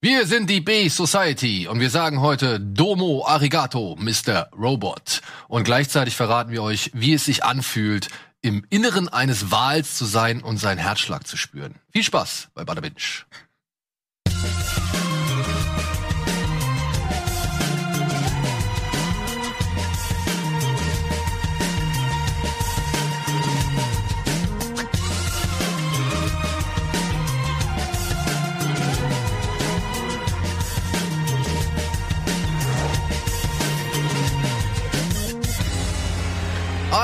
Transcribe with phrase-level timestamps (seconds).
[0.00, 4.48] Wir sind die B-Society und wir sagen heute Domo Arigato, Mr.
[4.56, 5.22] Robot.
[5.48, 8.06] Und gleichzeitig verraten wir euch, wie es sich anfühlt,
[8.40, 11.74] im Inneren eines Wals zu sein und seinen Herzschlag zu spüren.
[11.90, 12.94] Viel Spaß bei Bada Binge.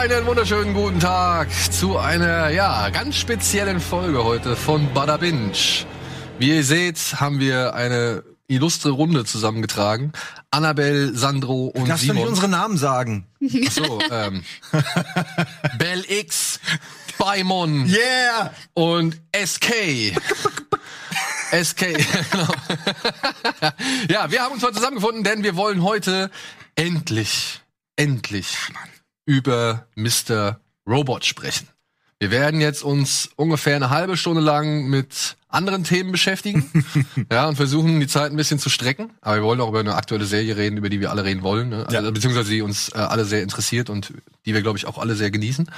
[0.05, 5.53] Einen wunderschönen guten Tag zu einer, ja, ganz speziellen Folge heute von Bada Binge.
[6.39, 10.13] Wie ihr seht, haben wir eine illustre Runde zusammengetragen.
[10.51, 12.17] Annabelle, Sandro und darfst Simon.
[12.17, 13.27] nicht unsere Namen sagen.
[13.67, 14.45] Ach so, ähm,
[15.79, 16.61] Bell X,
[17.17, 18.53] Baimon Yeah!
[18.75, 19.73] und SK.
[21.51, 21.81] SK,
[22.31, 22.49] genau.
[24.11, 26.31] ja, wir haben uns heute zusammengefunden, denn wir wollen heute
[26.77, 27.63] endlich,
[27.97, 28.55] endlich
[29.27, 30.61] über Mr.
[30.87, 31.69] Robot sprechen.
[32.21, 36.85] Wir werden jetzt uns ungefähr eine halbe Stunde lang mit anderen Themen beschäftigen.
[37.31, 39.11] ja, und versuchen, die Zeit ein bisschen zu strecken.
[39.21, 41.69] Aber wir wollen auch über eine aktuelle Serie reden, über die wir alle reden wollen.
[41.71, 41.87] Ne?
[41.87, 44.13] Also, Beziehungsweise die uns äh, alle sehr interessiert und
[44.47, 45.71] die wir, glaube ich, auch alle sehr genießen.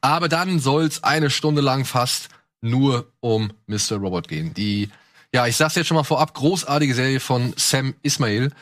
[0.00, 2.28] Aber dann soll's eine Stunde lang fast
[2.60, 3.96] nur um Mr.
[3.96, 4.54] Robot gehen.
[4.54, 4.90] Die,
[5.34, 8.52] ja, ich sag's jetzt schon mal vorab, großartige Serie von Sam Ismail,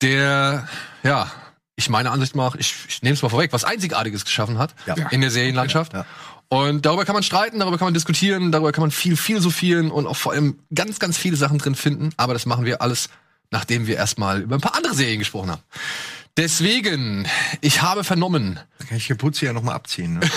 [0.00, 0.68] der,
[1.02, 1.30] ja,
[1.76, 4.94] ich meine Ansicht nach, ich, ich nehme es mal vorweg, was Einzigartiges geschaffen hat Ja.
[5.10, 5.92] in der Serienlandschaft.
[5.94, 6.04] Ja.
[6.48, 10.06] Und darüber kann man streiten, darüber kann man diskutieren, darüber kann man viel philosophieren und
[10.06, 12.10] auch vor allem ganz, ganz viele Sachen drin finden.
[12.18, 13.08] Aber das machen wir alles,
[13.50, 15.62] nachdem wir erstmal über ein paar andere Serien gesprochen haben.
[16.36, 17.26] Deswegen,
[17.60, 20.14] ich habe vernommen, Da kann ich die Putze ja nochmal abziehen.
[20.14, 20.20] Ne?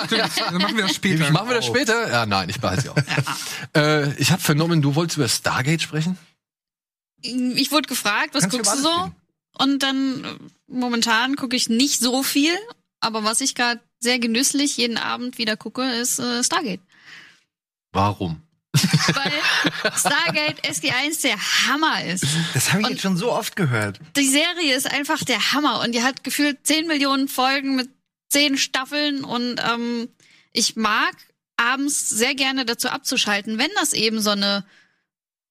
[0.00, 1.30] Also machen wir das später.
[1.32, 2.10] machen wir das später?
[2.10, 2.96] Ja, nein, ich behalte sie auch.
[3.76, 6.18] äh, ich habe vernommen, du wolltest über Stargate sprechen?
[7.20, 8.88] Ich wurde gefragt, was Kannst du guckst du so?
[8.90, 9.12] alles
[9.56, 10.28] Und dann äh,
[10.66, 12.54] momentan gucke ich nicht so viel,
[13.00, 16.80] aber was ich gerade sehr genüsslich jeden Abend wieder gucke, ist äh, Stargate.
[17.92, 18.42] Warum?
[18.72, 19.32] Weil
[19.96, 21.36] Stargate SG1 der
[21.68, 22.24] Hammer ist.
[22.54, 24.00] Das habe ich Und- jetzt schon so oft gehört.
[24.16, 27.88] Die Serie ist einfach der Hammer und die hat gefühlt 10 Millionen Folgen mit
[28.30, 30.08] 10 Staffeln und ähm,
[30.52, 31.14] ich mag
[31.56, 34.64] abends sehr gerne dazu abzuschalten, wenn das eben so eine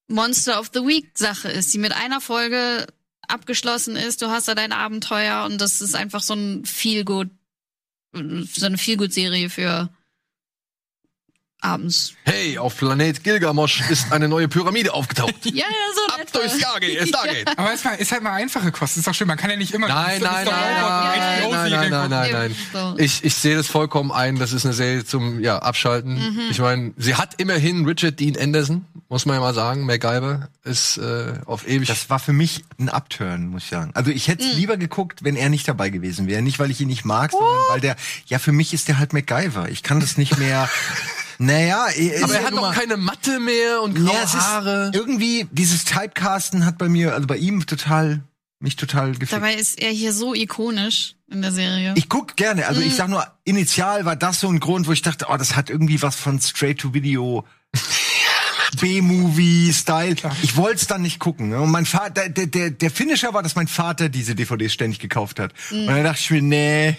[0.06, 2.86] Monster of the Week Sache ist, die mit einer Folge
[3.28, 4.22] abgeschlossen ist.
[4.22, 7.30] Du hast da dein Abenteuer und das ist einfach so ein feel good,
[8.12, 9.90] so eine feel good Serie für
[11.64, 12.14] abends.
[12.24, 15.34] Hey, auf Planet Gilgamosch ist eine neue Pyramide aufgetaucht.
[15.44, 16.38] Ja, ja, so Ab etwa.
[16.38, 17.58] durch Stargate, Stargate.
[17.58, 19.00] Aber es ist, mal, ist halt mal einfache Kosten.
[19.00, 19.28] Ist doch schön.
[19.28, 19.86] Man kann ja nicht immer.
[19.86, 22.94] Nein, nein, nein, nein, nein, nein, nein, nein, nein.
[22.98, 26.14] Ich, ich sehe das vollkommen ein, das ist eine Serie zum ja, Abschalten.
[26.14, 26.40] Mhm.
[26.50, 29.86] Ich meine, sie hat immerhin Richard Dean Anderson, muss man ja mal sagen.
[29.86, 31.86] MacGyver ist äh, auf ewig.
[31.88, 33.92] Das war für mich ein Upturn, muss ich sagen.
[33.94, 36.42] Also ich hätte es lieber geguckt, wenn er nicht dabei gewesen wäre.
[36.42, 37.96] Nicht, weil ich ihn nicht mag, sondern weil der,
[38.26, 39.68] ja, für mich ist der halt MacGyver.
[39.68, 40.68] Ich kann das nicht mehr,
[41.38, 41.86] naja.
[42.22, 44.90] aber er hat doch keine Matte mehr und graue ja, Haare.
[44.92, 48.22] ist irgendwie, dieses Typecasten hat bei mir, also bei ihm total,
[48.60, 49.32] mich total gefickt.
[49.32, 51.92] Dabei ist er hier so ikonisch in der Serie.
[51.96, 52.86] Ich guck gerne, also Mhm.
[52.86, 55.70] ich sag nur, initial war das so ein Grund, wo ich dachte, oh, das hat
[55.70, 57.44] irgendwie was von Straight-to-Video.
[58.76, 60.16] B-Movie-Style.
[60.42, 61.48] Ich wollte es dann nicht gucken.
[61.50, 61.60] ne?
[61.60, 65.38] Und mein Vater, der, der, der Finisher war, dass mein Vater diese DVDs ständig gekauft
[65.40, 65.52] hat.
[65.70, 65.78] Mhm.
[65.80, 66.96] Und dann dachte ich mir, nee,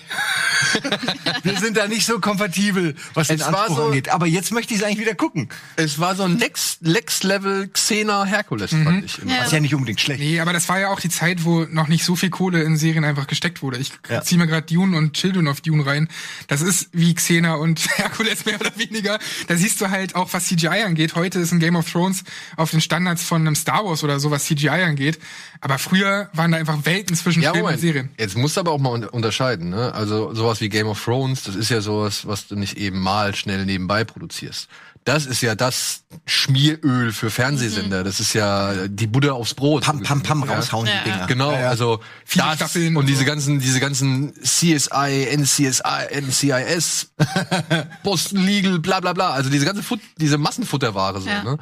[1.44, 4.10] wir sind da nicht so kompatibel, was den Es war Anspruch so- angeht.
[4.10, 5.50] Aber jetzt möchte ich es eigentlich wieder gucken.
[5.76, 9.20] Es war so ein Next, Next Level Xena Herkules, fand ich.
[9.20, 9.34] Immer.
[9.36, 9.44] Ja.
[9.44, 10.20] Was ja nicht unbedingt schlecht.
[10.20, 12.78] Nee, aber das war ja auch die Zeit, wo noch nicht so viel Kohle in
[12.78, 13.78] Serien einfach gesteckt wurde.
[13.78, 14.22] Ich Ja.
[14.22, 16.08] zieh mir gerade Dune und Children of Dune rein.
[16.48, 19.20] Das ist wie Xena und Herkules mehr oder weniger.
[19.48, 21.16] Da siehst du halt auch, was CGI angeht.
[21.16, 22.24] Heute ist ein Game of Thrones
[22.58, 25.18] auf den Standards von einem Star Wars oder so, was CGI angeht.
[25.62, 27.80] Aber früher waren da einfach Welten zwischen Ja, Film und.
[27.80, 28.10] Serien.
[28.20, 29.94] Jetzt musst du aber auch mal un- unterscheiden, ne?
[29.94, 33.34] Also sowas wie Game of Thrones, das ist ja sowas, was du nicht eben mal
[33.36, 34.68] schnell nebenbei produzierst.
[35.06, 38.04] Das ist ja das Schmieröl für Fernsehsender.
[38.04, 39.84] Das ist ja die Butter aufs Brot.
[39.84, 40.56] Pam, pam, pam, Ja.
[40.56, 41.28] raushauen Ja, die Dinger.
[41.28, 41.70] Genau, Ja, ja.
[41.70, 47.14] also Viele das Staffeln und diese ganzen, diese ganzen CSI, NCSI, NCIS,
[48.04, 49.30] Boston Legal, bla bla bla.
[49.30, 51.30] Also diese ganze Fut diese Massenfutterware so.
[51.30, 51.44] Ja.
[51.44, 51.58] Ne?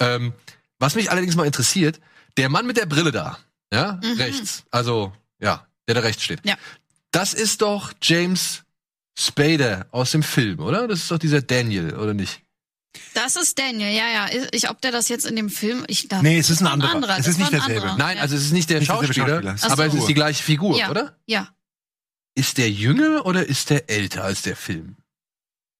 [0.00, 0.32] Ähm,
[0.80, 2.00] was mich allerdings mal interessiert,
[2.36, 3.38] der Mann mit der Brille da,
[3.72, 6.40] ja, rechts, also ja, der da rechts steht.
[6.44, 6.56] Ja.
[7.12, 8.64] Das ist doch James
[9.16, 10.88] Spader aus dem Film, oder?
[10.88, 12.42] Das ist doch dieser Daniel, oder nicht?
[13.14, 14.28] Das ist Daniel, ja, ja.
[14.52, 16.90] Ich, ob der das jetzt in dem Film, ich dachte, Nee, es ist ein war
[16.92, 17.18] anderer.
[17.18, 17.82] Es ist nicht derselbe.
[17.82, 17.96] anderer.
[17.98, 20.76] Nein, also es ist nicht der Nicht Schauspieler, Schauspieler, aber es ist die gleiche Figur,
[20.76, 20.90] ja.
[20.90, 21.16] oder?
[21.26, 21.48] Ja.
[22.34, 24.96] Ist der jünger oder ist der älter als der Film?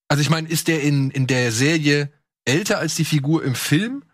[0.09, 2.13] Also ich meine, ist der in, in der Serie
[2.45, 4.05] älter als die Figur im Film?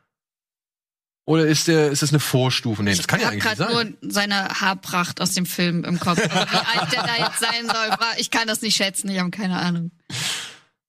[1.28, 2.82] Oder ist der, ist das eine Vorstufe?
[2.82, 3.98] Nee, das kann ja ich eigentlich habe nicht gerade sein.
[4.00, 6.19] nur seine Haarpracht aus dem Film im Kopf.
[6.31, 9.08] Aber Wie alt der da jetzt sein soll, war- ich kann das nicht schätzen.
[9.10, 9.90] Ich habe keine Ahnung.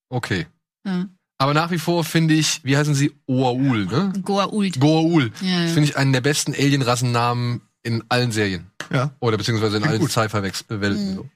[0.10, 0.46] Okay.
[0.86, 1.08] Ja.
[1.40, 3.12] Aber nach wie vor finde ich, wie heißen sie?
[3.28, 4.12] Oaul, ne?
[4.24, 4.80] Goa'uld.
[4.80, 5.32] Goa'uld.
[5.42, 5.74] Ja, Das ja.
[5.74, 8.72] finde ich einen der besten Alien-Rassennamen in allen Serien.
[8.92, 9.12] Ja.
[9.20, 10.02] Oder beziehungsweise in allen.
[10.08, 11.12] Sci-Fi-Welten.
[11.12, 11.16] Mhm.
[11.16, 11.30] So.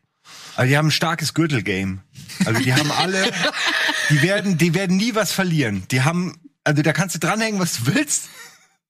[0.56, 2.00] Also die haben ein starkes Gürtelgame.
[2.45, 3.31] Also die haben alle,
[4.09, 5.83] die werden, die werden nie was verlieren.
[5.92, 8.30] Die haben, also da kannst du dranhängen, was du willst.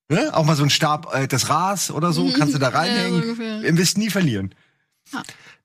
[0.09, 0.29] Ne?
[0.33, 3.21] Auch mal so ein Stab, äh, das Ras oder so, kannst du da Ja, reinhängen.
[3.21, 3.61] ungefähr.
[3.63, 4.55] Ihr wirst nie verlieren.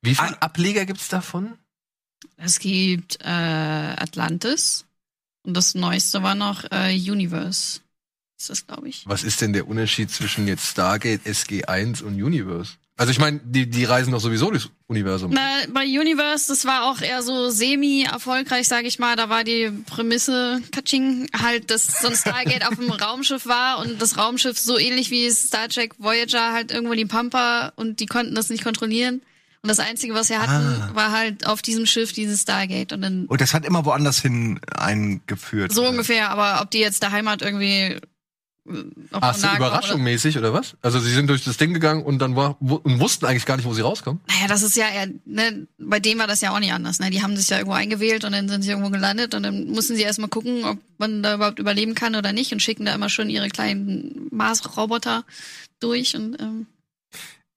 [0.02, 1.54] Wie viele Ableger gibt's davon?
[2.36, 4.85] Es gibt äh, Atlantis
[5.46, 7.80] und das neueste war noch äh, Universe.
[8.38, 9.04] Ist das, glaube ich.
[9.06, 12.72] Was ist denn der Unterschied zwischen jetzt Stargate, SG1 und Universe?
[12.98, 15.30] Also ich meine, die, die reisen doch sowieso durchs Universum.
[15.34, 19.16] Na, bei Universe, das war auch eher so semi-erfolgreich, sage ich mal.
[19.16, 24.00] Da war die Prämisse, Katsching, halt, dass so ein Stargate auf einem Raumschiff war und
[24.00, 28.34] das Raumschiff so ähnlich wie Star Trek Voyager halt irgendwo die Pampa und die konnten
[28.34, 29.20] das nicht kontrollieren.
[29.62, 30.90] Und das Einzige, was sie hatten, Ah.
[30.94, 32.92] war halt auf diesem Schiff dieses Stargate.
[32.92, 35.72] Und dann Und das hat immer woanders hin eingeführt.
[35.72, 37.98] so ungefähr, aber ob die jetzt der Heimat irgendwie
[38.68, 38.82] äh,
[39.12, 40.76] auf Ach, so nahe kommen überraschungmäßig oder was?
[40.82, 43.64] Also sie sind durch das Ding gegangen und dann war, und wussten eigentlich gar nicht,
[43.66, 44.20] wo sie rauskommen.
[44.28, 46.98] Naja, das ist ja eher, ne, bei denen war das ja auch nicht anders.
[46.98, 47.10] Ne?
[47.10, 49.94] Die haben sich ja irgendwo eingewählt und dann sind sie irgendwo gelandet und dann mussten
[49.96, 53.08] sie erstmal gucken, ob man da überhaupt überleben kann oder nicht und schicken da immer
[53.08, 55.24] schon ihre kleinen Mars-Roboter
[55.80, 56.66] durch und ähm,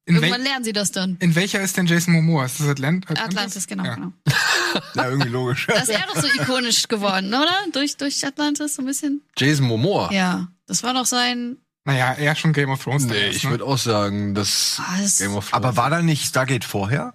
[0.09, 1.17] In, irgendwann lernen sie das dann.
[1.19, 2.45] in welcher ist denn Jason Momoa?
[2.45, 3.35] Ist das Atlant Atlantis?
[3.37, 3.95] Atlantis, genau, Ja.
[3.95, 4.11] genau.
[4.95, 5.65] Ja, irgendwie logisch.
[5.67, 7.55] Da ist er doch so ikonisch geworden, oder?
[7.73, 9.21] Durch, durch Atlantis so ein bisschen.
[9.37, 10.11] Jason Momoa.
[10.11, 11.57] Ja, das war doch sein.
[11.85, 13.05] Naja, eher schon Game of Thrones.
[13.05, 13.51] Nee, ich ne?
[13.51, 15.53] würde auch sagen, dass Ah, das, Game of Thrones.
[15.65, 17.13] Aber war da nicht Stargate vorher?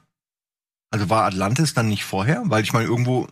[0.91, 2.43] Also war Atlantis dann nicht vorher?
[2.47, 3.29] Weil ich meine, irgendwo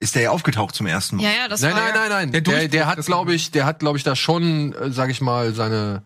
[0.00, 1.24] ist der ja aufgetaucht zum ersten Mal.
[1.24, 2.32] ja, ja, das Nein, war nein, nein, nein.
[2.32, 5.20] Der Der, der, hat, glaube ich, der hat, glaube ich, da schon, äh, sag ich
[5.20, 6.02] mal, seine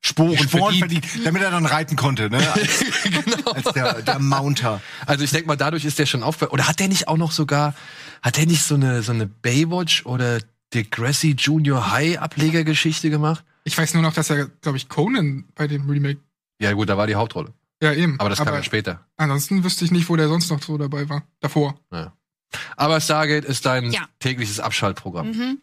[0.00, 1.04] Spuren, Die Sporen verdient.
[1.06, 2.38] verdient, damit er dann reiten konnte, ne?
[2.52, 3.50] Als, genau.
[3.52, 4.80] als der, der Mounter.
[5.06, 6.52] Also ich denke mal, dadurch ist der schon aufgefallen.
[6.52, 7.74] Oder hat der nicht auch noch sogar,
[8.22, 10.38] hat der nicht so eine so eine Baywatch oder
[10.72, 13.44] Degrassi Junior High Ablegergeschichte gemacht?
[13.64, 16.20] Ich weiß nur noch, dass er, glaube ich, Conan bei dem Remake.
[16.60, 17.52] Ja gut, da war die Hauptrolle.
[17.82, 18.18] Ja, eben.
[18.20, 19.04] Aber das kam ja später.
[19.16, 21.24] Ansonsten wüsste ich nicht, wo der sonst noch so dabei war.
[21.40, 21.78] Davor.
[22.76, 24.06] Aber Stargate ist dein Ja.
[24.20, 25.30] tägliches Abschaltprogramm.
[25.30, 25.58] Mhm.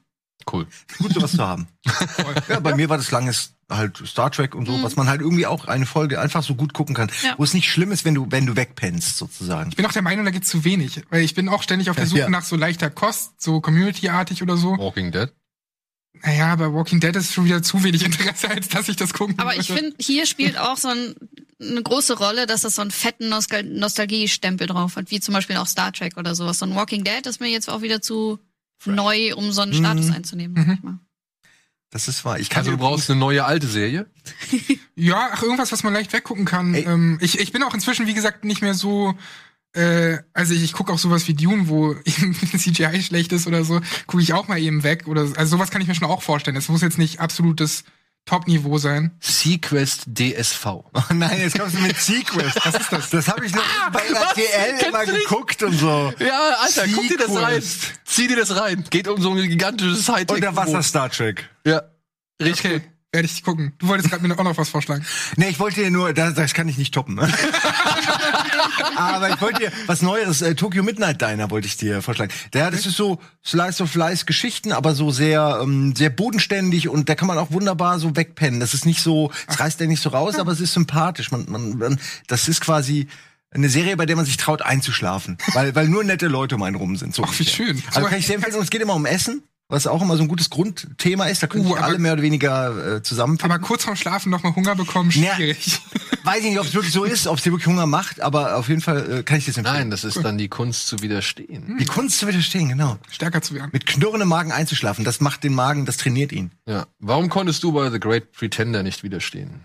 [0.52, 0.68] Cool.
[1.00, 1.68] Gut, sowas zu haben.
[2.50, 5.48] Ja, bei mir war das langes halt Star Trek und so, was man halt irgendwie
[5.48, 7.34] auch eine Folge einfach so gut gucken kann, Ja.
[7.38, 9.70] wo es nicht schlimm ist, wenn du wenn du wegpennst sozusagen.
[9.72, 11.02] Ich bin auch der Meinung, da gibt's zu wenig.
[11.10, 12.30] Weil ich bin auch ständig auf der Suche Ja.
[12.30, 14.78] nach so leichter Kost, so Community-artig oder so.
[14.78, 15.32] Walking Dead.
[16.24, 19.38] Naja, bei Walking Dead ist schon wieder zu wenig Interesse, als dass ich das gucken
[19.40, 21.16] Aber ich finde, hier spielt auch so ein,
[21.62, 25.58] eine große Rolle, dass das so einen fetten Nostal Nostalgie-Stempel drauf hat, wie zum Beispiel
[25.58, 26.60] auch Star Trek oder sowas.
[26.60, 28.40] So ein Walking Dead ist mir jetzt auch wieder zu
[28.86, 30.14] neu, um so einen Status Mhm.
[30.14, 30.58] einzunehmen.
[30.62, 30.68] Mhm.
[30.68, 31.00] sag ich mal.
[31.92, 32.40] Das ist wahr.
[32.40, 34.08] Ich kann Also du brauchst eine neue alte Serie.
[34.98, 36.74] Ja, ach, irgendwas, was man leicht weggucken kann.
[36.74, 39.14] Ähm, ich, ich bin auch inzwischen, wie gesagt, nicht mehr so.
[39.74, 43.66] Äh, also ich, ich gucke auch sowas wie Dune, wo eben CGI schlecht ist oder
[43.66, 45.08] so, gucke ich auch mal eben weg.
[45.08, 46.56] Oder also sowas kann ich mir schon auch vorstellen.
[46.56, 47.84] Es muss jetzt nicht absolutes
[48.26, 49.12] Top-Niveau sein.
[49.20, 50.66] Sequest DSV.
[50.94, 52.58] Oh nein, jetzt kommst du mit Sequest.
[52.66, 53.10] Was ist das?
[53.12, 55.30] Das habe ich noch bei RTL immer Kennst du nicht?
[55.30, 56.14] geguckt und so.
[56.20, 57.62] Ja, Alter, guck dir das rein.
[57.62, 57.94] Sequest.
[58.06, 58.84] Zieh dir das rein.
[58.90, 60.38] Geht um so ein gigantisches Hightech.
[60.38, 61.48] Unterwasser Star Trek.
[61.66, 61.84] Ja.
[62.42, 62.66] Richtig.
[62.66, 62.82] Okay,
[63.14, 63.74] werde ich gucken.
[63.78, 65.06] Du wolltest gerade mir auch noch was vorschlagen.
[65.38, 67.20] Nee, ich wollte dir nur, das, das kann ich nicht toppen.
[68.96, 72.32] Aber ich wollte dir was Neueres, äh, Tokyo Midnight Diner wollte ich dir vorschlagen.
[72.54, 77.10] Der, das ist so Slice of Life Geschichten, aber so sehr, ähm, sehr bodenständig und
[77.10, 78.60] da kann man auch wunderbar so wegpennen.
[78.60, 81.32] Das ist nicht so, es reißt ja nicht so raus, aber es ist sympathisch.
[81.32, 83.08] Man, man, man, das ist quasi
[83.52, 86.76] eine Serie, bei der man sich traut einzuschlafen, weil, weil nur nette Leute um einen
[86.76, 87.16] rum sind.
[87.16, 87.82] So Ach, wie schön.
[87.88, 88.56] Also So- kann ich sehr empfehlen.
[88.56, 91.42] Und es geht immer um Essen, was auch immer so ein gutes Grundthema ist.
[91.42, 93.52] Da können Uh, sich alle mehr oder weniger äh, zusammenfinden.
[93.52, 95.36] Aber kurz vorm Schlafen noch mal Hunger bekommen, Ja.
[95.36, 95.80] schwierig.
[96.24, 98.58] Weiß ich nicht, ob es wirklich so ist, ob es dir wirklich Hunger macht, aber
[98.58, 99.78] auf jeden Fall äh, kann ich das empfehlen.
[99.78, 101.78] Nein, das ist dann die Kunst zu widerstehen.
[101.80, 102.98] Die Kunst zu widerstehen, genau.
[103.10, 103.70] Stärker zu werden.
[103.74, 106.52] Mit knurrendem Magen einzuschlafen, das macht den Magen, das trainiert ihn.
[106.68, 106.86] Ja.
[107.00, 109.62] Warum konntest du bei The Great Pretender nicht widerstehen?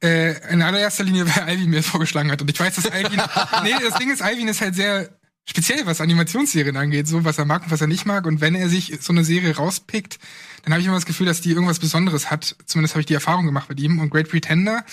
[0.00, 2.40] Äh, in allererster Linie, weil Alvin mir vorgeschlagen hat.
[2.40, 3.20] Und ich weiß, dass Alvin.
[3.64, 5.10] nee, das Ding ist, Alvin ist halt sehr
[5.44, 8.26] speziell, was Animationsserien angeht, so was er mag und was er nicht mag.
[8.26, 10.18] Und wenn er sich so eine Serie rauspickt,
[10.62, 12.56] dann habe ich immer das Gefühl, dass die irgendwas Besonderes hat.
[12.66, 13.98] Zumindest habe ich die Erfahrung gemacht mit ihm.
[13.98, 14.84] Und Great Pretender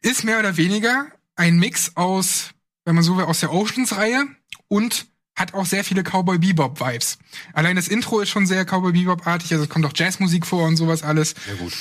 [0.00, 1.06] ist mehr oder weniger
[1.36, 2.50] ein Mix aus,
[2.84, 4.26] wenn man so will, aus der Oceans-Reihe
[4.68, 5.06] und
[5.36, 7.18] hat auch sehr viele Cowboy Bebop-Vibes.
[7.52, 10.76] Allein das Intro ist schon sehr Cowboy Bebop-artig, also es kommt auch Jazzmusik vor und
[10.76, 11.34] sowas alles.
[11.46, 11.72] Ja gut.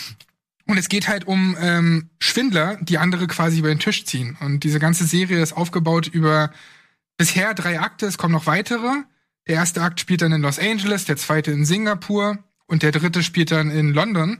[0.68, 4.38] Und es geht halt um ähm, Schwindler, die andere quasi über den Tisch ziehen.
[4.42, 6.52] Und diese ganze Serie ist aufgebaut über
[7.18, 9.04] bisher drei Akte, es kommen noch weitere.
[9.48, 13.24] Der erste Akt spielt dann in Los Angeles, der zweite in Singapur und der dritte
[13.24, 14.40] spielt dann in London.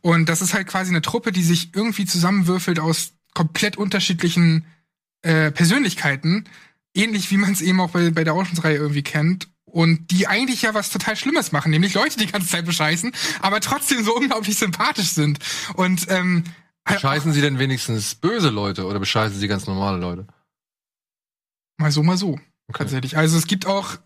[0.00, 4.64] Und das ist halt quasi eine Truppe, die sich irgendwie zusammenwürfelt aus komplett unterschiedlichen
[5.22, 6.44] äh, Persönlichkeiten,
[6.94, 9.48] ähnlich wie man es eben auch bei, bei der Oceans-Reihe irgendwie kennt.
[9.64, 13.60] Und die eigentlich ja was total Schlimmes machen, nämlich Leute die ganze Zeit bescheißen, aber
[13.60, 15.38] trotzdem so unglaublich sympathisch sind.
[15.74, 16.44] Und ähm,
[16.84, 20.26] Bescheißen sie denn wenigstens böse Leute oder bescheißen sie ganz normale Leute?
[21.80, 22.32] Mal so, mal so.
[22.68, 22.78] Okay.
[22.78, 23.16] Tatsächlich.
[23.16, 23.98] Also es gibt auch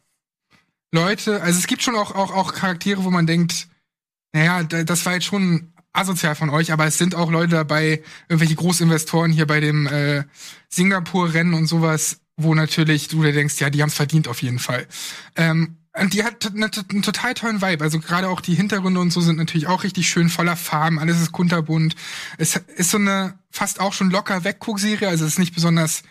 [0.93, 3.69] Leute, also es gibt schon auch, auch, auch Charaktere, wo man denkt,
[4.33, 8.03] naja, da- das war jetzt schon asozial von euch, aber es sind auch Leute dabei,
[8.29, 10.25] irgendwelche Großinvestoren hier bei dem äh,
[10.71, 14.59] Singapur-Rennen und sowas, wo natürlich du dir denkst, ja, die haben es verdient auf jeden
[14.59, 14.87] Fall.
[15.37, 17.85] Ähm, und die hat eine, einen total tollen Vibe.
[17.85, 20.99] Also gerade auch die Hintergründe und so sind natürlich auch richtig schön voller Farben.
[20.99, 21.95] Alles ist kunterbunt.
[22.39, 25.07] Es ist so eine fast auch schon locker Wegguck-Serie.
[25.09, 26.03] Also es ist nicht besonders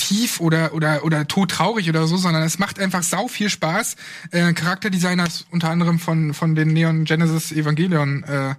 [0.00, 3.96] tief oder oder oder todtraurig oder so, sondern es macht einfach sau viel Spaß.
[4.30, 8.54] Äh, Charakterdesigner ist unter anderem von von den Neon Genesis Evangelion äh,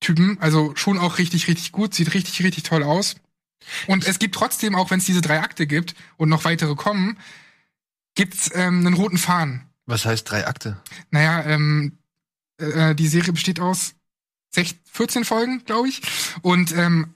[0.00, 3.16] Typen, also schon auch richtig richtig gut, sieht richtig richtig toll aus.
[3.86, 7.16] Und es gibt trotzdem auch, wenn es diese drei Akte gibt und noch weitere kommen,
[8.14, 9.62] gibt's ähm, einen roten Faden.
[9.86, 10.76] Was heißt drei Akte?
[11.10, 11.98] Naja, ähm,
[12.58, 13.94] äh, die Serie besteht aus
[14.50, 16.02] 16, 14 Folgen, glaube ich.
[16.42, 17.14] Und ähm,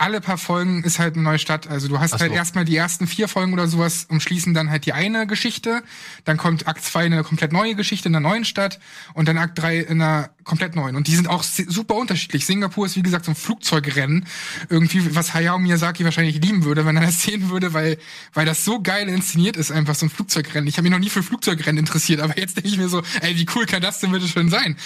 [0.00, 1.68] alle paar Folgen ist halt eine neue Stadt.
[1.68, 2.36] Also du hast halt so.
[2.36, 5.82] erstmal die ersten vier Folgen oder sowas umschließen dann halt die eine Geschichte.
[6.24, 8.80] Dann kommt Akt 2 eine komplett neue Geschichte in einer neuen Stadt
[9.12, 10.96] und dann Akt 3 in einer komplett neuen.
[10.96, 12.46] Und die sind auch super unterschiedlich.
[12.46, 14.26] Singapur ist wie gesagt so ein Flugzeugrennen.
[14.70, 17.98] Irgendwie, was Hayao Miyazaki wahrscheinlich lieben würde, wenn er das sehen würde, weil,
[18.32, 20.66] weil das so geil inszeniert ist, einfach so ein Flugzeugrennen.
[20.66, 23.36] Ich habe mich noch nie für Flugzeugrennen interessiert, aber jetzt denke ich mir so, ey,
[23.36, 24.76] wie cool kann das denn bitte schön sein?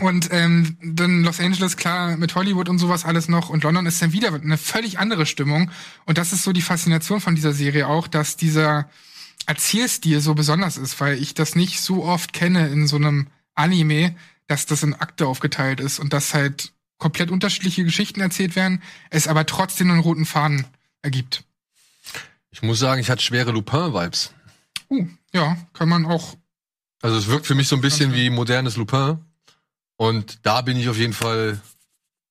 [0.00, 3.48] Und ähm, dann Los Angeles, klar, mit Hollywood und sowas alles noch.
[3.48, 5.70] Und London ist dann wieder eine völlig andere Stimmung.
[6.06, 8.88] Und das ist so die Faszination von dieser Serie auch, dass dieser
[9.46, 14.14] Erzählstil so besonders ist, weil ich das nicht so oft kenne in so einem Anime,
[14.46, 19.26] dass das in Akte aufgeteilt ist und dass halt komplett unterschiedliche Geschichten erzählt werden, es
[19.26, 20.66] aber trotzdem einen roten Faden
[21.02, 21.44] ergibt.
[22.50, 24.32] Ich muss sagen, ich hatte schwere Lupin-Vibes.
[24.90, 26.36] Uh, ja, kann man auch.
[27.02, 29.18] Also es wirkt für mich so ein bisschen wie modernes Lupin.
[29.98, 31.60] Und da bin ich auf jeden Fall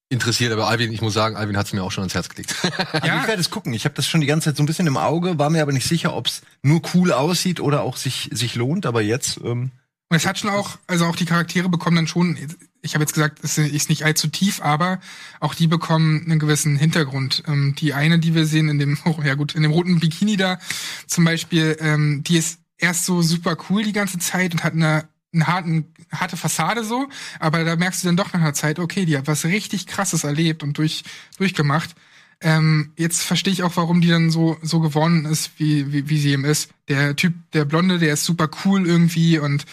[0.09, 0.53] interessiert.
[0.53, 2.55] Aber Alvin, ich muss sagen, Alvin hat es mir auch schon ans Herz gelegt.
[2.93, 3.21] Also Ja.
[3.21, 3.73] ich werde es gucken.
[3.73, 5.73] Ich habe das schon die ganze Zeit so ein bisschen im Auge, war mir aber
[5.73, 8.85] nicht sicher, ob es nur cool aussieht oder auch sich, sich lohnt.
[8.85, 9.71] Aber jetzt, ähm,
[10.09, 12.37] Und es hat schon auch, also auch die Charaktere bekommen dann schon,
[12.81, 15.01] ich habe jetzt gesagt, es ist nicht allzu tief, aber
[15.41, 17.43] auch die bekommen einen gewissen Hintergrund.
[17.45, 20.37] Ähm, die eine, die wir sehen in dem, oh, ja gut, in dem roten Bikini
[20.37, 20.57] da
[21.05, 25.09] zum Beispiel, ähm, die ist erst so super cool die ganze Zeit und hat eine,
[25.33, 27.07] eine harten, harte Fassade so,
[27.39, 30.23] aber da merkst du dann doch nach einer Zeit, okay, die hat was richtig krasses
[30.23, 31.03] erlebt und durch,
[31.37, 31.95] durchgemacht.
[32.39, 36.19] Ähm, jetzt verstehe ich auch, warum die dann so so geworden ist, wie, wie wie
[36.19, 36.69] sie eben ist.
[36.87, 39.65] Der Typ, der Blonde, der ist super cool irgendwie und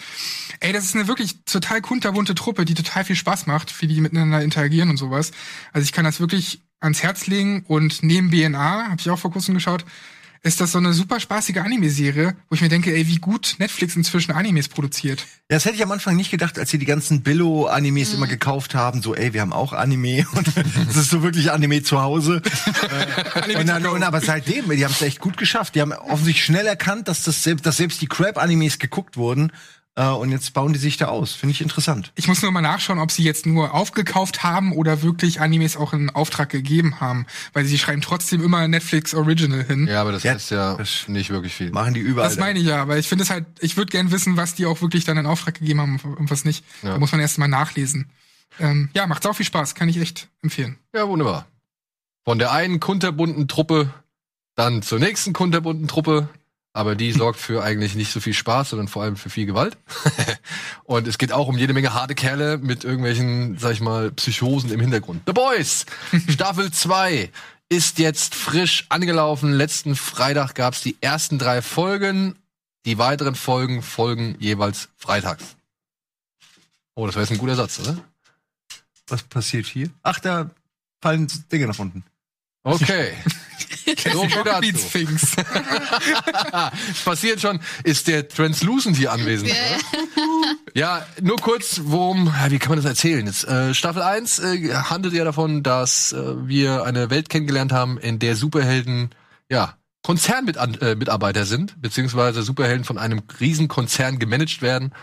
[0.61, 4.01] ey, das ist eine wirklich total kunterbunte Truppe, die total viel Spaß macht, wie die
[4.01, 5.31] miteinander interagieren und sowas.
[5.73, 9.31] Also ich kann das wirklich ans Herz legen und neben BNA, habe ich auch vor
[9.31, 9.85] kurzem geschaut,
[10.43, 13.95] ist das so eine super spaßige Anime-Serie, wo ich mir denke, ey, wie gut Netflix
[13.95, 15.19] inzwischen Animes produziert.
[15.19, 18.75] ja, das hätte ich am Anfang nicht gedacht, als sie die ganzen Billo-Animes immer gekauft
[18.75, 19.01] haben.
[19.01, 20.47] So, ey, wir haben auch Anime und
[20.87, 22.41] das ist so wirklich Anime zu Hause.
[23.33, 25.75] Anime Und, dann, und aber seitdem, die haben es echt gut geschafft.
[25.75, 29.51] Die haben offensichtlich schnell erkannt, dass das selbst, dass selbst die Crab-Animes geguckt wurden.
[29.97, 31.31] Äh, und jetzt bauen die sich da aus.
[31.33, 32.11] Finde ich interessant.
[32.15, 35.93] Ich muss nur mal nachschauen, ob sie jetzt nur aufgekauft haben oder wirklich Animes auch
[35.93, 39.87] in Auftrag gegeben haben, weil sie schreiben trotzdem immer Netflix Original hin.
[39.87, 41.71] ja, aber das Ja, heißt ja das- nicht wirklich viel.
[41.71, 42.27] Machen die überall.
[42.27, 44.65] Das meine ich ja, aber ich finde es halt, ich würde gern wissen, was die
[44.65, 46.65] auch wirklich dann in Auftrag gegeben haben und was nicht.
[46.83, 46.89] Ja.
[46.91, 48.09] Da muss man erst mal nachlesen.
[48.59, 50.77] Ähm, ja, macht auch viel Spaß, kann ich echt empfehlen.
[50.93, 51.45] Ja, wunderbar.
[52.25, 53.93] Von der einen kunterbunten Truppe
[54.55, 56.27] dann zur nächsten kunterbunten Truppe.
[56.75, 59.77] Aber die sorgt für eigentlich nicht so viel Spaß, sondern vor allem für viel Gewalt.
[60.83, 64.69] und es geht auch um jede Menge harte Kerle mit irgendwelchen, sag ich mal, Psychosen
[64.73, 65.21] im Hintergrund.
[65.25, 65.85] The Boys,
[66.27, 67.31] Staffel 2
[67.69, 69.53] ist jetzt frisch angelaufen.
[69.53, 72.35] Letzten Freitag gab's die ersten drei Folgen.
[72.83, 75.55] Die weiteren Folgen folgen jeweils freitags.
[76.93, 77.97] Oh, das war jetzt ein guter Satz, oder?
[79.07, 79.91] Was passiert hier?
[80.03, 80.49] Ach, da
[81.01, 82.03] fallen Dinge nach unten.
[82.63, 83.13] Okay.
[84.11, 84.77] so dazu.
[84.77, 85.35] Sphinx.
[86.91, 89.49] Es passiert schon, ist der Translucent hier anwesend.
[89.49, 90.55] Ja, oder?
[90.73, 93.25] Ja, nur kurz, worum, wie kann man das erzählen?
[93.25, 97.97] Jetzt, äh, Staffel 1 äh, handelt ja davon, dass äh, wir eine Welt kennengelernt haben,
[97.97, 99.09] in der Superhelden,
[99.49, 104.93] ja, Konzernmitarbeiter äh, sind, beziehungsweise Superhelden von einem riesen Konzern gemanagt werden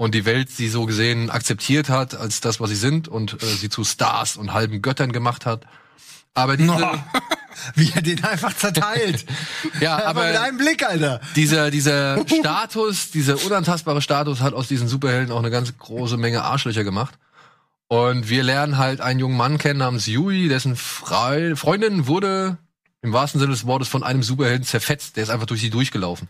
[0.00, 3.46] und die Welt sie so gesehen akzeptiert hat als das, was sie sind und äh,
[3.46, 5.66] sie zu Stars und halben Göttern gemacht hat.
[6.34, 6.72] Aber diese,
[7.74, 9.24] Wie er den einfach zerteilt.
[9.80, 11.20] ja, aber mit einem Blick, Alter.
[11.36, 16.42] dieser, dieser Status, dieser unantastbare Status hat aus diesen Superhelden auch eine ganz große Menge
[16.42, 17.18] Arschlöcher gemacht.
[17.88, 22.56] Und wir lernen halt einen jungen Mann kennen namens Yui, dessen Frei Freundin wurde
[23.02, 25.16] im wahrsten Sinne des Wortes von einem Superhelden zerfetzt.
[25.16, 26.28] Der ist einfach durch sie durchgelaufen.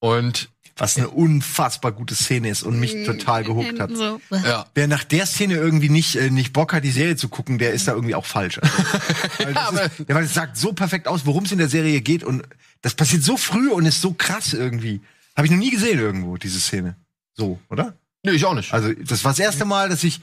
[0.00, 3.96] Und Was eine unfassbar gute Szene ist und mich total gehuckt hat.
[3.96, 4.20] So.
[4.30, 7.58] ja, Wer nach der Szene irgendwie nicht, äh, nicht Bock hat, die Serie zu gucken,
[7.58, 8.58] der ist da irgendwie auch falsch.
[8.58, 8.76] Also,
[9.38, 12.00] weil, das ist, ja, weil es sagt so perfekt aus, worum es in der Serie
[12.00, 12.42] geht und
[12.82, 15.00] das passiert so früh und ist so krass irgendwie.
[15.36, 16.96] Habe ich noch nie gesehen irgendwo, diese Szene.
[17.34, 17.94] So, oder?
[18.24, 18.72] nee, ich auch nicht.
[18.72, 20.20] Also, das war das erste Mal, dass ich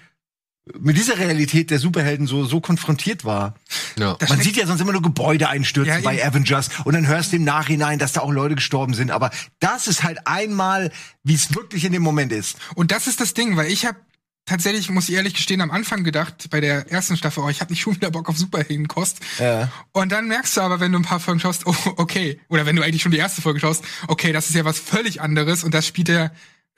[0.79, 3.55] mit dieser Realität der Superhelden so, so konfrontiert war.
[3.97, 4.15] ja.
[4.29, 6.27] Man sieht ja sonst immer nur Gebäude einstürzen Ja, bei eben.
[6.27, 9.11] Avengers und dann hörst du im Nachhinein, dass da auch Leute gestorben sind.
[9.11, 10.91] Aber das ist halt einmal,
[11.23, 12.57] wie es wirklich in dem Moment ist.
[12.75, 13.97] Und das ist das Ding, weil ich habe
[14.45, 17.71] tatsächlich, muss ich ehrlich gestehen, am Anfang gedacht, bei der ersten Staffel, oh, ich habe
[17.71, 19.19] nicht schon wieder Bock auf Superheldenkost.
[19.39, 19.71] Ja.
[19.93, 22.75] Und dann merkst du aber, wenn du ein paar Folgen schaust, oh, okay, oder wenn
[22.75, 25.73] du eigentlich schon die erste Folge schaust, okay, das ist ja was völlig anderes und
[25.73, 26.31] das spielt ja,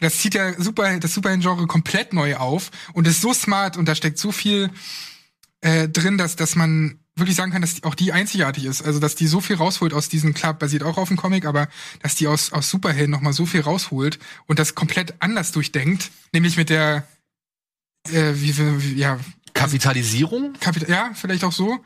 [0.03, 3.95] das zieht ja super, das Superhelden-Genre komplett neu auf und ist so smart und da
[3.95, 4.69] steckt so viel
[5.61, 8.81] äh, drin, dass, dass man wirklich sagen kann, dass die, auch die einzigartig ist.
[8.81, 11.67] Also, dass die so viel rausholt aus diesem Club, basiert auch auf dem Comic, aber
[12.01, 16.11] dass die aus, aus Superhelden noch mal so viel rausholt und das komplett anders durchdenkt,
[16.33, 17.07] nämlich mit der,
[18.11, 19.19] äh, wie, wie ja,
[19.53, 20.53] Kapitalisierung?
[20.59, 21.83] Kapital, ja, vielleicht auch so.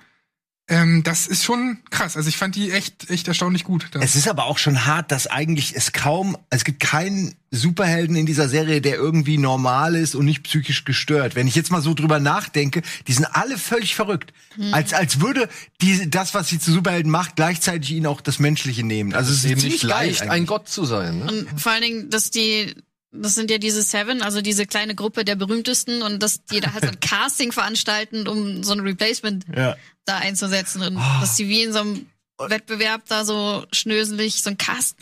[0.69, 2.17] Ähm, das ist schon krass.
[2.17, 3.87] Also ich fand die echt, echt erstaunlich gut.
[3.91, 8.17] Das- Es ist aber auch schon hart, dass eigentlich es kaum, es gibt keinen Superhelden
[8.17, 11.35] in dieser Serie, der irgendwie normal ist und nicht psychisch gestört.
[11.35, 14.33] Wenn ich jetzt mal so drüber nachdenke, die sind alle völlig verrückt.
[14.73, 15.47] Als, als würde
[15.81, 19.13] die, das, was sie zu Superhelden macht, gleichzeitig ihnen auch das Menschliche nehmen.
[19.13, 20.47] Also es ist Eben nicht leicht, geil ein eigentlich.
[20.49, 21.19] Gott zu sein.
[21.19, 21.31] Ne?
[21.49, 22.75] Und vor allen Dingen, dass die,
[23.21, 26.73] das sind ja diese Seven, also diese kleine Gruppe der berühmtesten und dass die da
[26.73, 29.75] halt so ein Casting veranstalten, um so ein Replacement Ja.
[30.05, 32.05] da einzusetzen und dass die wie in so einem
[32.39, 34.95] Wettbewerb da so schnöselig so ein Cast.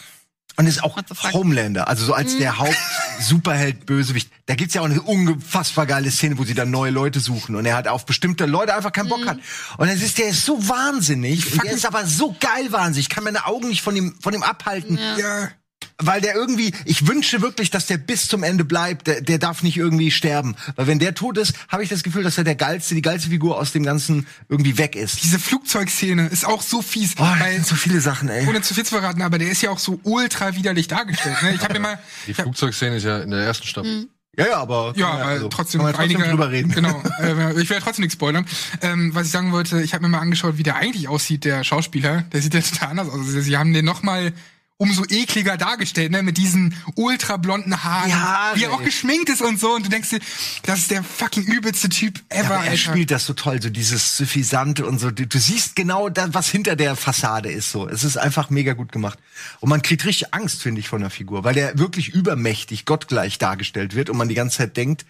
[0.57, 1.33] Und ist auch fuck?
[1.33, 4.29] Homelander, also so als der Haupt-Superheld-Bösewicht.
[4.47, 7.65] Da gibt's ja auch eine unfassbar geile Szene, wo sie dann neue Leute suchen und
[7.65, 9.39] er hat auf bestimmte Leute einfach keinen Bock hat.
[9.79, 13.07] Und es ist, der ist so wahnsinnig der ist aber so geil wahnsinnig.
[13.07, 14.99] Ich kann meine Augen nicht von ihm, von ihm abhalten.
[15.17, 15.49] ja,
[15.97, 19.07] Weil der irgendwie, ich wünsche wirklich, dass der bis zum Ende bleibt.
[19.07, 20.55] Der, der darf nicht irgendwie sterben.
[20.75, 23.29] Weil wenn der tot ist, habe ich das Gefühl, dass er der geilste, die geilste
[23.29, 25.23] Figur aus dem Ganzen irgendwie weg ist.
[25.23, 27.13] diese Flugzeugszene ist auch so fies.
[27.17, 28.45] Oh, weil, sind so viele Sachen, ey.
[28.47, 31.41] ohne zu viel zu verraten, aber der ist ja auch so ultra widerlich dargestellt.
[31.41, 31.53] Ne?
[31.55, 34.09] Ich habe immer, Die Flugzeugszene ist ja in der ersten Staffel.
[34.37, 36.71] Ja, ja, aber ja, kann man weil also, trotzdem kann man trotzdem einige, drüber reden.
[36.71, 38.45] Genau, äh, ich will ja trotzdem nichts spoilern.
[38.81, 41.63] Ähm, was ich sagen wollte, ich habe mir mal angeschaut, wie der eigentlich aussieht, der
[41.63, 42.23] Schauspieler.
[42.33, 43.19] Der sieht ja total anders aus.
[43.19, 44.33] Also, sie haben den noch mal
[44.77, 49.29] umso ekliger dargestellt, ne, mit diesen ultra blonden Haaren, Die Haare, wie er auch geschminkt
[49.29, 49.73] ist und so.
[49.73, 50.19] Und du denkst dir,
[50.63, 52.77] das ist der fucking übelste Typ ever, Ja, er Alter.
[52.77, 55.11] spielt das so toll, so dieses Suffisante und so.
[55.11, 57.71] Du, du siehst genau das, was hinter der Fassade ist.
[57.71, 59.17] So, es ist einfach mega gut gemacht.
[59.61, 63.37] Und man kriegt richtig Angst, finde ich, von der Figur, weil der wirklich übermächtig, gottgleich
[63.37, 65.05] dargestellt wird und man die ganze Zeit denkt,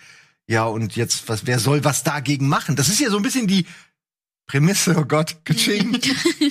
[0.47, 2.75] ja und jetzt was, wer soll was dagegen machen?
[2.75, 3.65] Das ist ja so ein bisschen die
[4.47, 5.99] Prämisse, oh Gott, Kaching,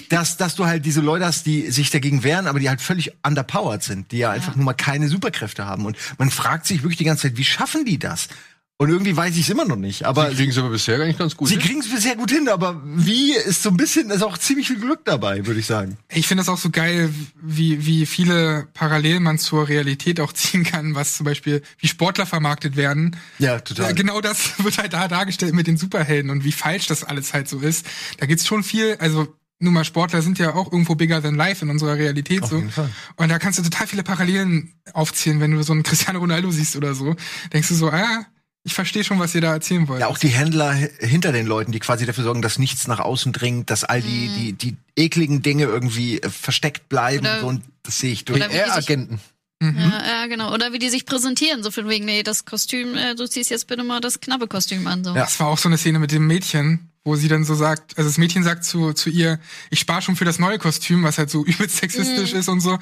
[0.09, 3.13] dass, dass du halt diese Leute hast, die sich dagegen wehren, aber die halt völlig
[3.23, 5.87] underpowered sind, die ja einfach nur mal keine Superkräfte haben.
[5.87, 8.29] Und man fragt sich wirklich die ganze Zeit, wie schaffen die das?
[8.77, 10.05] Und irgendwie weiß ich es immer noch nicht.
[10.05, 11.49] Aber Die kriegen es aber bisher gar nicht ganz gut.
[11.49, 11.63] Sie hin.
[11.63, 14.81] kriegen es bisher gut hin, aber wie ist so ein bisschen, ist auch ziemlich viel
[14.81, 15.97] Glück dabei, würde ich sagen.
[16.09, 20.65] Ich finde das auch so geil, wie, wie viele Parallelen man zur Realität auch ziehen
[20.65, 23.17] kann, was zum Beispiel, wie Sportler vermarktet werden.
[23.39, 23.87] Ja, total.
[23.87, 27.33] Ja, genau das wird halt da dargestellt mit den Superhelden und wie falsch das alles
[27.33, 27.87] halt so ist.
[28.19, 29.29] Da gibt's schon viel, also
[29.61, 32.57] nur mal Sportler sind ja auch irgendwo bigger than life in unserer Realität Auf so.
[32.57, 32.91] jeden Fall.
[33.17, 36.75] Und da kannst du total viele Parallelen aufzählen, wenn du so einen Cristiano Ronaldo siehst
[36.75, 37.15] oder so.
[37.53, 38.27] Denkst du so, ah,
[38.64, 40.00] ich verstehe schon, was ihr da erzählen wollt.
[40.00, 42.98] Ja, auch die Händler hi- hinter den Leuten, die quasi dafür sorgen, dass nichts nach
[43.00, 47.20] außen dringt, dass all die, die, die ekligen Dinge irgendwie äh, versteckt bleiben.
[47.27, 48.40] Oder- so, und das sehe ich durch.
[48.40, 49.20] PR-Agenten.
[49.62, 49.70] Ja,
[50.07, 50.53] ja, genau.
[50.53, 53.66] Oder wie die sich präsentieren, so von wegen, nee, das Kostüm, äh, du ziehst jetzt
[53.66, 55.05] bitte mal das knappe Kostüm an.
[55.05, 55.14] So.
[55.14, 55.20] Ja.
[55.24, 58.09] Das war auch so eine Szene mit dem Mädchen, wo sie dann so sagt, also
[58.09, 59.38] das Mädchen sagt zu, zu ihr,
[59.69, 62.79] ich spare schon für das neue Kostüm, was halt so übelst sexistisch ist und so.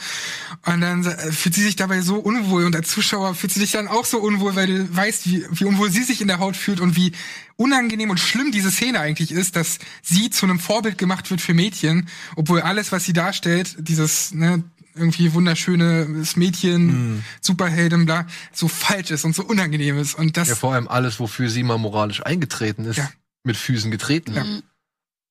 [0.64, 3.88] Und dann fühlt sie sich dabei so unwohl und als Zuschauer fühlt sie sich dann
[3.88, 6.80] auch so unwohl, weil du weißt, wie, wie unwohl sie sich in der Haut fühlt
[6.80, 7.12] und wie
[7.56, 11.52] unangenehm und schlimm diese Szene eigentlich ist, dass sie zu einem Vorbild gemacht wird für
[11.52, 14.62] Mädchen, obwohl alles, was sie darstellt, dieses, ne,
[14.94, 20.14] irgendwie wunderschönes Mädchen, Superheldin, bla, so falsch ist und so unangenehm ist.
[20.14, 23.10] Und das Ja, vor allem alles, wofür sie mal moralisch eingetreten ist, Ja.
[23.44, 24.34] Mit Füßen getreten.
[24.34, 24.44] Ja.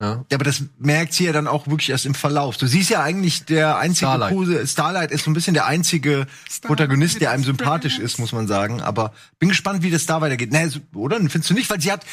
[0.02, 0.26] Ja.
[0.32, 2.58] Ja, aber das merkt sie ja dann auch wirklich erst im Verlauf.
[2.58, 4.34] Du siehst ja eigentlich der einzige Starlight.
[4.34, 8.17] Pose, Starlight ist so ein bisschen der einzige Starlight Protagonist, der einem is sympathisch ist,
[8.17, 8.82] muss man sagen.
[8.82, 10.52] Aber bin gespannt, wie das da weitergeht.
[10.52, 11.17] Nee, oder?
[11.17, 11.69] Findest du nicht?
[11.69, 12.04] Weil sie hat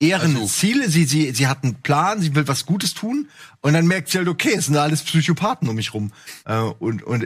[0.00, 3.28] ehren Also- Ziele, sie, sie, sie hat einen Plan, sie will was Gutes tun
[3.60, 6.12] und dann merkt sie halt, okay, es sind alles Psychopathen um mich rum.
[6.44, 7.24] Äh, und, und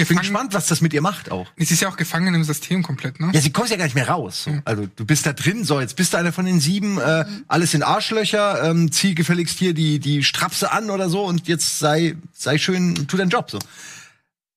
[0.00, 1.46] pff, bin gespannt, was das mit ihr macht auch.
[1.56, 3.30] Es ist ja auch gefangen im System komplett, ne?
[3.32, 4.44] Ja, sie kommt ja gar nicht mehr raus.
[4.44, 4.58] So.
[4.64, 7.74] Also du bist da drin, so jetzt bist du einer von den sieben, äh, alles
[7.74, 12.16] in Arschlöcher, ähm, zieh gefälligst hier die die Strapse an oder so und jetzt sei
[12.32, 13.58] sei schön, tu deinen Job so.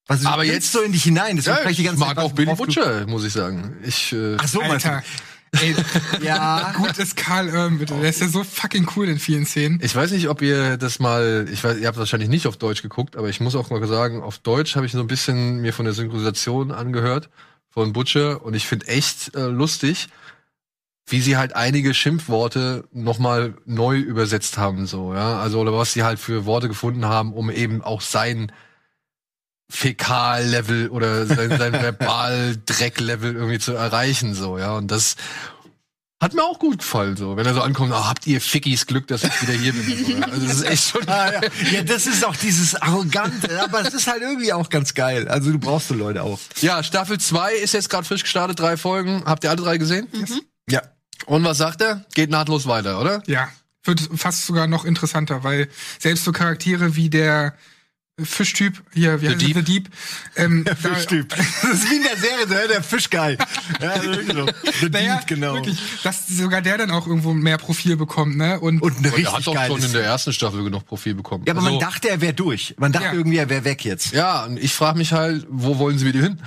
[0.10, 2.18] Was Aber jetzt- so in dich hinein, deswegen Ja, ich die ich ganze mag Zeit,
[2.20, 3.76] auch Billy Butcher, muss ich sagen.
[3.84, 4.90] Ich, äh, Ach so, meinst du?
[4.90, 5.04] Alter.
[5.62, 5.76] Ey,
[6.22, 6.74] Ja.
[6.78, 7.96] gut ist Karl Urban, bitte.
[7.96, 9.80] Der ist ja so fucking cool in vielen Szenen.
[9.82, 12.82] Ich weiß nicht, ob ihr das mal, ich weiß, ihr habt wahrscheinlich nicht auf Deutsch
[12.82, 15.74] geguckt, aber ich muss auch mal sagen, auf Deutsch habe ich so ein bisschen mir
[15.74, 17.30] von der Synchronisation angehört
[17.70, 20.08] von Butcher und ich finde echt äh, lustig,
[21.10, 25.40] wie sie halt einige Schimpfworte nochmal neu übersetzt haben, so, ja.
[25.40, 28.52] Also, oder was sie halt für Worte gefunden haben, um eben auch sein
[29.70, 34.76] Fäkal-Level oder sein, sein Verbal-Dreck-Level irgendwie zu erreichen, so, ja.
[34.76, 35.16] Und das
[36.20, 37.38] hat mir auch gut gefallen, so.
[37.38, 40.06] Wenn er so ankommt, ah, habt ihr Fickis Glück, dass ich wieder hier bin.
[40.06, 40.26] So, ja.
[40.26, 41.08] Also, das ist echt schon.
[41.08, 41.42] Ah, ja.
[41.72, 45.28] ja, das ist auch dieses arrogante, aber es ist halt irgendwie auch ganz geil.
[45.28, 46.40] Also du brauchst so Leute auch.
[46.62, 49.24] Ja, Staffel 2 ist jetzt gerade frisch gestartet, drei Folgen.
[49.26, 50.08] Habt ihr alle drei gesehen?
[50.70, 50.82] Ja.
[51.28, 52.06] Und was sagt er?
[52.16, 53.22] Geht nahtlos weiter, oder?
[53.28, 53.50] Ja,
[53.84, 57.54] wird fast sogar noch interessanter, weil selbst so Charaktere wie der
[58.24, 59.54] Fischtyp, hier, wie heißt Deep.
[59.54, 59.90] der Deep,
[60.38, 61.28] ähm, da- Fischtyp.
[61.62, 62.68] Das ist wie in der Serie, ne?
[62.68, 63.38] der Fischgeil.
[63.80, 64.46] Ja, also wirklich so.
[64.82, 65.54] The Naja, Deep, genau.
[65.54, 68.60] wirklich, dass sogar der dann auch irgendwo mehr Profil bekommt, ne?
[68.60, 71.44] Und, Und eine er hat richtig doch schon in der ersten Staffel genug Profil bekommen.
[71.46, 72.74] Ja, aber Also, man dachte, er wäre durch.
[72.80, 73.14] Man dachte Ja.
[73.14, 74.14] irgendwie, er wäre weg jetzt.
[74.14, 76.40] Ja, und ich frage mich halt, wo wollen sie mit ihm hin?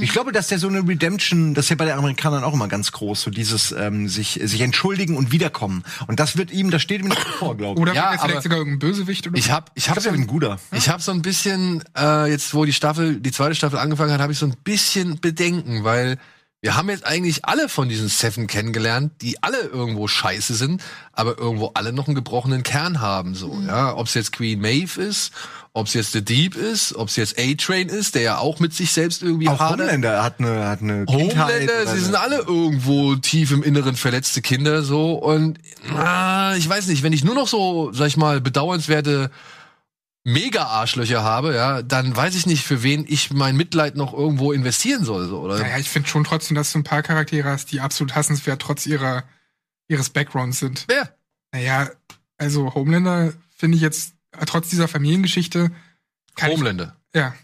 [0.00, 2.68] Ich glaube, dass der so eine Redemption, das ist ja bei den Amerikanern auch immer
[2.68, 5.82] ganz groß, so dieses ähm, sich sich entschuldigen und wiederkommen.
[6.08, 7.80] Und das wird ihm, das steht ihm nicht vor, glaube ich.
[7.82, 10.18] oder Ja, er vielleicht sogar irgendein Bösewicht oder Ich hab, ich hab Ich so glaube,
[10.18, 10.58] er ein, guter.
[10.72, 14.20] ich hab so ein bisschen, äh, jetzt wo die Staffel, die zweite Staffel angefangen hat,
[14.20, 16.18] habe ich so ein bisschen Bedenken, weil
[16.62, 21.38] wir haben jetzt eigentlich alle von diesen Seven kennengelernt, die alle irgendwo scheiße sind, aber
[21.38, 23.94] irgendwo alle noch einen gebrochenen Kern haben, so, ja.
[23.94, 25.32] Ob es jetzt Queen Maeve ist,
[25.74, 28.72] ob es jetzt The Deep ist, ob es jetzt A-Train ist, der ja auch mit
[28.72, 29.80] sich selbst irgendwie Auch hadert.
[29.80, 31.68] Homelander hat eine hat eine Kindheit.
[31.68, 35.58] Homelander, sie sind alle irgendwo tief im Inneren verletzte Kinder so und
[35.94, 39.30] ah, ich weiß nicht, wenn ich nur noch so, sag ich mal, bedauernswerte
[40.26, 45.04] Mega-Arschlöcher habe, ja, dann weiß ich nicht, für wen ich mein Mitleid noch irgendwo investieren
[45.04, 45.58] soll, so, oder?
[45.58, 48.86] Naja, ich finde schon trotzdem, dass du ein paar Charaktere hast, die absolut hassenswert trotz
[48.86, 49.24] ihrer
[49.88, 50.84] ihres Backgrounds sind.
[50.88, 51.16] Wer?
[51.52, 51.90] Naja,
[52.38, 54.14] also Homelander finde ich jetzt
[54.46, 55.70] trotz dieser Familiengeschichte
[56.42, 56.96] Homelander.
[57.12, 57.34] Ich, ja,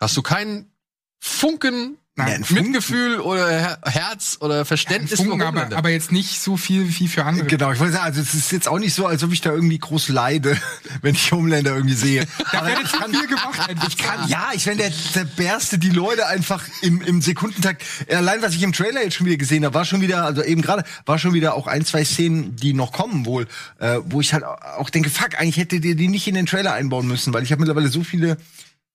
[0.00, 0.70] Hast du keinen
[1.18, 2.34] Funken nein.
[2.34, 2.64] ein Funken.
[2.64, 7.08] Mitgefühl oder Her Herz oder Verständnis Funken, für aber, aber jetzt nicht so viel wie
[7.08, 7.46] für andere.
[7.46, 9.52] Genau, ich wollte sagen, also es ist jetzt auch nicht so, als ob ich da
[9.52, 10.56] irgendwie groß leide,
[11.02, 12.26] wenn ich Homelander irgendwie sehe.
[12.52, 13.74] Aber ich kann, viel gemacht.
[13.86, 17.82] ich kann, ja, ich wenn der zerberste die Leute einfach im, im Sekundentakt.
[18.10, 20.62] Allein was ich im Trailer jetzt schon wieder gesehen habe, war schon wieder, also eben
[20.62, 23.46] gerade, war schon wieder auch ein, zwei Szenen, die noch kommen wohl,
[23.78, 26.72] äh, wo ich halt auch denke, fuck, eigentlich hättet ihr die nicht in den Trailer
[26.72, 28.36] einbauen müssen, weil ich habe mittlerweile so viele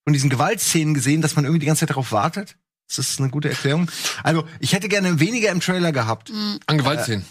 [0.04, 2.56] von diesen Gewaltszenen gesehen, dass man irgendwie die ganze Zeit darauf wartet.
[2.98, 3.90] Das ist eine gute Erklärung.
[4.24, 6.32] Also, ich hätte gerne weniger im Trailer gehabt.
[6.66, 7.26] An Gewaltszenen.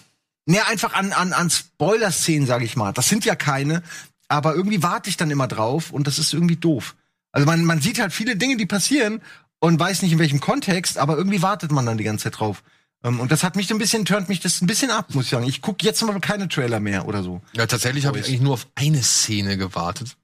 [0.46, 2.92] Ne, einfach an, an, an Spoiler-Szenen, sage ich mal.
[2.92, 3.82] Das sind ja keine,
[4.28, 6.96] aber irgendwie warte ich dann immer drauf und das ist irgendwie doof.
[7.30, 9.20] Also man, man sieht halt viele Dinge, die passieren
[9.60, 12.62] und weiß nicht in welchem Kontext, aber irgendwie wartet man dann die ganze Zeit drauf.
[13.04, 15.24] Ähm, Und das hat mich so ein bisschen, turnt mich das ein bisschen ab, muss
[15.26, 15.46] ich sagen.
[15.46, 17.42] Ich gucke jetzt zum Beispiel keine Trailer mehr oder so.
[17.52, 20.16] Ja, tatsächlich habe ich eigentlich nur auf eine Szene gewartet.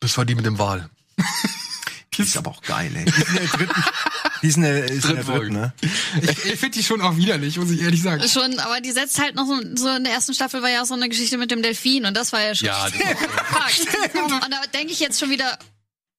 [0.00, 0.90] Das war die mit dem Wal.
[2.22, 3.04] Die ist aber auch geil, ey.
[3.04, 3.84] Die ist in der dritten,
[4.42, 5.72] die ist in der, ist in der Dritten ne?
[6.22, 8.26] Ich, ich finde die schon auch widerlich, muss ich ehrlich sagen.
[8.28, 10.86] Schon, aber die setzt halt noch so, so in der ersten Staffel war ja auch
[10.86, 12.66] so eine Geschichte mit dem Delfin und das war ja schon.
[12.66, 12.98] Ja, das
[14.14, 15.58] war- und da denke ich jetzt schon wieder,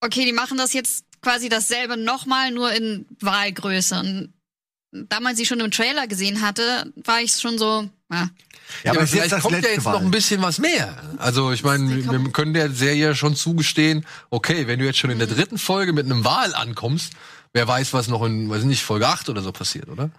[0.01, 3.99] okay, die machen das jetzt quasi dasselbe nochmal, nur in Wahlgröße.
[3.99, 4.33] Und
[4.91, 8.29] damals ich schon im Trailer gesehen hatte, war ich schon so, ja.
[8.83, 9.93] Ja, aber jetzt vielleicht kommt ja jetzt Mal.
[9.93, 10.95] noch ein bisschen was mehr.
[11.17, 15.19] Also ich meine, wir können der Serie schon zugestehen, okay, wenn du jetzt schon in
[15.19, 17.13] der dritten Folge mit einem Wal ankommst,
[17.53, 20.09] wer weiß, was noch in, weiß ich nicht, Folge 8 oder so passiert, oder?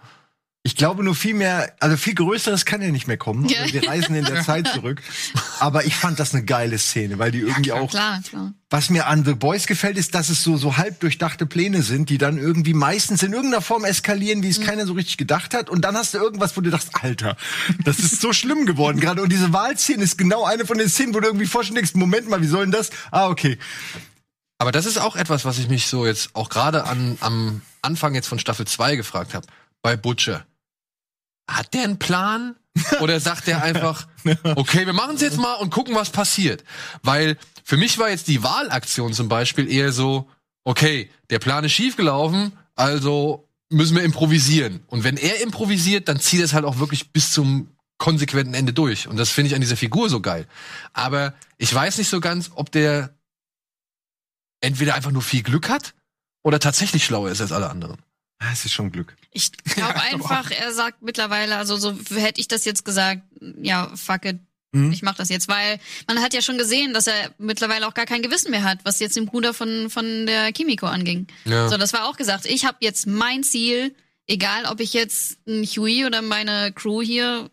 [0.65, 3.49] Ich glaube nur viel mehr, also viel Größeres kann ja nicht mehr kommen.
[3.49, 3.59] Ja.
[3.59, 5.01] Also wir reisen in der Zeit zurück.
[5.59, 8.53] Aber ich fand das eine geile Szene, weil die irgendwie auch Klar, klar.
[8.69, 12.09] Was mir an The Boys gefällt, ist, dass es so, so halb durchdachte Pläne sind,
[12.09, 15.69] die dann irgendwie meistens in irgendeiner Form eskalieren, wie es keiner so richtig gedacht hat.
[15.69, 17.35] Und dann hast du irgendwas, wo du dachtest, Alter,
[17.83, 19.21] das ist so schlimm geworden gerade.
[19.21, 22.29] Und diese Wahlszene ist genau eine von den Szenen, wo du irgendwie vorstellen denkst, Moment
[22.29, 22.89] mal, wie soll denn das?
[23.11, 23.59] Ah, okay.
[24.59, 28.15] Aber das ist auch etwas, was ich mich so jetzt auch gerade an, am Anfang
[28.15, 29.45] jetzt von Staffel 2 gefragt habe.
[29.81, 30.45] Bei Butcher.
[31.47, 32.55] Hat der einen Plan?
[33.01, 34.07] Oder sagt der einfach,
[34.55, 36.63] okay, wir machen es jetzt mal und gucken, was passiert?
[37.03, 40.29] Weil für mich war jetzt die Wahlaktion zum Beispiel eher so,
[40.63, 44.81] okay, der Plan ist schiefgelaufen, also müssen wir improvisieren.
[44.87, 48.73] Und wenn er improvisiert, dann zieht er es halt auch wirklich bis zum konsequenten Ende
[48.73, 49.07] durch.
[49.07, 50.47] Und das finde ich an dieser Figur so geil.
[50.93, 53.15] Aber ich weiß nicht so ganz, ob der
[54.61, 55.93] entweder einfach nur viel Glück hat
[56.41, 57.97] oder tatsächlich schlauer ist als alle anderen.
[58.43, 59.15] Ah, Es ist schon Glück.
[59.31, 63.21] Ich glaube einfach, er sagt mittlerweile, also so hätte ich das jetzt gesagt,
[63.61, 64.39] ja, fuck it,
[64.75, 64.91] Mhm.
[64.91, 68.07] ich mach das jetzt, weil man hat ja schon gesehen, dass er mittlerweile auch gar
[68.07, 71.27] kein Gewissen mehr hat, was jetzt den Bruder von von der Kimiko anging.
[71.45, 71.69] Ja.
[71.69, 73.93] So, das war auch gesagt, ich habe jetzt mein Ziel,
[74.25, 77.51] egal ob ich jetzt ein Huey oder meine Crew hier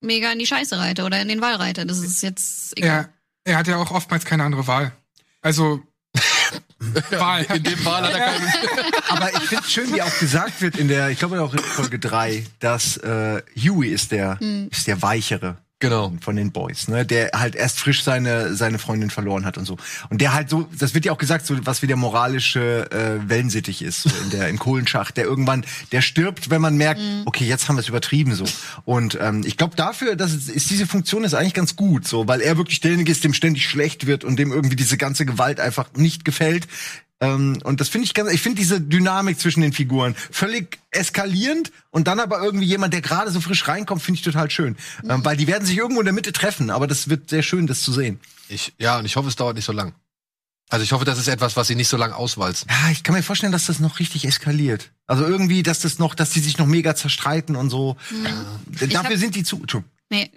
[0.00, 3.10] mega in die Scheiße reite oder in den Wall reite, das ist jetzt egal.
[3.44, 4.92] Er, er hat ja auch oftmals keine andere Wahl.
[5.42, 5.80] Also
[7.10, 7.44] Wahl.
[7.54, 8.46] In dem Fall hat er keine.
[9.08, 11.98] Aber ich finde schön, wie auch gesagt wird in der, ich glaube auch in Folge
[11.98, 14.38] 3, dass äh, Huey ist der,
[14.70, 15.58] ist der weichere.
[15.80, 16.12] Genau.
[16.20, 17.06] Von den Boys, ne?
[17.06, 19.78] Der halt erst frisch seine, seine Freundin verloren hat und so.
[20.10, 23.28] Und der halt so, das wird ja auch gesagt, so was wie der moralische äh,
[23.28, 27.46] Wellensittich ist, so in der, im Kohlenschacht, der irgendwann, der stirbt, wenn man merkt, okay,
[27.46, 28.44] jetzt haben wir es übertrieben so.
[28.84, 32.28] Und ähm, ich glaube dafür, dass es, ist diese Funktion ist eigentlich ganz gut, so,
[32.28, 35.60] weil er wirklich derjenige ist, dem ständig schlecht wird und dem irgendwie diese ganze Gewalt
[35.60, 36.68] einfach nicht gefällt.
[37.22, 41.70] Ähm, und das finde ich ganz, ich finde diese Dynamik zwischen den Figuren völlig eskalierend
[41.90, 44.76] und dann aber irgendwie jemand, der gerade so frisch reinkommt, finde ich total schön.
[45.08, 47.66] Ähm, weil die werden sich irgendwo in der Mitte treffen, aber das wird sehr schön,
[47.66, 48.20] das zu sehen.
[48.48, 49.92] Ich, ja, und ich hoffe, es dauert nicht so lang.
[50.70, 52.68] Also ich hoffe, das ist etwas, was sie nicht so lang auswalzen.
[52.70, 54.92] Ja, ich kann mir vorstellen, dass das noch richtig eskaliert.
[55.06, 57.96] Also irgendwie, dass das noch, dass die sich noch mega zerstreiten und so.
[58.80, 59.60] Ich Dafür hab- sind die zu.
[60.10, 60.30] Nee,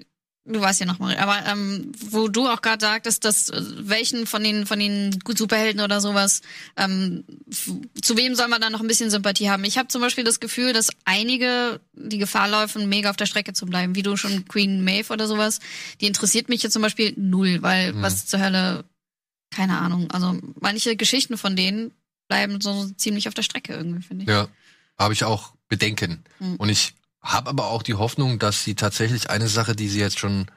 [0.45, 4.27] du weißt ja noch mal, aber ähm, wo du auch gerade sagtest, dass äh, welchen
[4.27, 6.41] von den von den Superhelden oder sowas,
[6.75, 9.63] ähm, zu wem soll man da noch ein bisschen Sympathie haben?
[9.63, 13.53] Ich habe zum Beispiel das Gefühl, dass einige die Gefahr laufen, mega auf der Strecke
[13.53, 15.59] zu bleiben, wie du schon Queen Maeve oder sowas.
[16.01, 18.83] Die interessiert mich jetzt zum Beispiel null, weil was zur Hölle,
[19.49, 20.11] keine Ahnung.
[20.11, 21.91] Also manche Geschichten von denen
[22.27, 24.29] bleiben so ziemlich auf der Strecke irgendwie, finde ich.
[24.29, 24.47] Ja,
[24.97, 26.23] habe ich auch Bedenken.
[26.39, 26.55] Mhm.
[26.57, 30.19] Und ich habe aber auch die Hoffnung, dass sie tatsächlich eine Sache, die sie jetzt
[30.19, 30.47] schon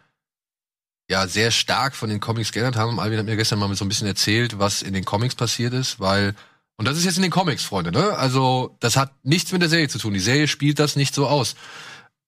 [1.09, 2.99] ja sehr stark von den Comics geändert haben.
[2.99, 6.01] Alvin hat mir gestern mal so ein bisschen erzählt, was in den Comics passiert ist,
[6.01, 6.35] weil
[6.77, 8.17] und das ist jetzt in den Comics, Freunde, ne?
[8.19, 10.13] Also, das hat nichts mit der Serie zu tun.
[10.13, 11.57] Die Serie spielt das nicht so aus.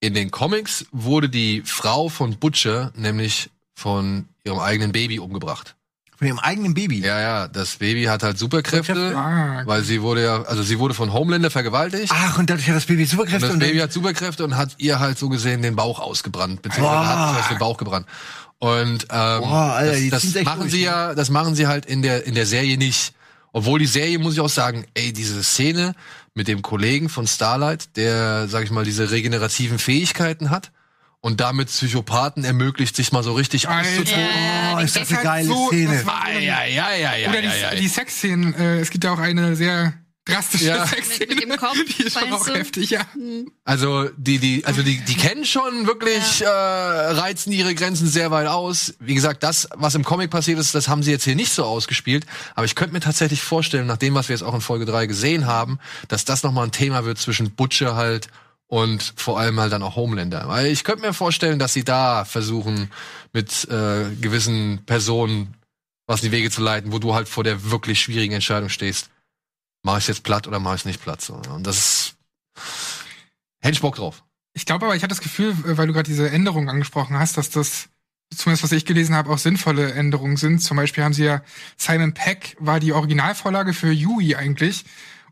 [0.00, 5.76] In den Comics wurde die Frau von Butcher nämlich von ihrem eigenen Baby umgebracht.
[6.18, 7.00] Von ihrem eigenen Baby.
[7.00, 10.92] Ja, ja, das Baby hat halt Superkräfte, Ah, weil sie wurde ja, also sie wurde
[10.92, 12.12] von Homelander vergewaltigt.
[12.12, 14.74] Ach, und dadurch hat das Baby Und Superkräfte das und, Baby hat Superkräfte und hat
[14.78, 17.06] ihr halt so gesehen den Bauch ausgebrannt, beziehungsweise Boah.
[17.06, 18.06] hat zuerst den Bauch gebrannt.
[18.58, 20.84] Und ähm, Boah, Alter, das, das machen durch, sie ne?
[20.86, 23.12] ja, das machen sie halt in der in der Serie nicht.
[23.52, 25.94] Obwohl die Serie muss ich auch sagen, ey, diese Szene
[26.34, 30.72] mit dem Kollegen von Starlight, der, sag ich mal, diese regenerativen Fähigkeiten hat
[31.20, 34.24] und damit Psychopathen ermöglicht, sich mal so richtig auszutoben.
[34.74, 35.94] oh, ist das eine halt geile so- Szene.
[35.96, 39.02] das war- Ja, ja, ja, ja, Oder ja, die, ja, die Sexszenen, äh, es gibt
[39.04, 40.86] ja auch eine sehr drastische Ja.
[40.86, 41.34] Sexszene.
[41.34, 42.54] Mit- mit dem Kopf, die ist schon auch du?
[42.54, 43.00] heftig, ja.
[43.64, 48.46] Also die, die, also die, die kennen schon wirklich, äh, reizen ihre Grenzen sehr weit
[48.46, 48.94] aus.
[49.00, 51.64] Wie gesagt, das, was im Comic passiert ist, das haben sie jetzt hier nicht so
[51.64, 52.26] ausgespielt.
[52.54, 55.06] Aber ich könnte mir tatsächlich vorstellen, nach dem, was wir jetzt auch in Folge 3
[55.06, 55.78] gesehen haben,
[56.08, 58.28] dass das nochmal ein Thema wird zwischen Butcher halt
[58.68, 60.46] und vor allem halt dann auch Homelander.
[60.46, 62.90] Weil ich könnte mir vorstellen, dass sie da versuchen,
[63.32, 65.54] mit äh, gewissen Personen
[66.08, 69.10] was in die Wege zu leiten, wo du halt vor der wirklich schwierigen Entscheidung stehst.
[69.82, 71.20] Mach ich jetzt platt oder mach ich nicht platt?
[71.20, 71.34] So.
[71.34, 72.16] Und das ist,
[73.60, 74.24] hätte ich Bock drauf.
[74.54, 77.36] Ich glaube aber, ich hatte das Gefühl, äh, weil du gerade diese Änderungen angesprochen hast,
[77.36, 77.90] dass das,
[78.34, 80.60] zumindest was ich gelesen habe, auch sinnvolle Änderungen sind.
[80.60, 81.42] Zum Beispiel haben sie ja,
[81.76, 84.84] Simon Peck war die Originalvorlage für Yui eigentlich.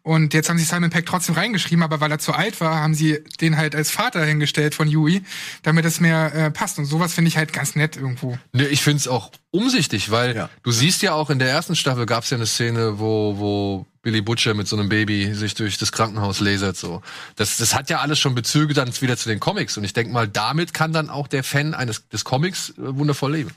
[0.06, 2.94] Und jetzt haben sie Simon Peck trotzdem reingeschrieben, aber weil er zu alt war, haben
[2.94, 5.24] sie den halt als Vater hingestellt von Yui,
[5.64, 6.78] damit es mehr äh, passt.
[6.78, 8.38] Und sowas finde ich halt ganz nett irgendwo.
[8.52, 10.48] Ne, ich find's auch umsichtig, weil Ja.
[10.62, 14.20] du siehst ja auch in der ersten Staffel gab's ja eine Szene, wo, wo Billy
[14.20, 16.76] Butcher mit so einem Baby sich durch das Krankenhaus lasert.
[16.76, 17.02] So.
[17.34, 19.76] Das, das hat ja alles schon Bezüge dann wieder zu den Comics.
[19.76, 23.32] Und ich denk mal, damit kann dann auch der Fan eines des Comics äh, wundervoll
[23.32, 23.50] leben.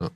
[0.00, 0.10] Ja.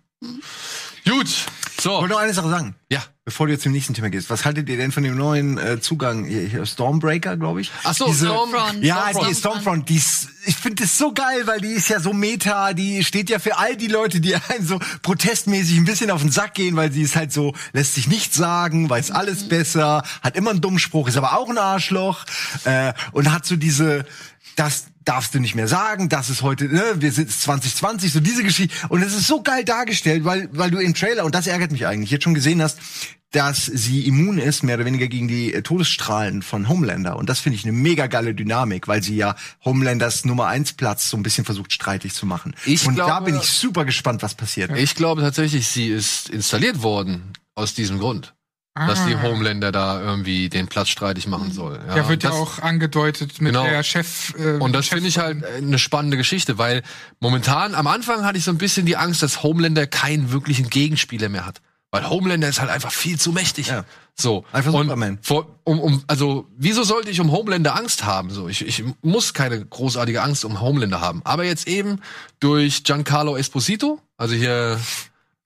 [1.09, 1.29] Gut,
[1.77, 1.90] Ich so.
[1.92, 2.75] wollte noch eine Sache sagen.
[2.90, 3.03] Ja.
[3.25, 5.81] Bevor du jetzt zum nächsten Thema gehst, was haltet ihr denn von dem neuen äh,
[5.81, 7.73] Zugang, hier, hier, Stormbreaker, glaube ich?
[7.83, 8.85] Ach so, Diese- Storm- Stormfront.
[8.85, 9.29] Ja, Stormfront.
[9.31, 12.73] die Stormfront, die ist, ich finde das so geil, weil die ist ja so meta,
[12.73, 16.31] die steht ja für all die Leute, die einen so protestmäßig ein bisschen auf den
[16.31, 20.37] Sack gehen, weil sie ist halt so, lässt sich nichts sagen, weiß alles besser, hat
[20.37, 22.25] immer einen dummen Spruch, ist aber auch ein Arschloch
[22.64, 24.07] äh, und hat so diese,
[24.55, 28.42] das darfst du nicht mehr sagen, das ist heute, ne, wir sind 2020, so diese
[28.42, 31.73] Geschichte und es ist so geil dargestellt, weil weil du im Trailer und das ärgert
[31.73, 32.79] mich eigentlich, jetzt schon gesehen hast,
[33.33, 37.16] dass sie immun ist, mehr oder weniger gegen die äh, Todesstrahlen von Homelander.
[37.16, 41.11] Und das finde ich eine mega geile Dynamik, weil sie ja Homelanders Nummer eins Platz
[41.11, 42.55] so ein bisschen versucht streitig zu machen.
[42.64, 44.71] Ich und da glaube- bin ich super gespannt, was passiert.
[44.77, 48.36] Ich glaube tatsächlich, sie ist installiert worden aus diesem Grund.
[48.77, 49.23] Dass die Ah.
[49.23, 51.81] Homelander da irgendwie den Platz streitig machen soll.
[51.89, 53.65] Ja, wird ja das- auch angedeutet mit Genau.
[53.65, 54.35] der Chef.
[54.39, 56.83] Äh, Und das finde ich halt eine spannende Geschichte, weil
[57.19, 61.31] momentan am Anfang hatte ich so ein bisschen die Angst, dass Homelander keinen wirklichen Gegenspieler
[61.31, 61.62] mehr hat.
[61.91, 63.69] Weil Homelander ist halt einfach viel zu mächtig.
[63.69, 63.85] Ja.
[64.15, 64.45] So.
[64.53, 65.19] Einfach und Superman.
[65.23, 68.31] Vor, um, um, also, wieso sollte ich um Homelander Angst haben?
[68.31, 71.23] So, ich, ich muss keine großartige Angst um Homelander haben.
[71.25, 72.01] Aber jetzt eben
[72.41, 74.79] durch Giancarlo Esposito, also hier,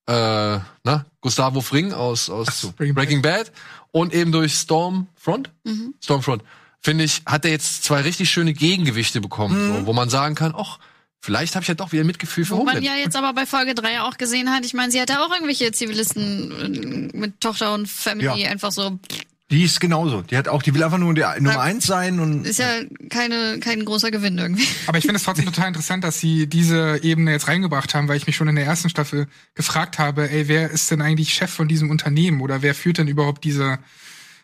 [0.07, 3.53] äh, na, Gustavo Fring aus, aus so, Breaking, Breaking Bad
[3.93, 5.95] und eben durch Stormfront, Mhm.
[6.03, 6.43] Stormfront,
[6.81, 9.77] finde ich, hat er jetzt zwei richtig schöne Gegengewichte bekommen, Mhm.
[9.81, 10.79] so, wo man sagen kann, ach,
[11.21, 12.91] vielleicht habe ich ja doch wieder Mitgefühl für Wo man Homelander.
[12.97, 15.71] ja jetzt aber bei Folge 3 auch gesehen hat, ich meine, sie hatte auch irgendwelche
[15.73, 18.49] Zivilisten äh, mit Tochter und Family Ja.
[18.51, 18.99] einfach so.
[19.51, 20.23] Die ist genauso.
[20.23, 21.61] Die hat auch, die will einfach nur die Nummer Ja.
[21.61, 22.69] eins sein und Ist ja
[23.09, 24.67] keine, kein großer Gewinn irgendwie.
[24.87, 28.17] Aber ich finde es trotzdem total interessant, dass sie diese Ebene jetzt reingebracht haben, weil
[28.17, 31.51] ich mich schon in der ersten Staffel gefragt habe, ey, wer ist denn eigentlich Chef
[31.51, 33.79] von diesem Unternehmen oder wer führt denn überhaupt diese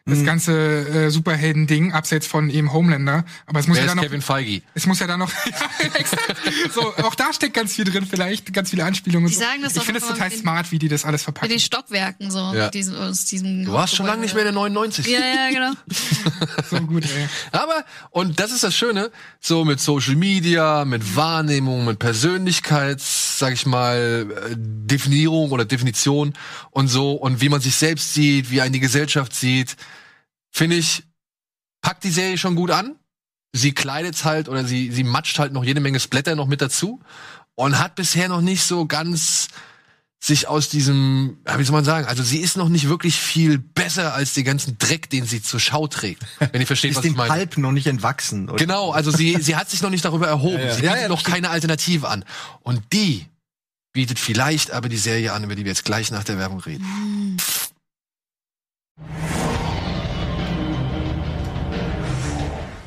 [0.08, 0.52] das ganze
[0.88, 3.24] äh, Superhelden-Ding, abseits von eben Homelander.
[3.46, 4.62] Aber es muss Wer ja ist dann noch Kevin Feige?
[4.74, 5.32] Es muss ja dann noch.
[5.80, 6.36] ja, exakt.
[6.72, 9.24] So, auch da steckt ganz viel drin, vielleicht, ganz viele Anspielungen.
[9.26, 9.40] und Die so.
[9.40, 11.48] sagen das ich finde es total mit den- smart, wie die das alles Mit verpacken.
[11.50, 12.38] den Stockwerken so.
[12.38, 12.66] Ja.
[12.66, 15.06] Mit diesem, aus diesem Du warst schon lange nicht mehr in der 99.
[15.08, 15.72] Ja, ja, genau.
[16.70, 17.28] So gut, ey.
[17.52, 23.52] Aber, und das ist das Schöne, so mit Social Media, mit Wahrnehmung, mit Persönlichkeits, sag
[23.52, 26.32] ich mal, äh, Definierung oder Definition
[26.70, 29.76] und so, und wie man sich selbst sieht, wie einen die Gesellschaft sieht,
[30.56, 31.02] finde ich,
[31.82, 32.96] packt die Serie schon gut an.
[33.52, 37.00] Sie kleidet halt oder sie, sie matscht halt noch jede Menge Splatter noch mit dazu
[37.54, 39.48] und hat bisher noch nicht so ganz
[40.18, 44.14] sich aus diesem, wie soll man sagen, also sie ist noch nicht wirklich viel besser
[44.14, 46.22] als den ganzen Dreck, den sie zur Schau trägt.
[46.38, 47.28] Wenn ihr versteht, ist was ich dem meine.
[47.28, 48.48] Palp noch nicht entwachsen.
[48.48, 48.56] Oder?
[48.56, 50.58] Genau, also sie, sie hat sich noch nicht darüber erhoben.
[50.58, 50.74] Ja, ja.
[50.74, 52.24] Sie bietet ja, noch keine Alternative an.
[52.62, 53.26] Und die
[53.92, 57.36] bietet vielleicht aber die Serie an, über die wir jetzt gleich nach der Werbung reden.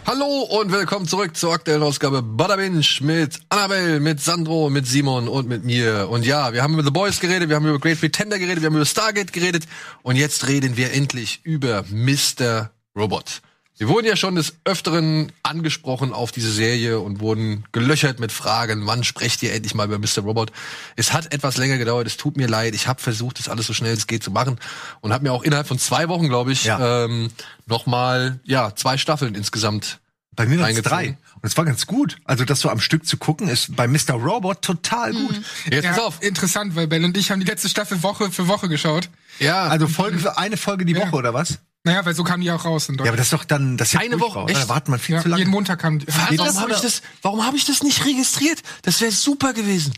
[0.09, 5.27] Hallo und willkommen zurück zur aktuellen Ausgabe Bada Binge mit Annabelle, mit Sandro, mit Simon
[5.27, 6.09] und mit mir.
[6.09, 8.71] Und ja, wir haben über The Boys geredet, wir haben über Great Pretender geredet, wir
[8.71, 9.67] haben über Stargate geredet
[10.01, 12.71] und jetzt reden wir endlich über Mr.
[12.97, 13.43] Robot.
[13.79, 18.85] Wir wurden ja schon des Öfteren angesprochen auf diese Serie und wurden gelöchert mit Fragen,
[18.85, 20.21] wann sprecht ihr endlich mal über Mr.
[20.23, 20.51] Robot?
[20.97, 22.75] Es hat etwas länger gedauert, es tut mir leid.
[22.75, 24.59] Ich habe versucht, das alles so schnell es geht zu machen
[24.99, 27.05] und habe mir auch innerhalb von zwei Wochen, glaube ich, Ja.
[27.05, 27.29] ähm,
[27.67, 29.99] nochmal ja, zwei Staffeln insgesamt
[30.35, 31.17] Bei mir waren es drei.
[31.35, 32.17] Und es war ganz gut.
[32.25, 34.11] Also das so am Stück zu gucken, ist bei Mr.
[34.15, 35.39] Robot total gut.
[35.71, 36.21] Jetzt Ja, pass auf.
[36.21, 39.09] interessant, weil Bell und ich haben die letzte Staffel Woche für Woche geschaut.
[39.39, 40.99] Ja, Also Folge für eine Folge die Ja.
[41.07, 41.59] Woche, oder was?
[41.83, 43.19] Naja, weil so kamen die auch raus in Ja, aber Deutschland.
[43.19, 44.45] das ist doch dann, das ist ja Eine Woche?
[44.51, 45.39] Da wartet man viel Ja, zu lange.
[45.41, 46.07] jeden Montag kam die.
[46.07, 48.61] warum habe ich das, warum habe ich das nicht registriert?
[48.81, 49.93] Das wäre super gewesen.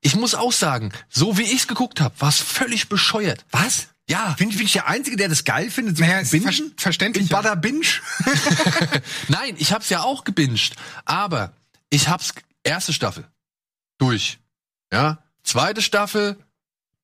[0.00, 3.44] Ich muss auch sagen, so wie ich's geguckt habe, war es völlig bescheuert.
[3.52, 3.88] Was?
[4.08, 4.34] Ja.
[4.38, 5.98] Bin, bin ich der Einzige, der das geil findet?
[5.98, 6.52] So Naja, bingen?
[6.52, 7.24] ver verständlich.
[7.24, 7.86] In Bada Binge?
[9.28, 11.52] Nein, ich hab's ja auch gebinged, aber
[11.90, 13.24] ich hab's erste Staffel
[13.98, 14.38] durch.
[14.92, 16.36] Ja, zweite Staffel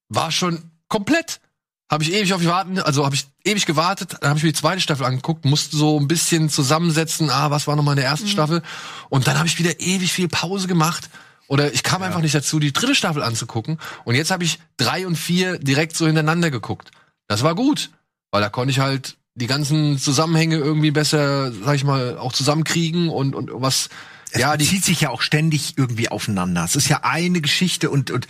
[0.08, 1.40] war schon komplett.
[1.88, 4.52] Habe ich ewig auf die warten, also habe ich ewig gewartet, dann habe ich mir
[4.52, 7.98] die zweite Staffel angeguckt, musste so ein bisschen zusammensetzen, ah, was war noch mal in
[7.98, 8.62] der ersten Staffel.
[9.08, 11.08] Und dann habe ich wieder ewig viel Pause gemacht.
[11.48, 13.78] Oder ich kam einfach nicht dazu, die dritte Staffel anzugucken.
[14.04, 16.90] Und jetzt habe ich drei und vier direkt so hintereinander geguckt.
[17.28, 17.90] Das war gut,
[18.32, 23.10] weil da konnte ich halt die ganzen Zusammenhänge irgendwie besser, sag ich mal, auch zusammenkriegen
[23.10, 23.90] und und was
[24.32, 26.64] Es ja, die bezieht sich ja auch ständig irgendwie aufeinander.
[26.64, 28.26] Es ist ja eine Geschichte und, und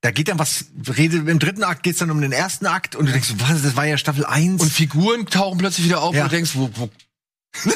[0.00, 3.06] da geht dann was, redet, im dritten Akt geht's dann um den ersten Akt und
[3.06, 4.62] du denkst, was, das war ja Staffel 1.
[4.62, 6.24] und Figuren tauchen plötzlich wieder auf Ja.
[6.24, 6.88] und du denkst, wo, wo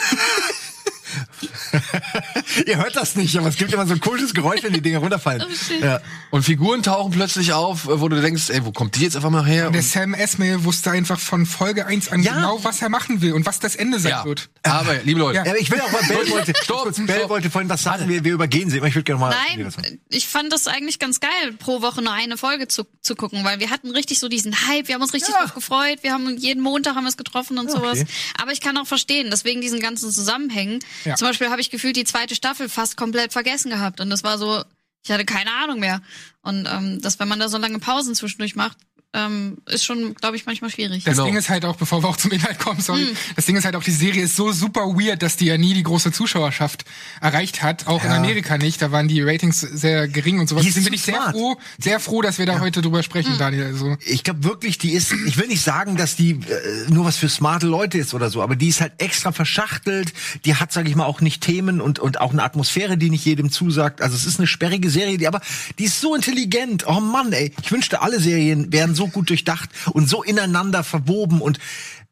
[2.66, 4.98] Ihr hört das nicht, aber es gibt immer so ein komisches Geräusch, wenn die Dinger
[4.98, 5.42] runterfallen.
[5.42, 6.00] Oh, ja.
[6.30, 9.44] Und Figuren tauchen plötzlich auf, wo du denkst, ey, wo kommt die jetzt einfach mal
[9.44, 9.66] her?
[9.66, 12.34] Und der Und, Sam Esmail wusste einfach von Folge 1 an Ja.
[12.34, 14.48] genau, was er machen will und was das Ende sein ja, wird.
[14.62, 15.44] aber liebe Leute, Ja.
[15.44, 17.06] Ja, aber ich will auch mal, Bell wollte, Stopp, kurz, stopp.
[17.06, 18.78] Bell wollte vorhin was sagen, wir, wir übergehen sie.
[18.78, 18.86] immer.
[18.86, 19.34] Ich würde gerne mal.
[19.48, 19.72] Nein,
[20.10, 23.60] ich fand das eigentlich ganz geil, pro Woche nur eine Folge zu, zu gucken, weil
[23.60, 25.40] wir hatten richtig so diesen Hype, wir haben uns richtig Ja.
[25.42, 28.00] drauf gefreut, wir haben jeden Montag haben wir es getroffen und Ja, sowas.
[28.00, 28.06] okay.
[28.40, 30.80] Aber ich kann auch verstehen, deswegen diesen ganzen Zusammenhängen.
[31.04, 31.16] Ja.
[31.16, 34.36] Zum Beispiel habe ich gefühlt die zweite Staffel fast komplett vergessen gehabt und das war
[34.36, 34.64] so,
[35.04, 36.02] ich hatte keine Ahnung mehr.
[36.42, 38.78] Und ähm, dass wenn man da so lange Pausen zwischendurch macht,
[39.14, 41.04] ähm, ist schon, glaube ich, manchmal schwierig.
[41.04, 41.26] Das Genau.
[41.26, 43.16] Ding ist halt auch, bevor wir auch zum Inhalt kommen, sorry, Hm.
[43.36, 45.74] das Ding ist halt auch, die Serie ist so super weird, dass die ja nie
[45.74, 46.84] die große Zuschauerschaft
[47.20, 48.16] erreicht hat, auch in Ja.
[48.16, 48.80] Amerika nicht.
[48.80, 50.64] Da waren die Ratings sehr gering und sowas.
[50.64, 51.32] Deswegen bin ich sehr smart.
[51.32, 53.66] froh, sehr froh, dass wir da heute drüber sprechen, Daniel.
[53.66, 57.16] Also, Ich glaube wirklich, die ist, ich will nicht sagen, dass die äh, nur was
[57.18, 60.12] für smarte Leute ist oder so, aber die ist halt extra verschachtelt.
[60.46, 63.24] Die hat, sage ich mal, auch nicht Themen und, und auch eine Atmosphäre, die nicht
[63.26, 64.00] jedem zusagt.
[64.00, 65.40] Also es ist eine sperrige Serie, die aber,
[65.78, 66.86] die ist so intelligent.
[66.86, 67.52] Oh Mann, ey.
[67.62, 71.58] Ich wünschte, alle Serien wären so gut durchdacht und so ineinander verwoben und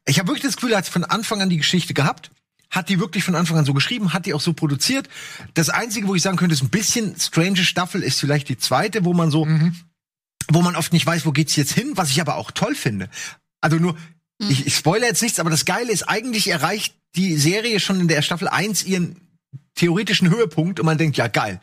[0.07, 2.30] ich habe wirklich das Gefühl, er hat von Anfang an die Geschichte gehabt.
[2.70, 5.09] Hat die wirklich von Anfang an so geschrieben, hat die auch so produziert.
[5.55, 9.05] Das Einzige, wo ich sagen könnte, ist ein bisschen strange Staffel, ist vielleicht die zweite,
[9.05, 9.47] wo man so
[10.53, 13.09] wo man oft nicht weiß, wo geht's jetzt hin, was ich aber auch toll finde.
[13.61, 13.97] Also nur,
[14.38, 18.09] ich, ich spoilere jetzt nichts, aber das Geile ist, eigentlich erreicht die Serie schon in
[18.09, 19.16] der Staffel 1 ihren
[19.74, 21.61] theoretischen Höhepunkt und man denkt, ja, geil.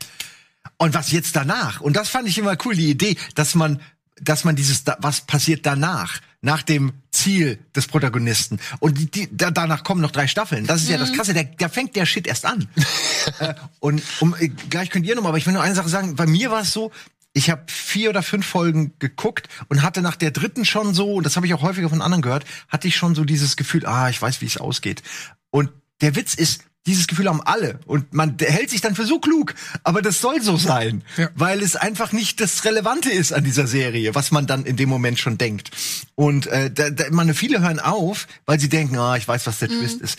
[0.77, 1.81] Und was jetzt danach?
[1.81, 3.81] Und das fand ich immer cool, die Idee, dass man,
[4.21, 6.19] dass man dieses, was passiert danach?
[6.41, 8.59] Nach dem Ziel des Protagonisten.
[8.79, 10.67] Und die, die, da, danach kommen noch drei Staffeln.
[10.67, 12.67] Das ist ja das Krasse, da, da fängt der Shit erst an.
[13.39, 15.89] äh, und um, äh, gleich könnt ihr noch mal, aber ich will nur eine Sache
[15.89, 16.15] sagen.
[16.15, 16.91] Bei mir war es so,
[17.33, 21.25] ich habe vier oder fünf Folgen geguckt und hatte nach der dritten schon so, und
[21.25, 24.09] das habe ich auch häufiger von anderen gehört, hatte ich schon so dieses Gefühl, ah,
[24.09, 25.01] ich weiß, wie es ausgeht.
[25.49, 29.19] Und der Witz ist, dieses Gefühl haben alle und man hält sich dann für so
[29.19, 31.29] klug, aber das soll so sein, Ja.
[31.35, 34.89] weil es einfach nicht das Relevante ist an dieser Serie, was man dann in dem
[34.89, 35.69] Moment schon denkt.
[36.15, 39.59] Und äh, da, da, man, viele hören auf, weil sie denken, ah, ich weiß, was
[39.59, 40.17] der Twist ist.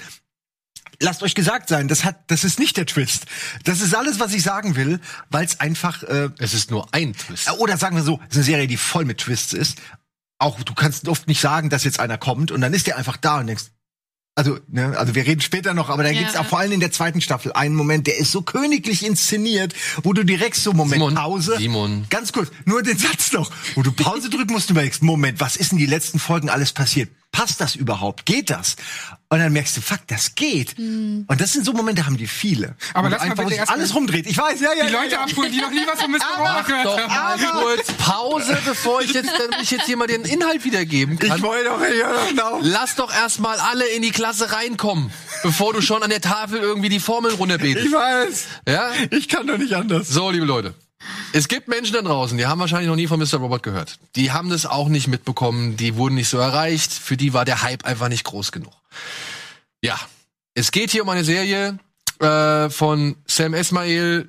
[1.00, 3.26] Lasst euch gesagt sein, das hat, das ist nicht der Twist.
[3.64, 4.98] Das ist alles, was ich sagen will,
[5.30, 7.50] weil es einfach äh, Es ist nur ein Twist.
[7.60, 9.78] oder sagen wir so, es ist eine Serie, die voll mit Twists ist.
[10.40, 13.16] Auch du kannst oft nicht sagen, dass jetzt einer kommt und dann ist der einfach
[13.16, 13.64] da und denkst,
[14.38, 16.20] also, ne, also wir reden später noch, aber da Ja.
[16.20, 19.74] gibt's auch vor allem in der zweiten Staffel einen Moment, der ist so königlich inszeniert,
[20.04, 21.56] wo du direkt so Moment Simon, Pause.
[21.58, 22.06] Simon.
[22.08, 25.56] Ganz kurz, nur den Satz noch, wo du Pause drücken musst und überlegst, Moment, was
[25.56, 27.08] ist in die letzten Folgen alles passiert?
[27.30, 28.26] Passt das überhaupt?
[28.26, 28.76] Geht das?
[29.28, 30.78] Und dann merkst du, fuck, das geht.
[30.78, 32.74] Und das sind so Momente, haben die viele.
[32.94, 34.26] Aber mal einfach sich alles mal rumdreht.
[34.26, 34.86] Ich weiß, ja, ja.
[34.86, 35.20] Die ja, Leute ja.
[35.20, 36.18] abholen, die noch nie was von Mr.
[36.38, 37.42] Robot gehört Doch haben.
[37.42, 41.36] mal kurz Pause, bevor ich jetzt, damit ich jetzt hier mal den Inhalt wiedergeben kann.
[41.36, 42.60] Ich wollte doch, ja, genau.
[42.62, 45.10] Lass doch erstmal alle in die Klasse reinkommen,
[45.42, 47.86] bevor du schon an der Tafel irgendwie die Formeln runterbetest.
[47.86, 48.44] Ich weiß.
[48.66, 48.90] Ja?
[49.10, 50.08] Ich kann doch nicht anders.
[50.08, 50.74] So, liebe Leute.
[51.32, 53.36] Es gibt Menschen da draußen, die haben wahrscheinlich noch nie von Mr.
[53.36, 53.98] Robot gehört.
[54.16, 57.62] Die haben das auch nicht mitbekommen, die wurden nicht so erreicht, für die war der
[57.62, 58.72] Hype einfach nicht groß genug.
[59.82, 59.98] Ja,
[60.54, 61.78] es geht hier um eine Serie
[62.20, 64.28] äh, von Sam Esmail,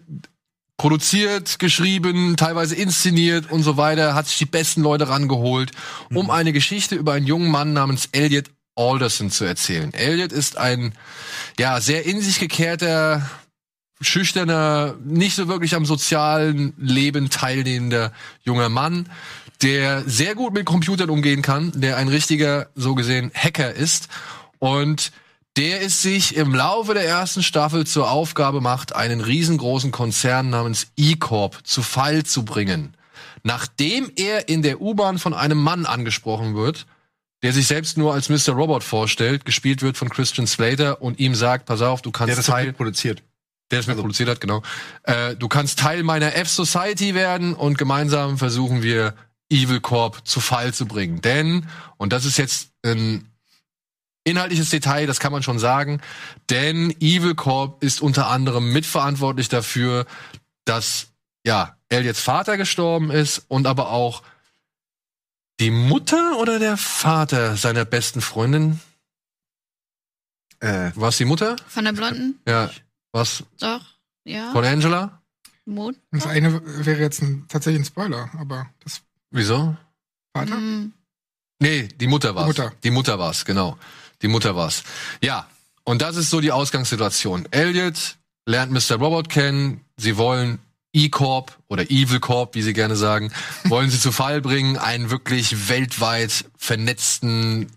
[0.77, 5.71] produziert, geschrieben, teilweise inszeniert und so weiter, hat sich die besten Leute rangeholt,
[6.13, 9.93] um eine Geschichte über einen jungen Mann namens Elliot Alderson zu erzählen.
[9.93, 10.93] Elliot ist ein
[11.59, 13.29] ja sehr in sich gekehrter
[14.01, 18.11] schüchterner, nicht so wirklich am sozialen Leben teilnehmender
[18.43, 19.09] junger Mann,
[19.61, 24.07] der sehr gut mit Computern umgehen kann, der ein richtiger, so gesehen, Hacker ist.
[24.59, 25.11] Und
[25.57, 30.87] der es sich im Laufe der ersten Staffel zur Aufgabe macht, einen riesengroßen Konzern namens
[30.95, 32.95] E-Corp zu Fall zu bringen.
[33.43, 36.85] Nachdem er in der U-Bahn von einem Mann angesprochen wird,
[37.41, 38.53] der sich selbst nur als Mr.
[38.53, 42.35] Robot vorstellt, gespielt wird von Christian Slater und ihm sagt, pass auf, du kannst Der
[42.35, 43.23] das Teil produziert.
[43.71, 44.63] Der es mir produziert hat, genau.
[45.03, 49.13] Äh, du kannst Teil meiner F-Society werden und gemeinsam versuchen wir,
[49.51, 51.21] Evil Corp zu Fall zu bringen.
[51.21, 51.67] Denn,
[51.97, 53.27] und das ist jetzt ein
[54.23, 56.01] inhaltliches Detail, das kann man schon sagen,
[56.49, 60.05] denn Evil Corp ist unter anderem mitverantwortlich dafür,
[60.65, 61.07] dass,
[61.45, 64.21] ja, Elliots Vater gestorben ist und aber auch
[65.59, 68.79] die Mutter oder der Vater seiner besten Freundin?
[70.59, 71.55] Äh, War es die Mutter?
[71.67, 72.39] Von der Blonden?
[72.47, 72.69] Ja.
[73.11, 73.43] Was?
[73.59, 73.81] Doch.
[74.23, 74.51] Ja.
[74.51, 75.21] Von Angela?
[75.65, 75.95] Mut.
[76.11, 79.01] Das eine wäre jetzt ein, tatsächlich ein Spoiler, aber das
[79.31, 79.75] Wieso?
[80.35, 80.55] Vater?
[80.55, 80.93] Hm.
[81.59, 82.47] Nee, die Mutter war's.
[82.47, 82.71] Mutter.
[82.83, 83.77] Die Mutter war's, genau.
[84.21, 84.83] Die Mutter war's.
[85.21, 85.47] Ja,
[85.83, 87.47] und das ist so die Ausgangssituation.
[87.51, 88.95] Elliot lernt Mr.
[88.95, 89.81] Robot kennen.
[89.97, 90.59] Sie wollen
[90.93, 93.31] E-Corp oder Evil Corp, wie sie gerne sagen,
[93.65, 94.77] wollen sie zu Fall bringen.
[94.77, 97.67] Einen wirklich weltweit vernetzten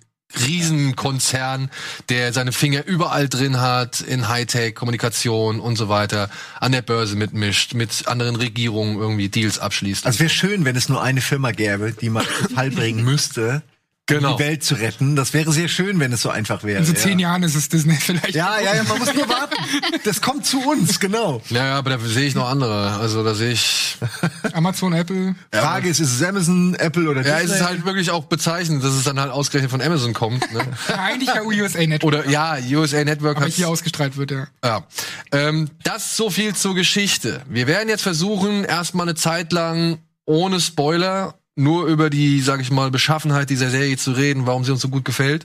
[0.41, 1.71] Riesenkonzern,
[2.09, 6.31] der seine Finger überall drin hat, in Hightech, Kommunikation und so weiter,
[6.61, 10.07] an der Börse mitmischt, mit anderen Regierungen irgendwie Deals abschließt.
[10.07, 12.25] also wäre schön, wenn es nur eine Firma gäbe, die man
[12.55, 13.63] Fall bringen müsste,
[14.07, 14.33] Genau.
[14.33, 15.15] um die Welt zu retten.
[15.15, 16.81] Das wäre sehr schön, wenn es so einfach wäre.
[16.81, 16.99] In so ja.
[16.99, 18.35] zehn Jahren ist es Disney vielleicht.
[18.35, 19.55] Ja, ja, ja, man muss nur warten.
[20.05, 21.41] Das kommt zu uns, genau.
[21.51, 22.99] Ja, ja, aber da sehe ich noch andere.
[22.99, 23.97] Also da sehe ich.
[24.53, 25.37] Amazon, Apple.
[25.53, 27.57] Frage ist, ist es Amazon, Apple oder Ja, es Disney?
[27.59, 30.53] ist halt wirklich auch bezeichnend, dass es dann halt ausgerechnet von Amazon kommt.
[30.53, 30.61] Ne?
[30.89, 32.03] Ja, eigentlich ja USA Network.
[32.03, 33.53] Oder ja, USA Network aber hat.
[33.53, 34.47] hier ausgestrahlt wird, ja.
[34.65, 34.85] Ja.
[35.31, 37.43] Ähm, das so viel zur Geschichte.
[37.49, 42.71] Wir werden jetzt versuchen, erstmal eine Zeit lang ohne Spoiler nur über die, sag ich
[42.71, 45.45] mal, Beschaffenheit dieser Serie zu reden, warum sie uns so gut gefällt.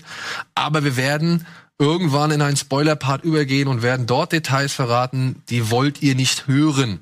[0.55, 1.45] Aber wir werden
[1.79, 6.99] irgendwann in einen Spoiler-Part übergehen und werden dort Details verraten, die wollt ihr nicht hören,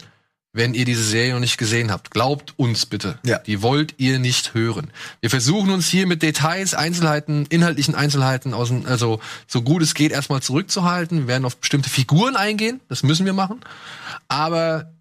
[0.52, 2.12] wenn ihr diese Serie noch nicht gesehen habt.
[2.12, 3.20] Glaubt uns bitte.
[3.26, 3.40] Ja.
[3.40, 4.90] Die wollt ihr nicht hören.
[5.22, 9.94] Wir versuchen uns hier mit Details, Einzelheiten, inhaltlichen Einzelheiten aus, dem- also so gut es
[9.94, 11.20] geht erstmal zurückzuhalten.
[11.20, 12.80] Wir werden auf bestimmte Figuren eingehen.
[12.90, 13.62] Das müssen wir machen.
[14.30, 14.92] Aber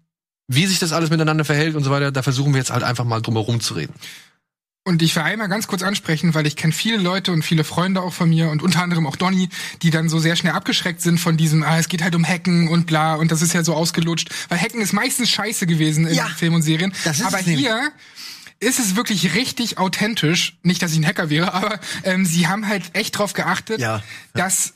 [0.47, 3.03] wie sich das alles miteinander verhält und so weiter, da versuchen wir jetzt halt einfach
[3.05, 3.93] mal drum herum zu reden.
[4.87, 8.01] Und ich will einmal ganz kurz ansprechen, weil ich kenne viele Leute und viele Freunde
[8.03, 9.49] auch von mir und unter anderem auch Donny,
[9.81, 12.67] die dann so sehr schnell abgeschreckt sind von diesem, ah, es geht halt um Hacken
[12.67, 14.29] und bla und das ist ja so ausgelutscht.
[14.47, 16.25] Weil Hacken ist meistens scheiße gewesen in Ja.
[16.27, 16.93] Filmen und Serien.
[17.03, 17.91] Das ist Aber hier
[18.59, 20.57] ist es wirklich richtig authentisch.
[20.61, 24.03] Nicht, dass ich ein Hacker wäre, aber ähm, sie haben halt echt drauf geachtet, Ja.
[24.35, 24.74] dass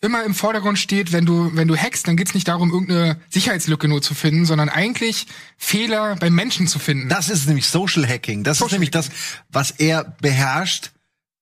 [0.00, 3.86] immer im Vordergrund steht, wenn du, wenn du hackst, dann geht's nicht darum, irgendeine Sicherheitslücke
[3.86, 5.26] nur zu finden, sondern eigentlich
[5.58, 7.08] Fehler beim Menschen zu finden.
[7.08, 8.42] Das ist nämlich Social Hacking.
[8.42, 9.10] Das ist Social nämlich das,
[9.50, 10.92] was er beherrscht.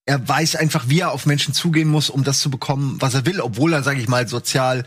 [0.07, 3.27] Er weiß einfach, wie er auf Menschen zugehen muss, um das zu bekommen, was er
[3.27, 4.85] will, obwohl er, sage ich mal, sozial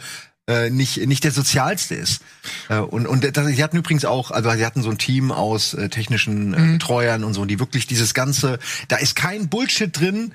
[0.47, 2.23] äh, nicht nicht der sozialste ist.
[2.67, 5.75] Äh, und und das, sie hatten übrigens auch, also sie hatten so ein Team aus
[5.75, 10.33] äh, technischen äh, Treuern und so, die wirklich dieses ganze, da ist kein Bullshit drin.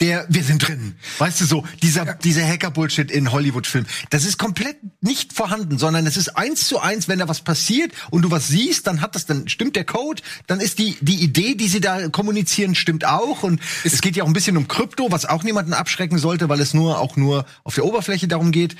[0.00, 0.94] Der, wir sind drin.
[1.18, 3.86] Weißt du so, dieser, dieser Hacker-Bullshit in Hollywood-Filmen.
[4.08, 7.92] Das ist komplett nicht vorhanden, sondern es ist eins zu eins, wenn da was passiert
[8.08, 11.22] und du was siehst, dann hat das, dann stimmt der Code, dann ist die, die
[11.22, 13.42] Idee, die sie da kommunizieren, stimmt auch.
[13.42, 16.60] Und es geht ja auch ein bisschen um Krypto, was auch niemanden abschrecken sollte, weil
[16.60, 18.76] es nur auch nur auf der Oberfläche darum geht.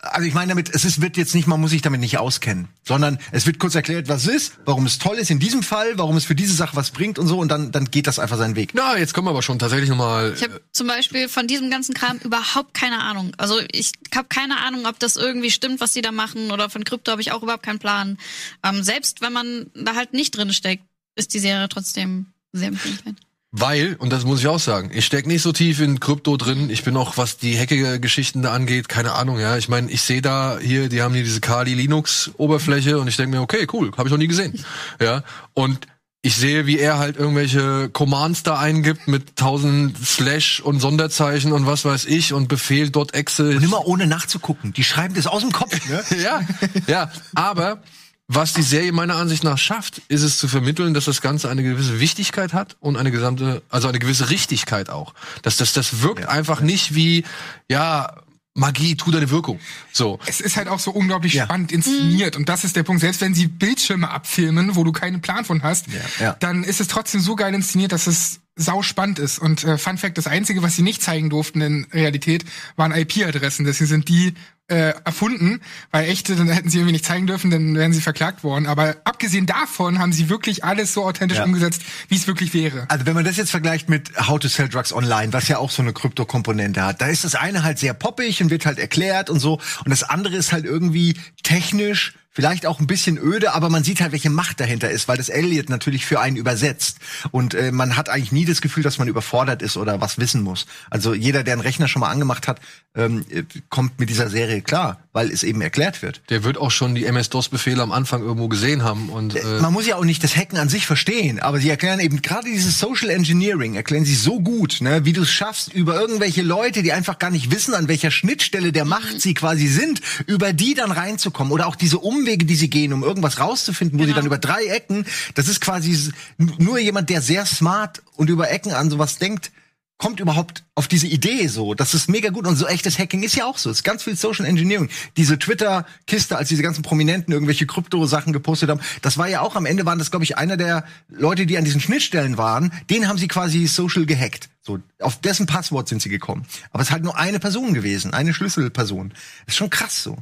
[0.00, 2.68] Also ich meine damit, es ist, wird jetzt nicht, man muss sich damit nicht auskennen,
[2.84, 5.98] sondern es wird kurz erklärt, was es ist, warum es toll ist in diesem Fall,
[5.98, 8.38] warum es für diese Sache was bringt und so und dann, dann geht das einfach
[8.38, 8.70] seinen Weg.
[8.74, 10.34] Na, jetzt kommen wir aber schon tatsächlich nochmal.
[10.36, 13.32] Ich habe zum Beispiel von diesem ganzen Kram überhaupt keine Ahnung.
[13.38, 16.84] Also ich habe keine Ahnung, ob das irgendwie stimmt, was die da machen oder von
[16.84, 18.18] Krypto habe ich auch überhaupt keinen Plan.
[18.64, 20.84] Ähm, selbst wenn man da halt nicht drin steckt,
[21.16, 23.16] ist die Serie trotzdem sehr empfehlenswert.
[23.50, 26.68] Weil, und das muss ich auch sagen, ich steck nicht so tief in Krypto drin.
[26.68, 29.56] Ich bin auch, was die Hacke-Geschichten da angeht, keine Ahnung, ja.
[29.56, 33.36] Ich meine, ich sehe da hier, die haben hier diese Kali Linux-Oberfläche und ich denke
[33.36, 34.64] mir, okay, cool, habe ich noch nie gesehen.
[35.00, 35.22] Ja.
[35.54, 35.86] Und
[36.22, 41.66] ich sehe, wie er halt irgendwelche Commands da eingibt mit tausend Slash und Sonderzeichen und
[41.66, 43.50] was weiß ich und Befehl .exe.
[43.50, 44.72] Und immer ohne nachzugucken.
[44.72, 45.72] Die schreiben das aus dem Kopf.
[45.88, 46.02] Ne?
[46.22, 46.42] ja,
[46.86, 47.82] ja, aber
[48.28, 51.62] was die Serie meiner Ansicht nach schafft, ist es zu vermitteln, dass das Ganze eine
[51.62, 55.14] gewisse Wichtigkeit hat und eine gesamte, also eine gewisse Richtigkeit auch.
[55.42, 57.24] Dass das, das wirkt einfach nicht wie,
[57.70, 58.14] ja,
[58.54, 59.60] Magie tut eine Wirkung.
[59.92, 60.18] So.
[60.26, 61.44] es ist halt auch so unglaublich Ja.
[61.44, 62.36] spannend inszeniert.
[62.36, 63.00] Und das ist der Punkt.
[63.00, 65.86] Selbst wenn sie Bildschirme abfilmen, wo du keinen Plan von hast,
[66.20, 66.36] ja.
[66.40, 69.38] dann ist es trotzdem so geil inszeniert, dass es sau spannend ist.
[69.38, 72.44] Und äh, Fun Fact, das Einzige, was sie nicht zeigen durften in Realität,
[72.76, 73.64] waren IP-Adressen.
[73.64, 74.34] Deswegen sind die
[74.68, 75.60] äh, erfunden,
[75.90, 78.66] weil echte, dann hätten sie irgendwie nicht zeigen dürfen, dann wären sie verklagt worden.
[78.66, 81.44] Aber abgesehen davon haben sie wirklich alles so authentisch Ja.
[81.44, 82.84] umgesetzt, wie es wirklich wäre.
[82.88, 85.70] Also wenn man das jetzt vergleicht mit How to Sell Drugs Online, was ja auch
[85.70, 89.30] so eine Krypto-Komponente hat, da ist das eine halt sehr poppig und wird halt erklärt
[89.30, 89.54] und so.
[89.84, 94.00] Und das andere ist halt irgendwie technisch, vielleicht auch ein bisschen öde, aber man sieht
[94.00, 96.98] halt, welche Macht dahinter ist, weil das Elliot natürlich für einen übersetzt.
[97.32, 100.42] Und äh, man hat eigentlich nie das Gefühl, dass man überfordert ist oder was wissen
[100.42, 100.66] muss.
[100.88, 102.60] Also jeder, der einen Rechner schon mal angemacht hat,
[102.94, 106.20] ähm, äh, kommt mit dieser Serie klar, weil es eben erklärt wird.
[106.30, 109.86] Der wird auch schon die MS-DOS-Befehle am Anfang irgendwo gesehen haben und äh, man muss
[109.86, 113.10] ja auch nicht das Hacken an sich verstehen, aber sie erklären eben gerade dieses Social
[113.10, 117.18] Engineering, erklären sie so gut, ne, wie du es schaffst, über irgendwelche Leute, die einfach
[117.18, 121.52] gar nicht wissen, an welcher Schnittstelle der Macht sie quasi sind, über die dann reinzukommen
[121.52, 124.16] oder auch diese Umwege, die sie gehen, um irgendwas rauszufinden, wo sie Genau.
[124.18, 125.04] dann über drei Ecken,
[125.34, 125.96] das ist quasi
[126.38, 129.50] nur jemand, der sehr smart und über Ecken an sowas denkt,
[129.98, 131.74] kommt überhaupt auf diese Idee so.
[131.74, 132.46] Das ist mega gut.
[132.46, 133.68] Und so echtes Hacking ist ja auch so.
[133.68, 134.88] Es ist ganz viel Social Engineering.
[135.16, 139.66] Diese Twitter-Kiste, als diese ganzen Prominenten irgendwelche Krypto-Sachen gepostet haben, das war ja auch am
[139.66, 143.18] Ende waren das, glaube ich, einer der Leute, die an diesen Schnittstellen waren, den haben
[143.18, 144.48] sie quasi social gehackt.
[144.62, 146.46] So, auf dessen Passwort sind sie gekommen.
[146.70, 149.12] Aber es ist halt nur eine Person gewesen, eine Schlüsselperson.
[149.46, 150.18] ist schon krass so.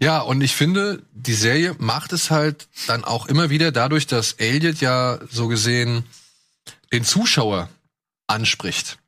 [0.00, 4.32] Ja, und ich finde, die Serie macht es halt dann auch immer wieder dadurch, dass
[4.32, 6.04] Elliot ja so gesehen
[6.92, 7.68] den Zuschauer
[8.26, 8.98] anspricht.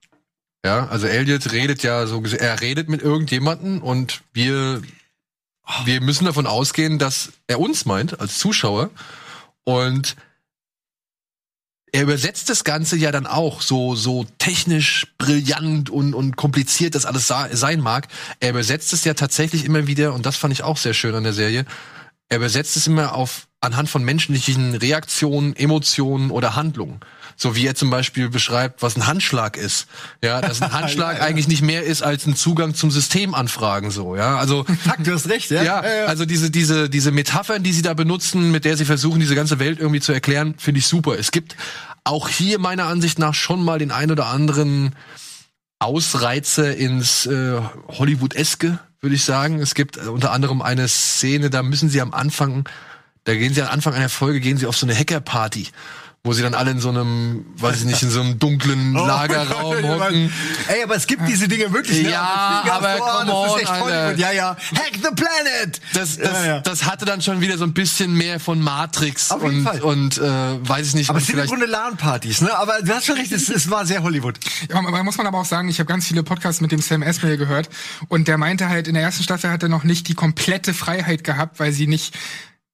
[0.64, 4.82] Ja, also Elliot redet ja so er redet mit irgendjemanden und wir,
[5.84, 8.90] wir müssen davon ausgehen, dass er uns meint als Zuschauer
[9.64, 10.16] und
[11.94, 17.06] er übersetzt das Ganze ja dann auch so, so technisch brillant und, und kompliziert das
[17.06, 18.08] alles sein mag.
[18.40, 21.22] Er übersetzt es ja tatsächlich immer wieder, und das fand ich auch sehr schön an
[21.22, 21.66] der Serie,
[22.28, 26.98] er übersetzt es immer auf, anhand von menschlichen Reaktionen, Emotionen oder Handlungen.
[27.36, 29.86] So wie er zum Beispiel beschreibt, was ein Handschlag ist.
[30.22, 34.16] Ja, dass ein Handschlag eigentlich nicht mehr ist als ein Zugang zum System anfragen, so,
[34.16, 34.36] ja.
[34.36, 35.62] Also, Fuck, du hast recht, ja?
[35.62, 39.34] ja, also diese, diese, diese Metaphern, die sie da benutzen, mit der sie versuchen, diese
[39.34, 41.18] ganze Welt irgendwie zu erklären, finde ich super.
[41.18, 41.56] Es gibt
[42.04, 44.94] auch hier meiner Ansicht nach schon mal den ein oder anderen
[45.78, 49.60] Ausreizer ins äh, Hollywood-eske, würde ich sagen.
[49.60, 52.68] Es gibt äh, unter anderem eine Szene, da müssen sie am Anfang,
[53.24, 55.68] da gehen sie am Anfang einer Folge, gehen sie auf so eine Hacker-Party.
[56.26, 59.76] Wo sie dann alle in so einem, weiß ich nicht, in so einem dunklen Lagerraum
[59.86, 60.32] hocken.
[60.68, 62.02] Ey, aber es gibt diese Dinge wirklich.
[62.02, 62.12] Ne?
[62.12, 63.80] Ja, aber Ohr, come das on, ist echt.
[63.80, 64.18] Hollywood.
[64.18, 64.56] Ja, ja.
[64.74, 65.80] Hack the planet!
[65.92, 66.60] Das, das, Ja, ja.
[66.60, 69.80] das hatte dann schon wieder so ein bisschen mehr von Matrix Auf jeden und, Fall.
[69.82, 70.22] und äh,
[70.66, 71.10] weiß ich nicht.
[71.10, 72.56] Aber es sind im Grunde LAN-Partys, ne?
[72.56, 74.38] Aber du hast schon recht, es, es war sehr Hollywood.
[74.70, 76.80] Ja, man, man muss man aber auch sagen, ich habe ganz viele Podcasts mit dem
[76.80, 77.68] Sam Esmail gehört
[78.08, 81.22] und der meinte halt, in der ersten Staffel hat er noch nicht die komplette Freiheit
[81.22, 82.14] gehabt, weil sie nicht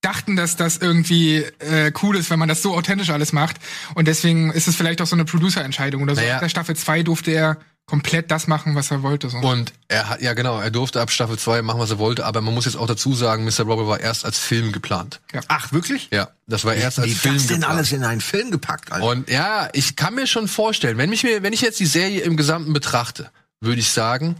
[0.00, 3.56] dachten, dass das irgendwie äh, cool ist, wenn man das so authentisch alles macht.
[3.94, 6.20] Und deswegen ist es vielleicht auch so eine Producer-Entscheidung oder so.
[6.20, 6.34] Naja.
[6.36, 7.58] Ab der Staffel 2 durfte er
[7.90, 9.28] komplett das machen, was er wollte.
[9.28, 9.38] So.
[9.38, 12.40] Und er hat, ja genau, er durfte ab Staffel 2 machen, was er wollte, aber
[12.40, 13.64] man muss jetzt auch dazu sagen, Mr.
[13.64, 15.20] Robert war erst als Film geplant.
[15.48, 16.08] Ach, wirklich?
[16.12, 17.74] Ja, das war erst als Wie Film das denn geplant.
[17.74, 19.04] alles in einen Film gepackt, Alter?
[19.04, 22.20] Und ja, ich kann mir schon vorstellen, wenn mich mir, wenn ich jetzt die Serie
[22.20, 23.30] im Gesamten betrachte,
[23.60, 24.36] würde ich sagen,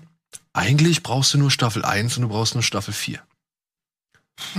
[0.52, 3.18] eigentlich brauchst du nur Staffel 1 und du brauchst nur Staffel 4.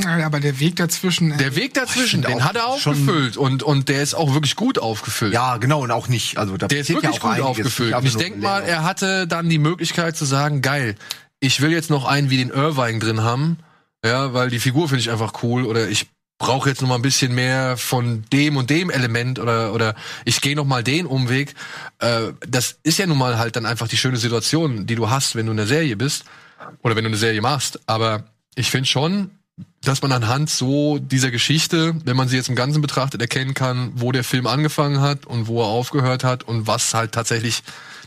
[0.01, 1.31] Ja, aber der Weg dazwischen.
[1.31, 4.33] äh, Der Weg dazwischen, den auch hat er schon- aufgefüllt und, und der ist auch
[4.33, 5.33] wirklich gut aufgefüllt.
[5.33, 6.37] Ja, genau, und auch nicht.
[6.37, 7.45] Also da Der ist wirklich ja auch gut einiges.
[7.47, 7.95] aufgefüllt.
[8.03, 10.95] Ich denke mal, er hatte dann die Möglichkeit zu sagen, geil,
[11.39, 13.57] ich will jetzt noch einen wie den Irvine drin haben,
[14.05, 16.07] ja, weil die Figur finde ich einfach cool oder ich
[16.37, 19.93] brauche jetzt noch mal ein bisschen mehr von dem und dem Element oder oder
[20.25, 21.53] ich gehe noch mal den Umweg.
[21.99, 25.35] Äh, das ist ja nun mal halt dann einfach die schöne Situation, die du hast,
[25.35, 26.23] wenn du in der Serie bist
[26.81, 27.79] oder wenn du eine Serie machst.
[27.85, 28.23] Aber
[28.55, 29.29] ich finde schon,
[29.83, 33.91] dass man anhand so dieser Geschichte, wenn man sie jetzt im Ganzen betrachtet, erkennen kann,
[33.95, 37.63] wo der Film angefangen hat und wo er aufgehört hat und was halt tatsächlich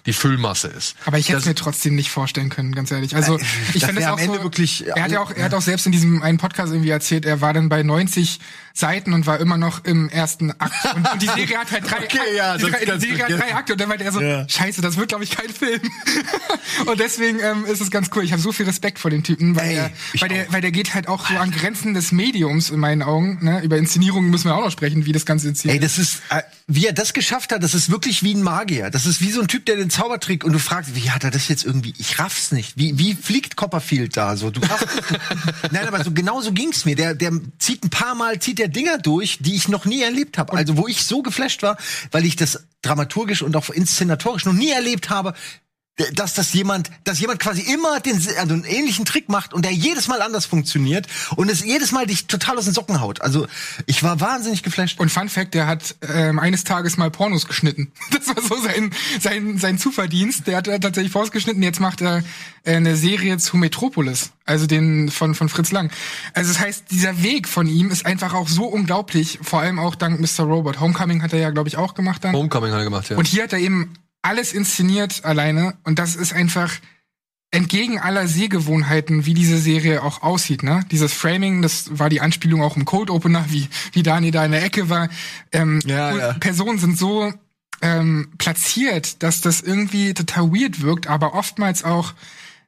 [0.07, 0.95] die Füllmasse ist.
[1.07, 3.17] Aber ich hätte es mir trotzdem nicht vorstellen können, ganz ehrlich.
[3.17, 3.39] Also
[3.73, 5.87] ich das finde es auch so, wirklich- Er hat ja auch, er hat auch selbst
[5.87, 8.39] in diesem einen Podcast irgendwie erzählt, er war dann bei 90
[8.77, 10.97] Seiten und war immer noch im ersten Akt.
[10.97, 13.55] Und, und die Serie hat halt drei, Okay, ja, die, drei, die Serie hat drei.
[13.55, 14.49] Akte und dann war er so, Ja.
[14.49, 15.81] Scheiße, das wird glaube ich kein Film.
[16.87, 18.25] und deswegen ähm, ist es ganz cool.
[18.25, 20.61] Ich habe so viel Respekt vor dem Typen, weil Ey, er, ich weil der, weil
[20.61, 23.39] der geht halt auch so an Grenzen des Mediums in meinen Augen.
[23.45, 23.63] Ne?
[23.63, 25.81] Über Inszenierungen müssen wir auch noch sprechen, wie das Ganze inszeniert.
[25.81, 28.91] Ey, das ist, äh, wie er das geschafft hat, das ist wirklich wie ein Magier.
[28.91, 31.31] Das ist wie so ein Typ, der den Zaubertrick und du fragst, wie hat er
[31.31, 31.95] das jetzt irgendwie?
[31.99, 32.77] Ich raff's nicht.
[32.77, 34.51] Wie, wie fliegt Copperfield da so?
[34.51, 34.89] Du raffst.
[35.71, 36.97] Nein, aber so genau so ging's mir.
[36.97, 40.39] Der, der zieht ein paar Mal zieht der Dinger durch, die ich noch nie erlebt
[40.39, 40.53] habe.
[40.53, 41.77] Also wo ich so geflasht war,
[42.11, 45.35] weil ich das dramaturgisch und auch inszenatorisch noch nie erlebt habe.
[46.15, 49.73] Dass das jemand, dass jemand quasi immer den, also einen ähnlichen Trick macht und der
[49.73, 53.23] jedes Mal anders funktioniert und es jedes Mal dich total aus den Socken haut.
[53.23, 53.47] Also
[53.87, 54.99] ich war wahnsinnig geflasht.
[54.99, 57.93] Und Fun Fact, der hat ähm, eines Tages mal Pornos geschnitten.
[58.11, 58.91] Das war so sein,
[59.21, 60.47] sein, sein Zuverdienst.
[60.47, 61.63] Der hat tatsächlich Pornos geschnitten.
[61.63, 62.23] Jetzt macht er
[62.65, 65.91] äh, eine Serie zu Metropolis, also den von, von Fritz Lang.
[66.33, 69.95] Also das heißt, dieser Weg von ihm ist einfach auch so unglaublich, vor allem auch
[69.95, 70.45] dank Mr.
[70.45, 70.81] Robot.
[70.81, 72.35] Homecoming hat er ja, glaube ich, auch gemacht dann.
[72.35, 73.17] Homecoming hat er gemacht, ja.
[73.17, 73.93] Und hier hat er eben
[74.25, 76.73] alles inszeniert alleine und das ist einfach
[77.51, 80.85] entgegen aller Sehgewohnheiten, wie diese Serie auch aussieht, ne?
[80.91, 84.51] Dieses Framing, das war die Anspielung auch im Cold Opener, wie, wie Dani da in
[84.53, 85.09] der Ecke war.
[85.53, 86.33] Ähm, Ja, ja.
[86.35, 87.33] Personen sind so
[87.81, 92.15] ähm, platziert, dass das irgendwie total weird wirkt, aber oftmals auch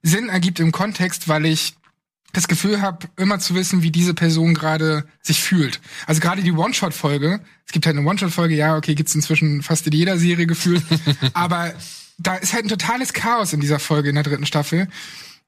[0.03, 1.75] Sinn ergibt im Kontext, weil ich
[2.37, 5.81] das Gefühl habe, immer zu wissen, wie diese Person gerade sich fühlt.
[6.07, 9.95] Also gerade die One-Shot-Folge, es gibt halt eine One-Shot-Folge, ja, okay, gibt's inzwischen fast in
[9.95, 10.85] jeder Serie gefühlt,
[11.33, 11.73] aber
[12.19, 14.89] da ist halt ein totales Chaos in dieser Folge in der dritten Staffel.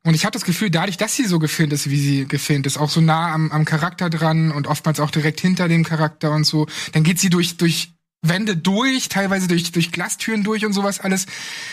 [0.05, 2.79] Und ich habe das Gefühl, dadurch, dass sie so gefilmt ist, wie sie gefilmt ist,
[2.79, 6.45] auch so nah am, am Charakter dran und oftmals auch direkt hinter dem Charakter und
[6.45, 11.01] so, dann geht sie durch, durch Wände durch, teilweise durch, durch Glastüren durch und sowas
[11.01, 11.27] alles,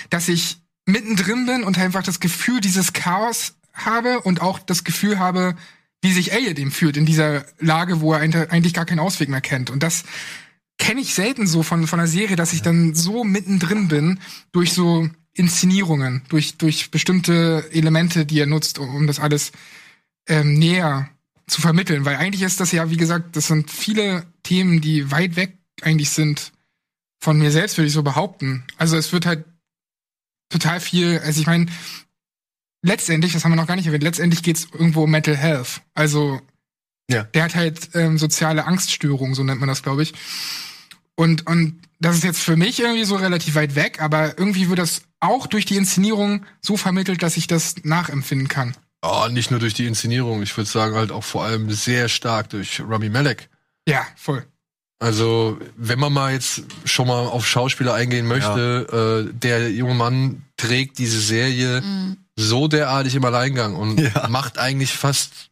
[0.10, 5.20] dass ich mittendrin bin und einfach das Gefühl dieses Chaos habe und auch das Gefühl
[5.20, 5.56] habe,
[6.02, 9.42] wie sich Elliot eben fühlt in dieser Lage, wo er eigentlich gar keinen Ausweg mehr
[9.42, 9.70] kennt.
[9.70, 10.04] Und das
[10.78, 14.20] kenne ich selten so von, von einer Serie, dass ich dann so mittendrin bin
[14.52, 19.52] durch so Inszenierungen, durch, durch bestimmte Elemente, die er nutzt, um, um das alles
[20.28, 21.10] ähm, näher
[21.48, 22.06] zu vermitteln.
[22.06, 26.10] Weil eigentlich ist das ja, wie gesagt, das sind viele Themen, die weit weg eigentlich
[26.10, 26.52] sind
[27.20, 28.64] von mir selbst, würde ich so behaupten.
[28.78, 29.46] Also es wird halt
[30.50, 31.68] total viel, also ich meine,
[32.86, 35.82] letztendlich, das haben wir noch gar nicht erwähnt, letztendlich geht's irgendwo um Mental Health.
[35.94, 36.40] Also
[37.10, 37.24] Ja.
[37.24, 40.14] der hat halt ähm, soziale Angststörungen, so nennt man das, glaube ich.
[41.16, 44.80] Und, und das ist jetzt für mich irgendwie so relativ weit weg, aber irgendwie wird
[44.80, 48.76] das auch durch die Inszenierung so vermittelt, dass ich das nachempfinden kann.
[49.02, 52.50] oh, nicht nur durch die Inszenierung, ich würde sagen halt auch vor allem sehr stark
[52.50, 53.50] durch Rami Malek.
[53.88, 54.46] Ja, voll.
[55.00, 60.44] Also, wenn man mal jetzt schon mal auf Schauspieler eingehen möchte, äh, der junge Mann
[60.58, 61.84] trägt diese Serie
[62.36, 64.28] so derartig im Alleingang und Ja.
[64.28, 65.50] macht eigentlich fast,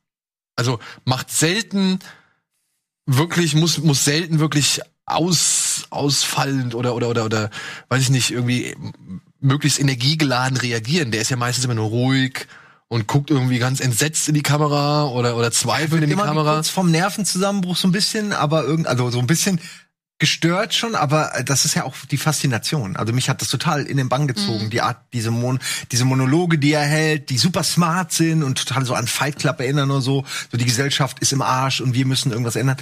[0.55, 1.99] also macht selten
[3.05, 7.49] wirklich, muss, muss selten wirklich aus, ausfallend oder, oder, oder, oder,
[7.89, 8.75] weiß ich nicht, irgendwie
[9.39, 11.11] möglichst energiegeladen reagieren.
[11.11, 12.47] Der ist ja meistens immer nur ruhig
[12.87, 16.53] und guckt irgendwie ganz entsetzt in die Kamera oder, oder zweifelt in die immer Kamera.
[16.55, 19.59] kurz vom Nervenzusammenbruch so ein bisschen, aber irgend, also so ein bisschen
[20.23, 22.95] gestört schon, aber das ist ja auch die Faszination.
[22.95, 25.59] Also mich hat das total in den Bann gezogen, die Art, diese, Mon
[25.91, 29.59] diese Monologe, die er hält, die super smart sind und total so an Fight Club
[29.59, 30.23] erinnern oder so.
[30.49, 32.77] So die Gesellschaft ist im Arsch und wir müssen irgendwas ändern.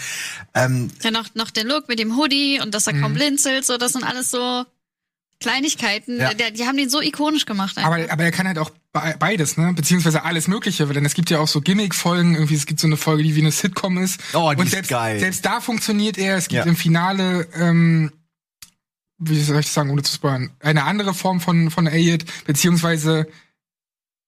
[0.54, 3.78] Ähm, Ja, noch, noch der Look mit dem Hoodie und dass er kaum blinzelt, so,
[3.78, 4.68] das sind alles so
[5.42, 6.34] Kleinigkeiten, Ja.
[6.34, 7.78] der, die haben den so ikonisch gemacht.
[7.78, 7.92] einfach.
[7.92, 9.74] Aber, aber er kann halt auch be- beides, ne?
[9.74, 12.98] Beziehungsweise alles Mögliche, denn es gibt ja auch so Gimmick-Folgen, irgendwie, es gibt so eine
[12.98, 14.22] Folge, die wie eine Sitcom ist.
[14.34, 15.20] Oh, die und ist selbst, geil.
[15.20, 16.38] selbst da funktioniert er.
[16.38, 16.70] Es gibt Ja.
[16.70, 18.12] im Finale, ähm,
[19.18, 23.28] wie soll ich das sagen, ohne zu spoilern, eine andere Form von, von Ayed, beziehungsweise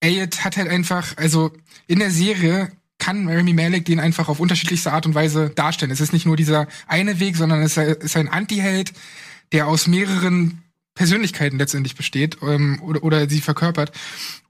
[0.04, 1.52] Ayed hat halt einfach, also
[1.88, 5.92] in der Serie kann Rami Malek den einfach auf unterschiedlichste Art und Weise darstellen.
[5.92, 8.94] Es ist nicht nur dieser eine Weg, sondern es ist ein Anti-Held,
[9.52, 10.63] der aus mehreren
[10.96, 13.92] Persönlichkeiten letztendlich besteht ähm, oder, oder sie verkörpert.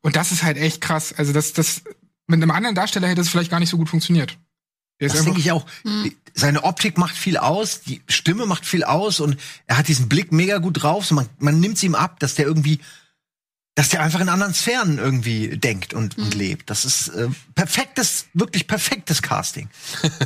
[0.02, 1.14] Und das ist halt echt krass.
[1.14, 1.84] Also das, das
[2.28, 4.38] mit einem anderen Darsteller hätte es vielleicht gar nicht so gut funktioniert.
[5.00, 5.66] Der Das denke ich auch.
[6.34, 9.38] Seine Optik macht viel aus, die Stimme macht viel aus und
[9.68, 11.06] er hat diesen Blick mega gut drauf.
[11.06, 12.80] So man, man nimmt es ihm ab, dass der irgendwie,
[13.76, 16.70] dass der einfach in anderen Sphären irgendwie denkt und, und lebt.
[16.70, 19.68] Das ist äh, perfektes, wirklich perfektes Casting.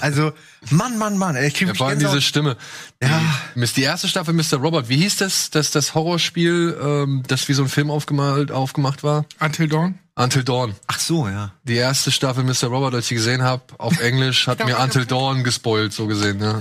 [0.01, 0.33] Also
[0.69, 1.37] Mann, Mann, Mann.
[1.37, 2.21] Ich krieg Ja, vor allem diese.
[2.21, 2.57] Stimme.
[3.01, 3.21] Ja.
[3.55, 4.57] Die, Miss- die erste Staffel Mr.
[4.57, 9.03] Robot, wie hieß das, das, das Horrorspiel, ähm, das wie so ein Film aufgemalt, aufgemacht
[9.03, 9.25] war?
[9.39, 9.97] Until Dawn.
[10.19, 10.75] Until Dawn.
[10.87, 11.51] Ach so, ja.
[11.63, 12.69] Die erste Staffel Mr.
[12.69, 16.59] Robot, als ich gesehen habe, auf Englisch, hat mir Until Dawn gespoilt, so gesehen, ja.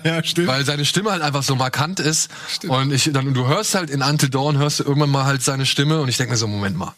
[0.04, 0.48] ja, stimmt.
[0.48, 2.30] Weil seine Stimme halt einfach so markant ist.
[2.66, 5.66] Und ich, dann, du hörst halt in Until Dawn, hörst du irgendwann mal halt seine
[5.66, 6.92] Stimme und ich denke mir so, Moment mal.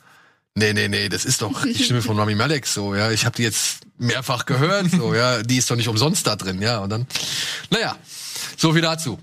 [0.54, 3.10] Nee, nee, nee, das ist doch die Stimme von Rami Malek, so, ja.
[3.10, 5.42] Ich habe die jetzt mehrfach gehört, so, ja.
[5.42, 6.78] Die ist doch nicht umsonst da drin, ja.
[6.78, 7.06] Und dann,
[7.68, 7.96] naja,
[8.56, 9.18] so viel dazu.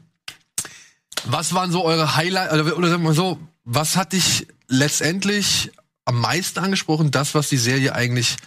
[1.26, 5.72] Was waren so eure Highlights, oder, oder sagen wir mal so, was hat dich letztendlich
[6.06, 7.12] am meisten angesprochen?
[7.12, 8.38] Das, was die Serie eigentlich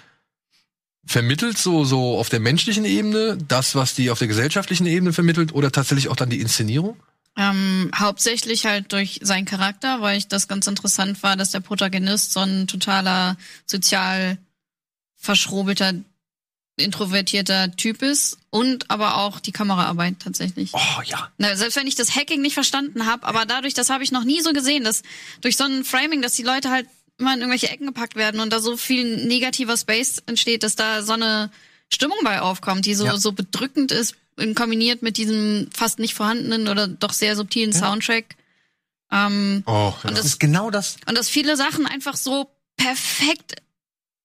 [1.06, 5.54] vermittelt, so, so auf der menschlichen Ebene, das, was die auf der gesellschaftlichen Ebene vermittelt,
[5.54, 6.96] oder tatsächlich auch dann die Inszenierung?
[7.38, 12.32] Ähm, hauptsächlich halt durch seinen Charakter, weil ich das ganz interessant war, dass der Protagonist
[12.32, 13.36] so ein totaler
[13.66, 14.38] sozial
[15.16, 15.92] verschrobelter,
[16.78, 20.72] introvertierter Typ ist und aber auch die Kameraarbeit tatsächlich.
[20.72, 21.30] Oh ja.
[21.36, 24.24] Na, selbst wenn ich das Hacking nicht verstanden habe, aber dadurch, das habe ich noch
[24.24, 25.02] nie so gesehen, dass
[25.42, 26.88] durch so ein Framing, dass die Leute halt
[27.18, 31.02] immer in irgendwelche Ecken gepackt werden und da so viel negativer Space entsteht, dass da
[31.02, 31.50] so eine
[31.92, 33.16] Stimmung bei aufkommt, die so, Ja.
[33.16, 38.36] so bedrückend ist, in- kombiniert mit diesem fast nicht vorhandenen oder doch sehr subtilen Soundtrack.
[39.10, 40.08] Ähm, Oh, ja.
[40.08, 40.96] und, Das das, ist genau das.
[41.06, 43.56] und dass viele Sachen einfach so perfekt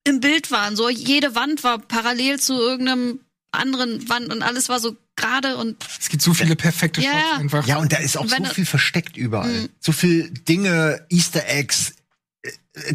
[0.04, 0.76] im Bild waren.
[0.76, 3.20] So jede Wand war parallel zu irgendeinem
[3.52, 7.24] anderen Wand und alles war so gerade und Es gibt so viele perfekte Ja, Shots
[7.32, 7.38] ja.
[7.38, 7.68] einfach.
[7.68, 9.52] Ja, und da ist auch so viel versteckt überall.
[9.52, 9.70] Mhm.
[9.80, 11.94] So viel Dinge, Easter Eggs,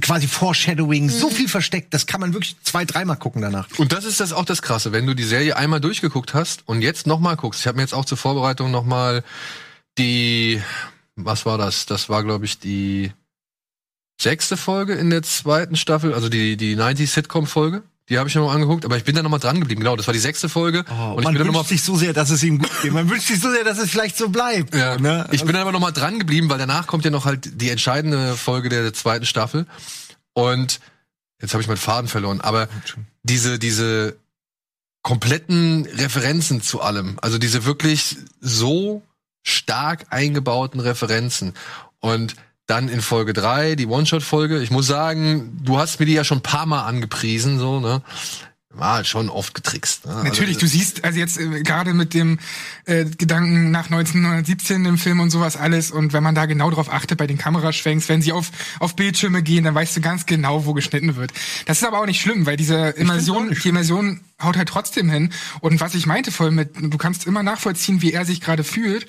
[0.01, 3.69] quasi Foreshadowing, so viel versteckt, das kann man wirklich zwei, dreimal gucken danach.
[3.79, 6.83] Und das ist das auch das Krasse, wenn du die Serie einmal durchgeguckt hast und
[6.83, 7.61] jetzt nochmal guckst.
[7.61, 9.23] Ich habe mir jetzt auch zur Vorbereitung nochmal
[9.99, 10.61] die,
[11.15, 11.87] was war das?
[11.87, 13.13] Das war, glaube ich, die
[14.21, 17.83] sechste Folge in der zweiten Staffel, also die, die 90 Sitcom-Folge.
[18.09, 19.81] Die habe ich mir noch angeguckt, aber ich bin da nochmal dran geblieben.
[19.81, 20.85] Genau, das war die sechste Folge.
[20.85, 22.93] und ich man bin wünscht nochmal sich so sehr, dass es ihm gut geht.
[22.93, 24.75] Man wünscht sich so sehr, dass es vielleicht so bleibt.
[24.75, 25.27] Ja, ne?
[25.33, 27.69] ich bin dann aber noch mal dran geblieben, weil danach kommt ja noch halt die
[27.69, 29.67] entscheidende Folge der zweiten Staffel.
[30.35, 30.79] Und
[31.41, 32.69] jetzt habe ich meinen Faden verloren, aber
[33.25, 34.17] diese, diese
[35.03, 39.03] kompletten Referenzen zu allem, also diese wirklich so
[39.43, 41.55] stark eingebauten Referenzen.
[42.01, 42.37] Und
[42.67, 44.61] dann in Folge drei die One-Shot-Folge.
[44.61, 48.03] Ich muss sagen, du hast mir die ja schon ein paar Mal angepriesen, so, ne?
[48.71, 50.05] War halt schon oft getrickst.
[50.05, 50.23] Ne?
[50.25, 52.39] Natürlich, also, du siehst, also jetzt äh, gerade mit dem
[52.85, 56.93] äh, Gedanken nach 1917 im Film und sowas alles und wenn man da genau drauf
[56.93, 60.67] achtet bei den Kameraschwenks, wenn sie auf, auf Bildschirme gehen, dann weißt du ganz genau,
[60.67, 61.33] wo geschnitten wird.
[61.65, 65.33] Das ist aber auch nicht schlimm, weil diese Immersion, die Immersion haut halt trotzdem hin.
[65.61, 69.07] Und was ich meinte voll mit, du kannst immer nachvollziehen, wie er sich gerade fühlt.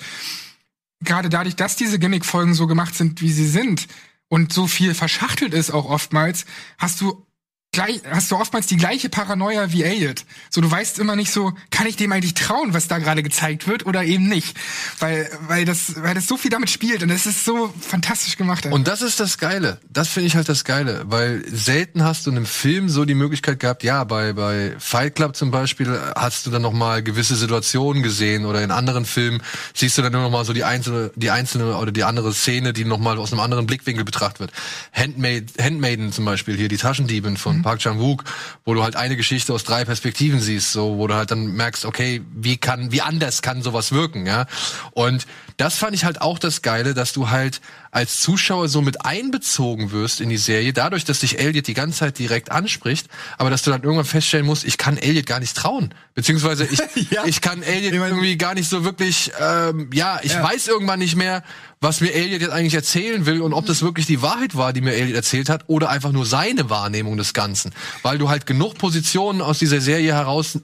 [1.00, 3.86] Gerade dadurch, dass diese Gimmick-Folgen so gemacht sind, wie sie sind
[4.28, 6.44] und so viel verschachtelt ist auch oftmals,
[6.78, 7.24] hast du
[7.72, 10.24] gleich, hast du oftmals die gleiche Paranoia wie Elliot.
[10.50, 13.68] So, du weißt immer nicht so, kann ich dem eigentlich trauen, was da gerade gezeigt
[13.68, 14.56] wird oder eben nicht?
[14.98, 18.66] Weil, weil das, weil das so viel damit spielt und es ist so fantastisch gemacht.
[18.66, 19.80] Und das ist das Geile.
[19.90, 23.14] Das finde ich halt das Geile, weil selten hast du in einem Film so die
[23.14, 27.36] Möglichkeit gehabt, ja, bei, bei Fight Club zum Beispiel hast du dann noch mal gewisse
[27.36, 29.42] Situationen gesehen oder in anderen Filmen
[29.74, 32.72] siehst du dann nur noch mal so die einzelne, die einzelne oder die andere Szene,
[32.72, 34.52] die noch mal aus einem anderen Blickwinkel betrachtet wird.
[34.92, 38.24] Handmaid, Handmaiden zum Beispiel hier, die Taschendiebin von Park Chan-wook,
[38.64, 41.84] wo du halt eine Geschichte aus drei Perspektiven siehst, so, wo du halt dann merkst,
[41.84, 44.46] okay, wie kann, wie anders kann sowas wirken, ja?
[44.92, 49.04] Und das fand ich halt auch das Geile, dass du halt als Zuschauer so mit
[49.04, 53.08] einbezogen wirst in die Serie, dadurch, dass dich Elliot die ganze Zeit direkt anspricht,
[53.38, 55.94] aber dass du dann irgendwann feststellen musst, ich kann Elliot gar nicht trauen.
[56.14, 56.78] Beziehungsweise ich,
[57.10, 57.24] Ja.
[57.24, 60.42] ich kann Elliot Ich mein- irgendwie gar nicht so wirklich, ähm, ja, ich Ja.
[60.42, 61.42] weiß irgendwann nicht mehr,
[61.80, 64.80] was mir Elliot jetzt eigentlich erzählen will und ob das wirklich die Wahrheit war, die
[64.80, 67.72] mir Elliot erzählt hat, oder einfach nur seine Wahrnehmung des Ganzen.
[68.02, 70.58] Weil du halt genug Positionen aus dieser Serie heraus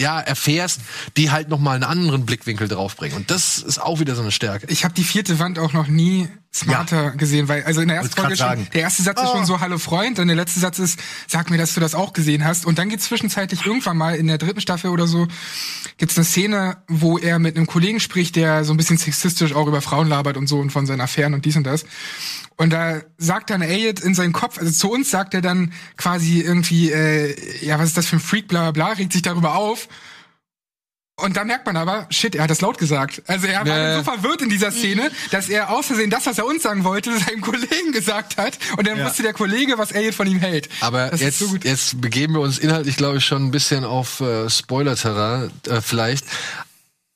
[0.00, 0.80] ja, erfährst,
[1.16, 3.16] die halt noch mal einen anderen Blickwinkel draufbringen.
[3.16, 4.66] Und das ist auch wieder so eine Stärke.
[4.68, 8.18] Ich habe die vierte Wand auch noch nie smarter gesehen, weil also in der ersten
[8.18, 10.98] Folge schon, der erste Satz ist schon so Hallo Freund und der letzte Satz ist
[11.26, 14.26] Sag mir, dass du das auch gesehen hast und dann gibt's zwischenzeitlich irgendwann mal in
[14.26, 15.28] der dritten Staffel oder so
[15.98, 19.66] gibt's eine Szene, wo er mit einem Kollegen spricht, der so ein bisschen sexistisch auch
[19.66, 21.84] über Frauen labert und so und von seinen Affären und dies und das.
[22.56, 26.40] Und da sagt dann Elliot in seinen Kopf, also zu uns sagt er dann quasi
[26.40, 29.56] irgendwie, äh, ja, was ist das für ein Freak, bla bla bla, regt sich darüber
[29.56, 29.88] auf.
[31.18, 33.22] Und da merkt man aber, shit, er hat das laut gesagt.
[33.26, 33.96] Also er war Ja.
[33.96, 37.10] so verwirrt in dieser Szene, dass er aus Versehen das, was er uns sagen wollte,
[37.18, 38.58] seinem Kollegen gesagt hat.
[38.76, 39.06] Und dann Ja.
[39.06, 40.68] wusste der Kollege, was Elliot von ihm hält.
[40.82, 44.20] Aber Das jetzt, so jetzt begeben wir uns inhaltlich, glaube ich, schon ein bisschen auf
[44.20, 46.26] äh, Spoiler-Terrain, äh, vielleicht.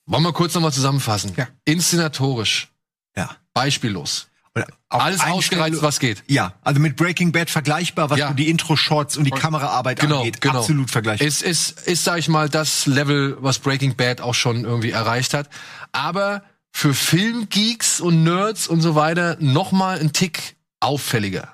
[0.06, 1.34] Wollen wir kurz nochmal zusammenfassen?
[1.36, 1.48] Ja.
[1.66, 2.68] Inszenatorisch,
[3.16, 3.36] Ja.
[3.52, 4.28] beispiellos.
[4.66, 6.22] Und auf Alles ausgereizt, was geht.
[6.26, 8.32] Ja, also mit Breaking Bad vergleichbar, was Ja.
[8.32, 10.40] die Intro-Shots und die Kameraarbeit Genau, angeht.
[10.40, 10.58] genau.
[10.60, 11.26] Absolut vergleichbar.
[11.26, 15.34] Es ist, ist, sag ich mal, das Level, was Breaking Bad auch schon irgendwie erreicht
[15.34, 15.48] hat.
[15.92, 16.42] Aber
[16.72, 21.48] für Filmgeeks und Nerds und so weiter noch mal ein Tick auffälliger.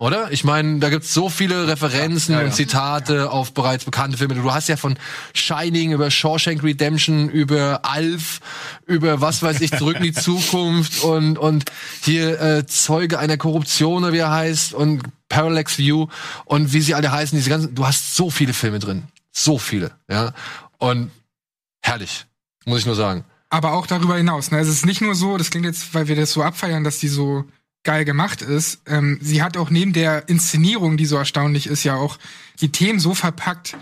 [0.00, 0.30] Oder?
[0.30, 2.50] Ich meine, da gibt's so viele Referenzen Ja, ja, ja.
[2.50, 4.34] und Zitate auf bereits bekannte Filme.
[4.36, 4.96] Du hast ja von
[5.34, 8.38] Shining über Shawshank Redemption, über Alf,
[8.86, 11.64] über was weiß ich, Zurück in die Zukunft und, und
[12.02, 16.06] hier äh, Zeuge einer Korruption, oder wie er heißt, und Parallax View
[16.44, 19.02] und wie sie alle heißen, diese ganzen, du hast so viele Filme drin.
[19.32, 20.32] So viele, ja.
[20.78, 21.10] Und
[21.82, 22.26] herrlich,
[22.64, 23.24] muss ich nur sagen.
[23.50, 24.52] Aber auch darüber hinaus.
[24.52, 24.60] Ne?
[24.60, 27.08] Es ist nicht nur so, das klingt jetzt, weil wir das so abfeiern, dass die
[27.08, 27.44] so
[27.88, 28.80] geil gemacht ist.
[28.86, 32.18] Ähm, sie hat auch neben der Inszenierung, die so erstaunlich ist, ja auch
[32.60, 33.76] die Themen so verpackt,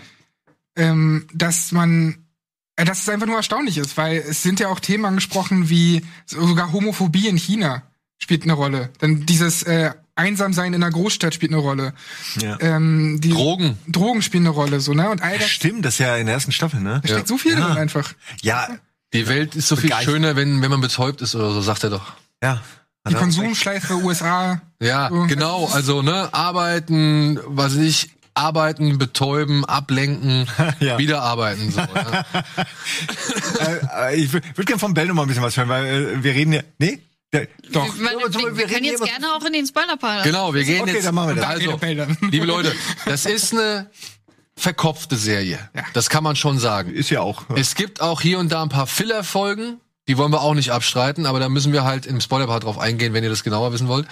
[0.75, 2.17] ähm, dass man
[2.77, 6.03] äh, dass es einfach nur erstaunlich ist, weil es sind ja auch Themen angesprochen wie
[6.25, 7.83] sogar Homophobie in China
[8.19, 8.89] spielt eine Rolle.
[8.99, 11.93] Dann dieses äh, Einsamsein in einer Großstadt spielt eine Rolle.
[12.41, 12.57] ja.
[12.61, 13.77] Ähm, die Drogen.
[13.87, 15.09] Drogen spielen eine Rolle, so, ne?
[15.09, 17.01] Und all das Stimmt, das ist ja in der ersten Staffel, ne?
[17.03, 17.67] da steckt so viel Ja.
[17.67, 18.13] drin einfach.
[18.41, 18.67] Ja,
[19.13, 20.13] Die Welt ist so viel Begeistert.
[20.13, 22.13] schöner, wenn, wenn man betäubt ist oder so, sagt er doch.
[22.43, 22.61] ja.
[23.09, 23.15] Die.
[23.15, 24.61] Konsumschleife USA.
[24.81, 25.25] Ja, So.
[25.27, 25.65] genau.
[25.73, 30.47] Also, ne, arbeiten, was weiß ich, arbeiten, betäuben, ablenken,
[30.79, 30.97] Ja.
[30.99, 31.71] wieder arbeiten.
[31.71, 32.25] So, ja.
[34.11, 35.85] äh, äh, ich würde würd gerne vom Bell noch mal ein bisschen was hören, weil
[35.85, 36.61] äh, wir reden ja.
[36.77, 36.99] Nee?
[37.71, 37.85] Doch.
[37.97, 40.23] Wir, wir wir reden können jetzt gerne auch in den Spoiler-Part.
[40.23, 41.05] Genau, wir gehen Okay, jetzt.
[41.05, 41.45] dann machen wir das.
[41.45, 41.77] Also,
[42.31, 42.73] liebe Leute,
[43.05, 43.89] das ist eine
[44.55, 45.59] verkopfte Serie.
[45.75, 45.83] Ja.
[45.93, 46.91] Das kann man schon sagen.
[46.93, 47.43] ist ja auch.
[47.55, 49.79] Es gibt auch hier und da ein paar Filler-Folgen.
[50.07, 53.13] Die wollen wir auch nicht abstreiten, aber da müssen wir halt im Spoiler-Part drauf eingehen,
[53.13, 54.07] wenn ihr das genauer wissen wollt.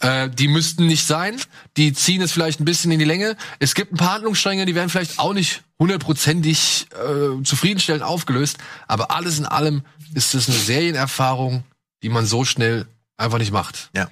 [0.00, 1.40] Äh, die müssten nicht sein.
[1.76, 3.36] Die ziehen es vielleicht ein bisschen in die Länge.
[3.60, 8.58] Es gibt ein paar Handlungsstränge, die werden vielleicht auch nicht hundertprozentig äh, zufriedenstellend aufgelöst.
[8.88, 9.82] Aber alles in allem
[10.14, 11.62] ist es eine Serienerfahrung,
[12.02, 12.86] die man so schnell
[13.16, 13.90] einfach nicht macht.
[13.94, 14.10] Ja.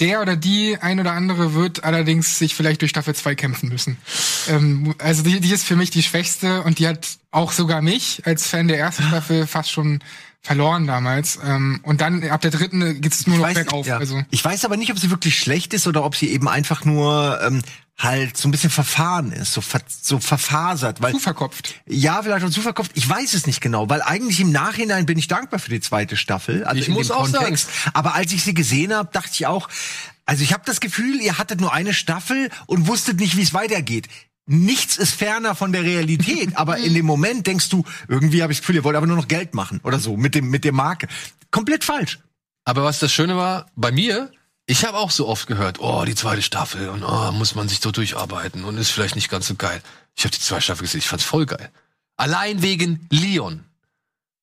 [0.00, 3.98] Der oder die ein oder andere wird allerdings sich vielleicht durch Staffel 2 kämpfen müssen.
[4.48, 8.22] Ähm, also die, die ist für mich die schwächste und die hat auch sogar mich
[8.24, 10.00] als Fan der ersten Staffel fast schon
[10.42, 11.38] verloren damals.
[11.44, 13.86] Ähm, und dann ab der dritten geht's nur Ich noch weiß, bergauf.
[13.86, 13.98] ja.
[13.98, 16.84] Also ich weiß aber nicht, ob sie wirklich schlecht ist oder ob sie eben einfach
[16.84, 17.62] nur ähm,
[17.98, 21.02] halt so ein bisschen verfahren ist, so, ver so verfasert.
[21.02, 21.74] Weil zu verkopft.
[21.86, 22.92] Ja, vielleicht auch zu verkauft.
[22.94, 26.16] Ich weiß es nicht genau, weil eigentlich im Nachhinein bin ich dankbar für die zweite
[26.16, 26.64] Staffel.
[26.64, 27.68] Also Ich in muss dem auch Kontext.
[27.92, 29.68] Aber als ich sie gesehen habe, dachte ich auch,
[30.26, 33.54] also ich habe das Gefühl, ihr hattet nur eine Staffel und wusstet nicht, wie es
[33.54, 34.08] weitergeht.
[34.46, 38.58] Nichts ist ferner von der Realität, aber in dem Moment denkst du, irgendwie habe ich
[38.58, 40.72] das Gefühl, ihr wollt aber nur noch Geld machen oder so mit dem mit der
[40.72, 41.08] Marke.
[41.50, 42.18] Komplett falsch.
[42.64, 44.30] Aber was das Schöne war, bei mir,
[44.66, 47.80] ich habe auch so oft gehört, oh, die zweite Staffel und oh, muss man sich
[47.80, 49.82] so durcharbeiten und ist vielleicht nicht ganz so geil.
[50.16, 51.70] Ich habe die zweite Staffel gesehen, ich fand's voll geil.
[52.16, 53.64] Allein wegen Leon.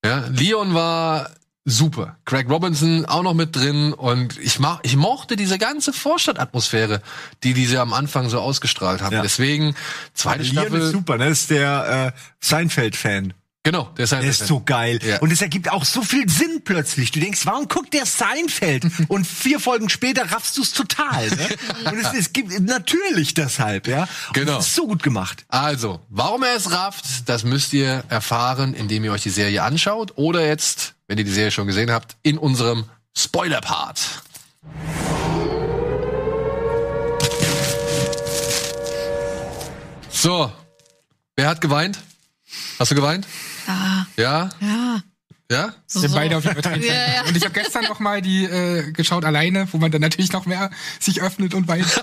[0.03, 1.31] Ja, Leon war
[1.67, 2.17] super.
[2.25, 7.01] Craig Robinson auch noch mit drin und ich, mach, ich mochte diese ganze Vorstadtatmosphäre,
[7.43, 9.13] die diese am Anfang so ausgestrahlt haben.
[9.13, 9.21] Ja.
[9.21, 9.75] Deswegen
[10.13, 10.81] zweite Leon Staffel.
[10.81, 11.29] ist super, ne?
[11.29, 13.33] Das ist der äh, Seinfeld-Fan.
[13.63, 14.97] Genau, der ist, ein Der ist so geil.
[15.05, 15.19] Ja.
[15.19, 17.11] Und es ergibt auch so viel Sinn plötzlich.
[17.11, 18.85] Du denkst, warum guckt der Seinfeld?
[19.09, 21.27] Und vier Folgen später raffst du es total.
[21.27, 21.49] Ne?
[21.91, 24.03] Und es, es gibt natürlich deshalb, ja.
[24.03, 24.59] Und Genau.
[24.59, 25.43] Es ist so gut gemacht.
[25.49, 30.13] Also, warum er es rafft, das müsst ihr erfahren, indem ihr euch die Serie anschaut
[30.15, 32.85] oder jetzt, wenn ihr die Serie schon gesehen habt, in unserem
[33.17, 34.21] Spoiler-Part.
[40.09, 40.51] So,
[41.35, 41.99] wer hat geweint?
[42.79, 43.27] Hast du geweint?
[43.67, 44.49] Ja, Ja?
[44.59, 45.01] ja.
[45.49, 45.73] Ja?
[45.85, 46.15] So, Wir so.
[46.15, 46.83] beide auf jeden Fall.
[46.83, 47.21] Ja, ja.
[47.25, 50.45] Und ich habe gestern noch mal die äh, geschaut alleine, wo man dann natürlich noch
[50.45, 50.69] mehr
[50.99, 51.85] sich öffnet und weint.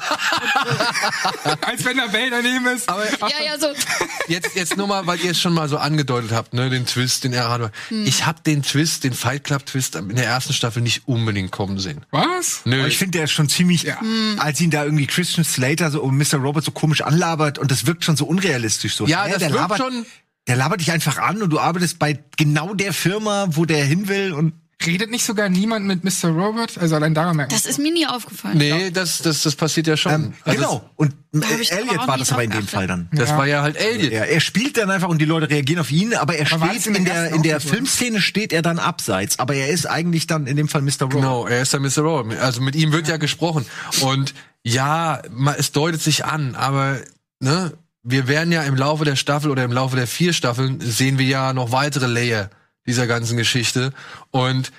[1.60, 2.88] Als wenn der Bell daneben ist.
[2.88, 3.66] Aber Ja, ja, so.
[4.28, 7.24] jetzt, jetzt nur mal, weil ihr es schon mal so angedeutet habt, ne, den Twist,
[7.24, 7.70] den er hat.
[7.90, 11.78] Ich habe den Twist, den Fight Club Twist in der ersten Staffel nicht unbedingt kommen
[11.78, 12.04] sehen.
[12.10, 12.62] Was?
[12.64, 12.78] Nö.
[12.78, 13.98] Aber ich finde, der ist schon ziemlich, Ja.
[14.38, 16.38] als ihn da irgendwie Christian Slater so und Mr.
[16.38, 19.06] Robert so komisch anlabert und das wirkt schon so unrealistisch so.
[19.06, 20.06] Ja, Hä, das der wirkt labert- schon
[20.46, 24.08] Der labert dich einfach an und du arbeitest bei genau der Firma, wo der hin
[24.08, 24.52] will und
[24.84, 26.28] Redet nicht sogar niemand mit Mr.
[26.30, 26.76] Robot?
[26.76, 27.58] Also allein daran merkt man.
[27.58, 28.58] Das ist mir nie aufgefallen.
[28.58, 30.12] Nee, das, das, das passiert ja schon.
[30.12, 30.90] ähm, Also genau.
[30.96, 33.08] Und äh, Elliot war das aber in dem Fall dann.
[33.12, 33.38] Das Ja.
[33.38, 34.12] war ja halt Alien.
[34.12, 36.86] Ja, er spielt dann einfach und die Leute reagieren auf ihn, aber er Aber steht
[36.88, 37.60] in in der in der?
[37.60, 41.02] Filmszene steht er dann abseits, aber er ist eigentlich dann in dem Fall Mr.
[41.02, 41.10] Robot.
[41.12, 42.00] Genau, er ist der Mr.
[42.00, 42.38] Robot.
[42.38, 43.64] Also mit ihm wird ja gesprochen.
[44.02, 44.34] Und
[44.64, 45.22] ja,
[45.56, 46.98] es deutet sich an, aber
[47.40, 47.72] ne,
[48.04, 51.26] wir werden ja im Laufe der Staffel oder im Laufe der vier Staffeln sehen wir
[51.26, 52.50] ja noch weitere Layer
[52.86, 53.92] dieser ganzen Geschichte.
[54.30, 54.70] Und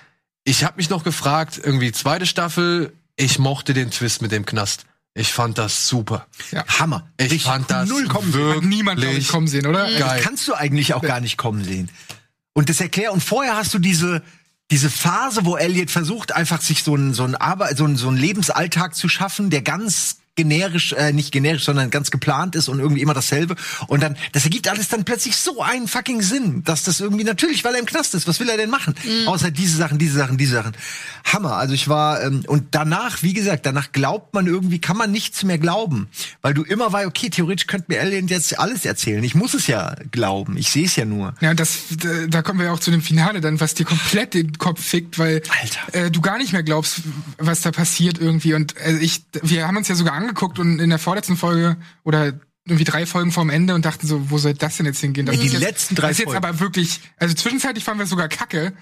[0.43, 4.86] ich habe mich noch gefragt, irgendwie zweite Staffel, ich mochte den Twist mit dem Knast.
[5.15, 6.28] Ich fand das super.
[6.67, 7.09] Hammer.
[7.17, 8.41] Ich Richtig fand das null kommen sehen.
[8.41, 9.86] wirklich Hat niemand ich, kommen sehen, oder?
[9.86, 9.99] geil.
[9.99, 11.89] Das kannst du eigentlich auch gar nicht kommen sehen.
[12.53, 14.21] Und das erklär und vorher hast du diese
[14.71, 18.09] diese Phase, wo Elliot versucht einfach sich so ein so ein Arbeit so ein so
[18.09, 22.79] ein Lebensalltag zu schaffen, der ganz generisch, äh, nicht generisch, sondern ganz geplant ist und
[22.79, 23.55] irgendwie immer dasselbe.
[23.88, 27.63] Und dann, das ergibt alles dann plötzlich so einen fucking Sinn, dass das irgendwie natürlich,
[27.63, 28.27] weil er im Knast ist.
[28.27, 28.95] Was will er denn machen?
[29.27, 30.73] Außer diese Sachen, diese Sachen, diese Sachen.
[31.23, 31.53] Hammer.
[31.55, 35.43] Also ich war ähm, und danach, wie gesagt, danach glaubt man irgendwie, kann man nichts
[35.43, 36.07] mehr glauben,
[36.41, 39.23] weil du immer weißt, okay, theoretisch könnte mir Alien jetzt alles erzählen.
[39.23, 40.57] Ich muss es ja glauben.
[40.57, 41.33] Ich sehe es ja nur.
[41.41, 41.79] Ja, das,
[42.29, 45.17] da- kommen wir ja auch zu dem Finale dann, was dir komplett den Kopf fickt,
[45.17, 45.41] weil.
[45.93, 47.01] Äh, du gar nicht mehr glaubst,
[47.39, 48.53] was da passiert irgendwie.
[48.53, 50.24] Und äh, ich, wir haben uns ja sogar angeguckt
[50.59, 52.34] und in der vorletzten Folge oder
[52.65, 55.26] irgendwie drei Folgen vorm Ende und dachten so, wo soll das denn jetzt hingehen?
[55.28, 56.45] Das Ey, die jetzt, letzten drei Das ist jetzt Folgen.
[56.45, 58.73] aber wirklich, also zwischenzeitlich fanden wir es sogar kacke.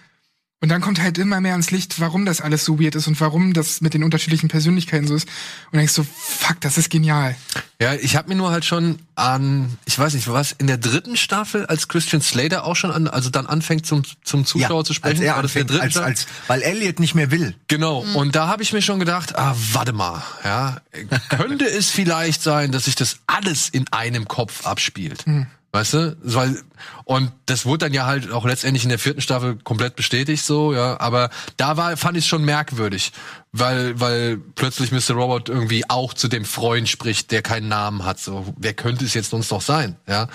[0.62, 3.20] Und dann kommt halt immer mehr ans Licht, warum das alles so weird ist und
[3.20, 5.28] warum das mit den unterschiedlichen Persönlichkeiten so ist.
[5.72, 7.36] Und denkst so, fuck, das ist genial.
[7.82, 11.18] Ja, ich habe mir nur halt schon an, ich weiß nicht, was in der dritten
[11.18, 15.18] Staffel, als Christian Slater auch schon an, also dann anfängt zum zum Zuschauer zu sprechen,
[15.18, 17.56] als er der anfängt, dritten als, als, weil Elliot nicht mehr will.
[17.68, 18.06] Genau.
[18.14, 20.78] Und da habe ich mir schon gedacht, ah, warte mal, ja,
[21.30, 25.26] könnte es vielleicht sein, dass sich das alles in einem Kopf abspielt.
[25.74, 26.16] Weißt du?
[26.22, 26.62] Weil,
[27.04, 30.72] und das wurde dann ja halt auch letztendlich in der vierten Staffel komplett bestätigt, so,
[30.72, 31.00] ja.
[31.00, 33.12] Aber da war, fand ich es schon merkwürdig,
[33.52, 35.16] weil, weil plötzlich Mr.
[35.16, 38.20] Robot irgendwie auch zu dem Freund spricht, der keinen Namen hat.
[38.20, 40.28] So, wer könnte es jetzt sonst noch sein, ja?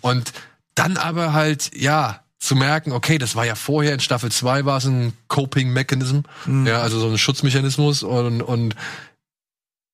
[0.00, 0.32] Und
[0.74, 4.78] dann aber halt, ja, zu merken, okay, das war ja vorher in Staffel 2 war
[4.78, 6.22] es ein Coping-Mechanism,
[6.66, 8.74] ja, also so ein Schutzmechanismus und, und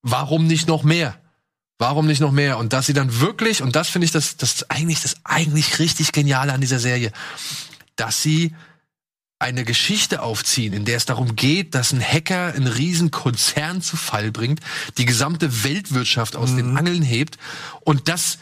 [0.00, 1.18] warum nicht noch mehr?
[1.78, 2.58] Warum nicht noch mehr?
[2.58, 6.12] Und dass sie dann wirklich, und das finde ich das, das eigentlich das eigentlich richtig
[6.12, 7.12] Geniale an dieser Serie,
[7.96, 8.54] dass sie
[9.38, 13.96] eine Geschichte aufziehen, in der es darum geht, dass ein Hacker einen riesen Konzern zu
[13.98, 14.60] Fall bringt,
[14.96, 17.36] die gesamte Weltwirtschaft aus den Angeln hebt
[17.80, 18.38] und das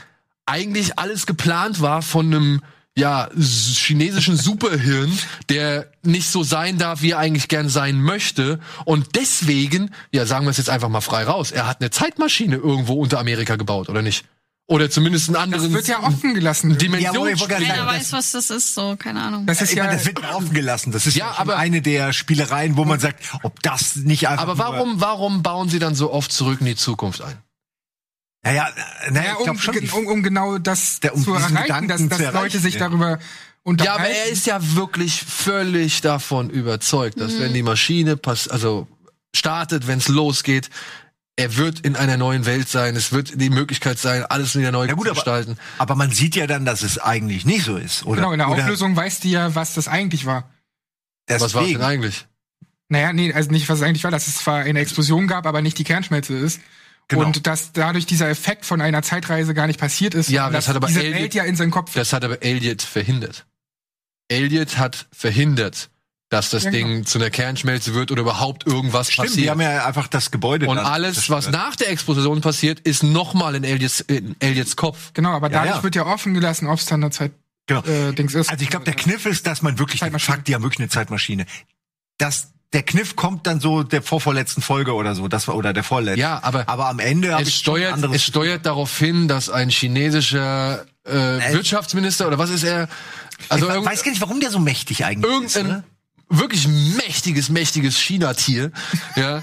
[0.47, 2.63] eigentlich alles geplant war von einem
[2.97, 5.17] ja, chinesischen Superhirn,
[5.49, 8.61] der nicht so sein darf, wie er eigentlich gern sein möchte.
[8.85, 12.57] Und deswegen, ja, sagen wir es jetzt einfach mal frei raus, er hat eine Zeitmaschine
[12.57, 14.25] irgendwo unter Amerika gebaut, oder nicht?
[14.67, 16.79] Oder zumindest einen Das anderen wird ja offen gelassen.
[16.79, 17.29] Dimension.
[17.29, 19.45] Ja, Keiner sagen, weiß, was das ist, so, keine Ahnung.
[19.45, 20.91] Das ist Ich ja, meine, das wird offen gelassen.
[20.91, 24.43] Das ist Ja, aber- eine der Spielereien, wo man sagt, ob das nicht einfach.
[24.49, 27.37] Aber nur- warum, warum bauen sie dann so oft zurück in die Zukunft ein?
[28.45, 28.69] Naja,
[29.11, 29.77] naja, ja, ich um, schon.
[29.93, 32.75] um, um genau das Der- um zu erreichen, dass, Gedanken dass zu Leute erreichen, sich
[32.75, 32.81] ja.
[32.81, 33.19] darüber Ja,
[33.63, 34.03] unterhalten.
[34.05, 38.87] aber er ist ja wirklich völlig davon überzeugt, dass wenn die Maschine pass also
[39.35, 40.69] startet, wenn es losgeht,
[41.37, 42.95] er wird in einer neuen Welt sein.
[42.95, 45.57] Es wird die Möglichkeit sein, alles wieder neu Ja gut, zu aber, gestalten.
[45.79, 48.05] aber man sieht ja dann, dass es eigentlich nicht so ist.
[48.07, 50.51] Oder, Genau, in der oder Auflösung weiß die ja, was das eigentlich war.
[51.27, 51.79] Was war es deswegen.
[51.79, 52.27] denn eigentlich?
[52.91, 55.63] Naja, nee, also nicht, was es eigentlich war, dass es zwar eine Explosion gab, aber
[55.63, 56.61] nicht die Kernschmelze ist.
[57.09, 57.25] Genau.
[57.27, 60.31] Und dass dadurch dieser Effekt von einer Zeitreise gar nicht passiert ist.
[60.31, 61.93] Ja, das dass hat aber diese Elliot- Welt ja in seinem Kopf.
[61.95, 63.47] Das hat aber Elliot verhindert.
[64.29, 65.91] Elliot hat verhindert,
[66.31, 66.87] dass das Ja, genau.
[66.89, 69.45] Ding zu einer Kernschmelze wird oder überhaupt irgendwas Stimmt, passiert.
[69.45, 73.55] die haben ja einfach das Gebäude Und alles, was nach der Explosion passiert, ist nochmal
[73.55, 75.13] in Eliots, in Eliots Kopf.
[75.13, 75.83] Genau, aber Ja, dadurch ja.
[75.83, 77.33] wird ja offen gelassen, ob es dann eine Zeit
[77.67, 77.83] Genau.
[77.85, 78.51] äh, Dings ist.
[78.51, 80.37] Also ich glaube, der Kniff ist, dass man wirklich, Zeitmaschine.
[80.37, 81.47] fuck, die haben wirklich eine Zeitmaschine.
[82.19, 85.85] Das, der Kniff kommt dann so der vorvorletzten Folge oder so, das war oder der
[85.85, 86.21] vorletzten.
[86.21, 91.13] Ja, aber aber am Ende es steuert, es steuert darauf hin, dass ein chinesischer äh,
[91.53, 92.89] Wirtschaftsminister oder was ist er?
[93.49, 95.57] Also ich weiß gar nicht, warum der so mächtig eigentlich ist.
[95.57, 95.85] irgendein Ne?
[96.31, 98.73] wirklich mächtiges, mächtiges China-Tier,
[99.17, 99.43] ja,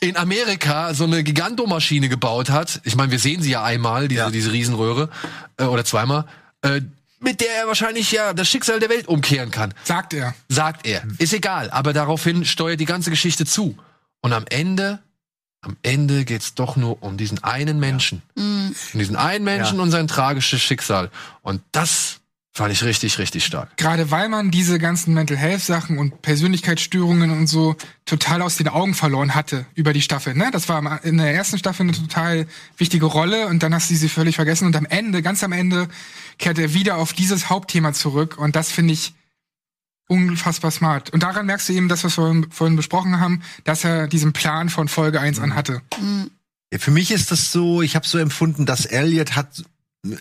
[0.00, 2.80] in Amerika so eine Gigantomaschine gebaut hat.
[2.84, 4.30] Ich meine, wir sehen sie ja einmal, diese, Ja.
[4.30, 5.10] diese Riesenröhre,
[5.58, 6.24] äh, oder zweimal,
[6.62, 6.80] äh,
[7.24, 9.74] mit der er wahrscheinlich ja das Schicksal der Welt umkehren kann.
[9.84, 10.34] Sagt er.
[10.48, 11.02] sagt er.
[11.18, 13.76] Ist egal, aber daraufhin steuert die ganze Geschichte zu.
[14.20, 15.00] Und am Ende,
[15.60, 18.22] am Ende geht's doch nur um diesen einen Menschen.
[18.36, 19.82] Um diesen einen Menschen Ja.
[19.82, 21.10] und sein tragisches Schicksal.
[21.42, 22.20] Und das
[22.56, 23.76] Fand ich richtig, richtig stark.
[23.76, 27.74] Gerade weil man diese ganzen Mental Health Sachen und Persönlichkeitsstörungen und so
[28.04, 30.34] total aus den Augen verloren hatte über die Staffel.
[30.34, 30.50] Ne?
[30.52, 32.46] Das war in der ersten Staffel eine total
[32.78, 35.88] wichtige Rolle und dann hast du sie völlig vergessen und am Ende, ganz am Ende,
[36.38, 39.14] kehrt er wieder auf dieses Hauptthema zurück und das finde ich
[40.06, 41.10] unfassbar smart.
[41.10, 44.32] Und daran merkst du eben das, was wir vorhin- vorhin besprochen haben, dass er diesen
[44.32, 45.82] Plan von Folge 1 an hatte.
[46.72, 49.64] Ja, Für mich ist das so, ich habe so empfunden, dass Elliot hat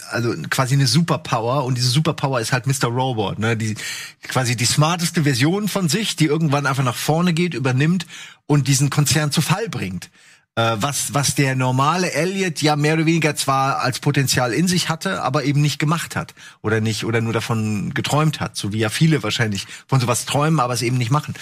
[0.09, 2.87] also quasi eine Superpower und diese Superpower ist halt Mr.
[2.87, 3.57] Robot, ne?
[3.57, 3.75] Die
[4.23, 8.05] quasi die smarteste Version von sich, die irgendwann einfach nach vorne geht, übernimmt
[8.45, 10.09] und diesen Konzern zu Fall bringt.
[10.55, 14.87] Äh, was was der normale Elliot ja mehr oder weniger zwar als Potenzial in sich
[14.87, 18.79] hatte, aber eben nicht gemacht hat oder nicht oder nur davon geträumt hat, so wie
[18.79, 21.33] ja viele wahrscheinlich von sowas träumen, aber es eben nicht machen.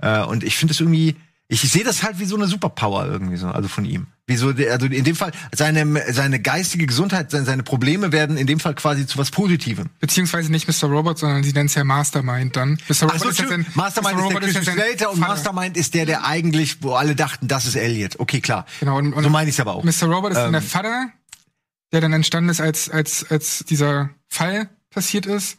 [0.00, 1.14] Äh, und ich finde es irgendwie
[1.48, 4.06] ich sehe das halt wie so eine Superpower irgendwie so, also von ihm.
[4.26, 8.46] Wie so, also in dem Fall, seine, seine geistige Gesundheit, seine, seine Probleme werden in
[8.46, 9.90] dem Fall quasi zu was Positivem.
[10.00, 10.88] Beziehungsweise nicht Mr.
[10.88, 12.78] Robot, sondern sie nennen es ja Mastermind dann.
[12.88, 13.02] Mr.
[13.02, 14.22] Robot so, ist ja sein- Mastermind Mr.
[14.22, 15.32] ist der Robot Christian Slater und Vater.
[15.34, 18.18] Mastermind ist der, der eigentlich, wo alle dachten, das ist Elliot.
[18.18, 18.64] Okay, klar.
[18.80, 19.84] Genau, und, und So meine ich es aber auch.
[19.84, 20.06] Mr.
[20.06, 20.52] Robot ist dann Ähm.
[20.52, 21.08] der Vater,
[21.92, 25.58] der dann entstanden ist, als, als, als dieser Fall passiert ist.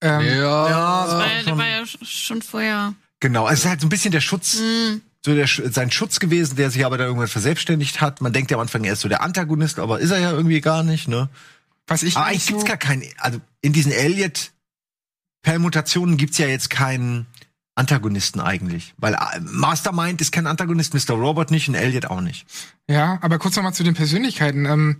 [0.00, 1.04] Ähm, Ja.
[1.06, 2.94] Das war ja, der war ja sch- schon vorher.
[3.20, 5.00] Genau, also es ist halt so ein bisschen der Schutz, Hm.
[5.24, 8.20] so der, Sch- sein Schutz gewesen, der sich aber dann irgendwann verselbstständigt hat.
[8.20, 10.60] Man denkt ja am Anfang, er ist so der Antagonist, aber ist er ja irgendwie
[10.60, 11.28] gar nicht, ne?
[11.86, 16.46] Was ich Aber nicht eigentlich so, gibt's gar keinen, also in diesen Elliot-Permutationen gibt's ja
[16.46, 17.26] jetzt keinen
[17.74, 18.94] Antagonisten eigentlich.
[18.98, 21.14] Weil äh, Mastermind ist kein Antagonist, Mr.
[21.14, 22.46] Robot nicht und Elliot auch nicht.
[22.88, 24.64] ja, aber kurz nochmal zu den Persönlichkeiten.
[24.66, 24.96] Ähm,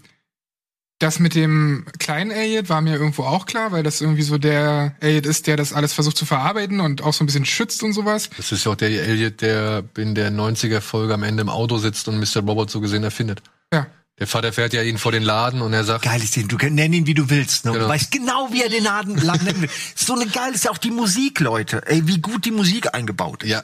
[0.98, 4.96] das mit dem kleinen Elliot war mir irgendwo auch klar, weil das irgendwie so der
[5.00, 7.92] Elliot ist, der das alles versucht zu verarbeiten und auch so ein bisschen schützt und
[7.92, 8.30] sowas.
[8.36, 12.08] Das ist ja auch der Elliot, der in der 90er-Folge am Ende im Auto sitzt
[12.08, 12.42] und Mr.
[12.44, 13.42] Robot so gesehen erfindet.
[13.72, 13.86] Ja.
[14.18, 16.56] Der Vater fährt ja ihn vor den Laden und er sagt, Geil ist den, du
[16.56, 17.72] kannst nenn ihn wie du willst, ne?
[17.72, 17.84] Genau.
[17.84, 19.70] Du weißt genau, wie er den Laden, nennen will.
[19.94, 21.82] So eine geil ist ja auch die Musik, Leute.
[21.86, 23.50] Ey, wie gut die Musik eingebaut ist.
[23.50, 23.62] Ja.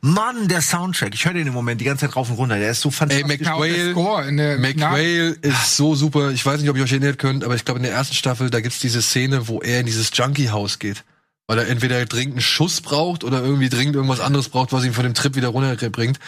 [0.00, 1.14] Mann, der Soundtrack.
[1.14, 2.58] Ich höre den im Moment die ganze Zeit rauf und runter.
[2.58, 3.22] Der ist so ey, fantastisch.
[3.22, 6.30] In der McWhale ist so super.
[6.32, 8.50] Ich weiß nicht, ob ihr euch erinnert könnt, aber ich glaube, in der ersten Staffel,
[8.50, 11.04] da gibt's diese Szene, wo er in dieses Junkie-Haus geht.
[11.46, 14.94] Weil er entweder dringend einen Schuss braucht oder irgendwie dringend irgendwas anderes braucht, was ihn
[14.94, 16.18] von dem Trip wieder runterbringt.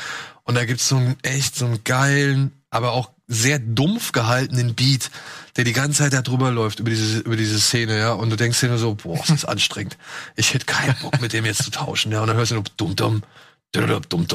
[0.45, 5.11] Und da gibt's so einen echt so einen geilen, aber auch sehr dumpf gehaltenen Beat,
[5.57, 8.13] der die ganze Zeit da drüber läuft, über diese, über diese Szene, ja.
[8.13, 9.97] Und du denkst dir nur so, boah, ist das anstrengend.
[10.35, 12.21] Ich hätte keinen Bock, mit dem jetzt zu tauschen, ja.
[12.21, 13.23] Und dann hörst du nur dumm, dumm,
[13.71, 14.27] dumm,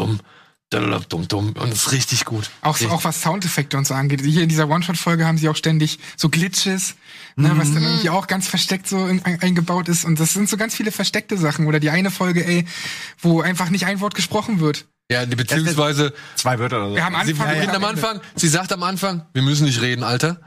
[0.69, 1.47] dumm, dumm, dumm.
[1.49, 2.49] Und das ist richtig gut.
[2.61, 2.91] Auch, Richtig.
[2.91, 4.21] auch was Soundeffekte und so angeht.
[4.21, 6.95] Hier in dieser One-Shot-Folge haben sie auch ständig so Glitches,
[7.35, 10.05] ne, was dann irgendwie auch ganz versteckt so in, ein, eingebaut ist.
[10.05, 11.67] Und das sind so ganz viele versteckte Sachen.
[11.67, 12.65] Oder die eine Folge, ey,
[13.19, 14.85] wo einfach nicht ein Wort gesprochen wird.
[15.11, 16.95] Ja, beziehungsweise, Zwei Wörter oder so.
[16.95, 17.83] Wir haben sie Anfang beginnt am.
[17.83, 20.37] Anfang, sie sagt am Anfang, wir müssen nicht reden, Alter.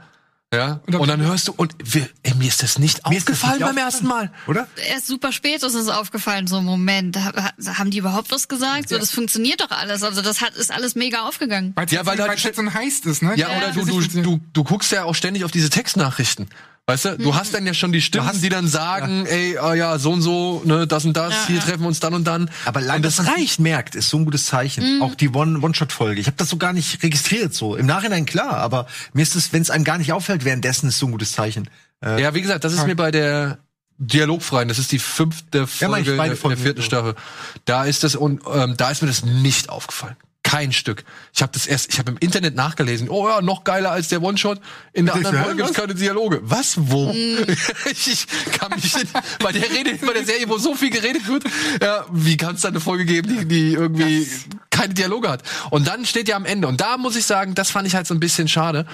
[0.53, 3.17] Ja, Und am und dann hörst du, und wir, ey, mir ist das nicht Mir
[3.17, 4.31] ist das aufgefallen nicht beim ersten Mal.
[4.45, 4.67] Oder?
[4.87, 8.87] Erst super spät ist uns aufgefallen, so Moment, ha- ha- haben die überhaupt was gesagt?
[8.89, 10.03] So, das funktioniert doch alles.
[10.03, 11.73] Also das hat, ist alles mega aufgegangen.
[11.75, 13.33] Weil's Ja, weil jetzt so ein Heist ist, ne?
[13.35, 13.57] Ja, Ja.
[13.57, 16.47] oder du, du, du, du guckst ja auch ständig auf diese Textnachrichten.
[16.85, 19.73] Weißt du, du hast dann ja schon die Stimmen, hast- die dann sagen, ey, ah
[19.73, 21.61] ja, so und so, ne, das und das, Ja, hier ja.
[21.61, 22.49] treffen wir uns dann und dann.
[22.65, 25.01] Aber lange, und dass das man nicht merkt, ist so ein gutes Zeichen.
[25.01, 26.19] Auch die One- One-Shot-Folge.
[26.19, 27.77] ich habe das so gar nicht registriert so.
[27.77, 30.99] Im Nachhinein klar, aber mir ist es, wenn es einem gar nicht auffällt währenddessen, ist
[30.99, 31.69] so ein gutes Zeichen.
[32.03, 33.59] Äh, Ja, wie gesagt, das ist mir bei der
[33.97, 36.81] Dialogfreien, das ist die fünfte Ja, meine Folge in der, in der vierten.
[36.81, 37.15] Staffel.
[37.63, 40.17] Da ist das und ähm, da ist mir das nicht aufgefallen.
[40.53, 41.03] Kein Stück.
[41.33, 43.09] Ich habe das erst, ich habe im Internet nachgelesen.
[43.09, 44.59] Oh ja, noch geiler als der One-Shot.
[44.93, 46.41] In der Ich anderen Folge gibt's keine Dialoge.
[46.43, 46.75] Was?
[46.77, 47.09] Wo?
[47.89, 49.07] ich, ich kann mich nicht,
[49.39, 51.43] bei der Rede, bei der Serie, wo so viel geredet wird,
[51.81, 54.27] ja, wie kann es da eine Folge geben, die, die irgendwie
[54.69, 55.41] keine Dialoge hat?
[55.71, 56.67] Und dann steht ja am Ende.
[56.67, 58.85] Und da muss ich sagen, das fand ich halt so ein bisschen schade.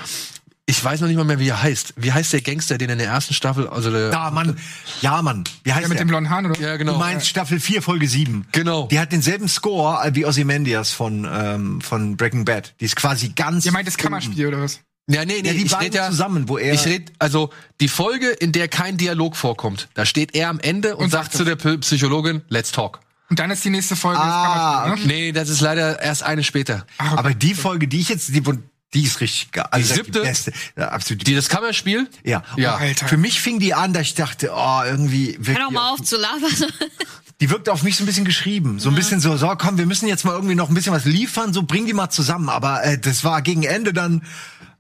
[0.70, 1.96] Ich weiß noch nicht mal mehr, wie er heißt.
[1.98, 4.56] Wie heißt der Gangster, den in der ersten Staffel, also der, Ja, Mann.
[5.02, 5.44] Ja, Mann.
[5.64, 6.06] Wie heißt Ja, mit der?
[6.06, 6.60] dem blonden Haaren, oder?
[6.62, 6.98] ja, Du genau.
[7.00, 8.46] meinst Staffel 4, Folge 7.
[8.52, 8.88] Genau.
[8.88, 12.76] Die hat denselben Score wie Ozymandias von, ähm, von Breaking Bad.
[12.80, 13.66] Die ist quasi ganz.
[13.66, 14.80] Ihr meint das Kammerspiel, oder was?
[15.08, 17.50] Ja, nee, nee, Ja, die ich beiden rede ja zusammen, wo er- Ich rede also
[17.82, 19.90] die Folge, in der kein Dialog vorkommt.
[19.96, 23.00] Da steht er am Ende und, Und sagt zu der P- Psychologin, let's talk.
[23.32, 25.14] Und dann ist die nächste Folge Ah, das Kammerspiel, ne?
[25.14, 26.86] Nee, das ist leider erst eine später.
[27.00, 28.44] Aber die Folge, die ich jetzt, die,
[28.94, 29.68] die ist richtig geil.
[29.70, 30.22] Also Die siebte?
[30.22, 30.54] Die beste.
[30.76, 31.28] Ja, absolut.
[31.28, 32.10] Die das Kammerspiel?
[32.24, 32.44] ja.
[32.58, 32.76] Ja.
[32.76, 33.08] Alter.
[33.08, 35.92] Für mich fing die an, dass ich dachte, oh, irgendwie wirkt Hör doch die mal
[35.92, 36.52] auf, zu labern.
[37.42, 38.80] die wirkt auf mich so ein bisschen geschrieben.
[38.80, 41.06] So ein bisschen so, so, komm, wir müssen jetzt mal irgendwie noch ein bisschen was
[41.06, 42.50] liefern, so bring die mal zusammen.
[42.50, 44.24] Aber äh, das war gegen Ende dann,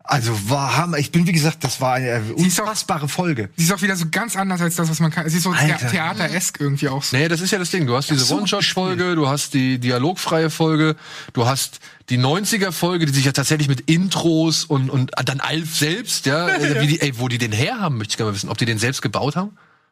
[0.09, 0.97] also war Hammer.
[0.97, 3.49] Ich bin, wie gesagt, das war eine auch- unfassbare Folge.
[3.55, 5.29] Sie ist auch wieder so ganz anders als das, was man kann.
[5.29, 5.77] Sie ist so Alter.
[5.79, 7.15] the theateresk irgendwie auch so.
[7.15, 7.85] Nee, das ist ja das Ding.
[7.85, 10.95] Du hast diese so One-Shot-Folge, du hast die dialogfreie Folge,
[11.33, 11.79] du hast
[12.09, 16.81] die 90er-Folge, die sich ja tatsächlich mit Intros und, und dann Alf selbst, ja, äh,
[16.81, 18.49] Wie die, ey, wo die den her haben, möchte ich gerne mal wissen.
[18.49, 19.51] Ob die den selbst gebaut haben?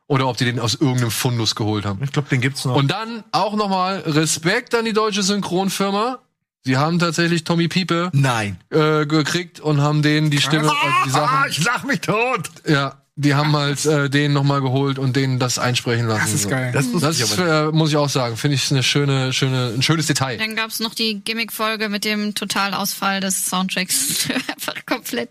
[0.10, 2.02] oder ob die den aus irgendeinem Fundus geholt haben.
[2.02, 2.76] Ich glaube, den gibt's noch.
[2.76, 6.20] Und dann auch nochmal Respekt an die deutsche Synchronfirma.
[6.64, 8.58] Sie haben tatsächlich Tommy Piepe Nein.
[8.72, 12.50] äh, gekriegt und haben denen die Stimme, also die Sachen, ich lach mich tot.
[12.68, 16.22] ja, die haben halt äh, den nochmal geholt und denen das einsprechen lassen.
[16.22, 16.50] Das ist so.
[16.50, 16.72] geil.
[16.72, 19.82] Das wusste Das ich äh, muss ich auch sagen, finde ich eine schöne, schöne, ein
[19.82, 20.38] schönes Detail.
[20.38, 24.28] Dann gab's noch die Gimmick-Folge mit dem Totalausfall des Soundtracks.
[24.48, 25.30] Einfach komplett.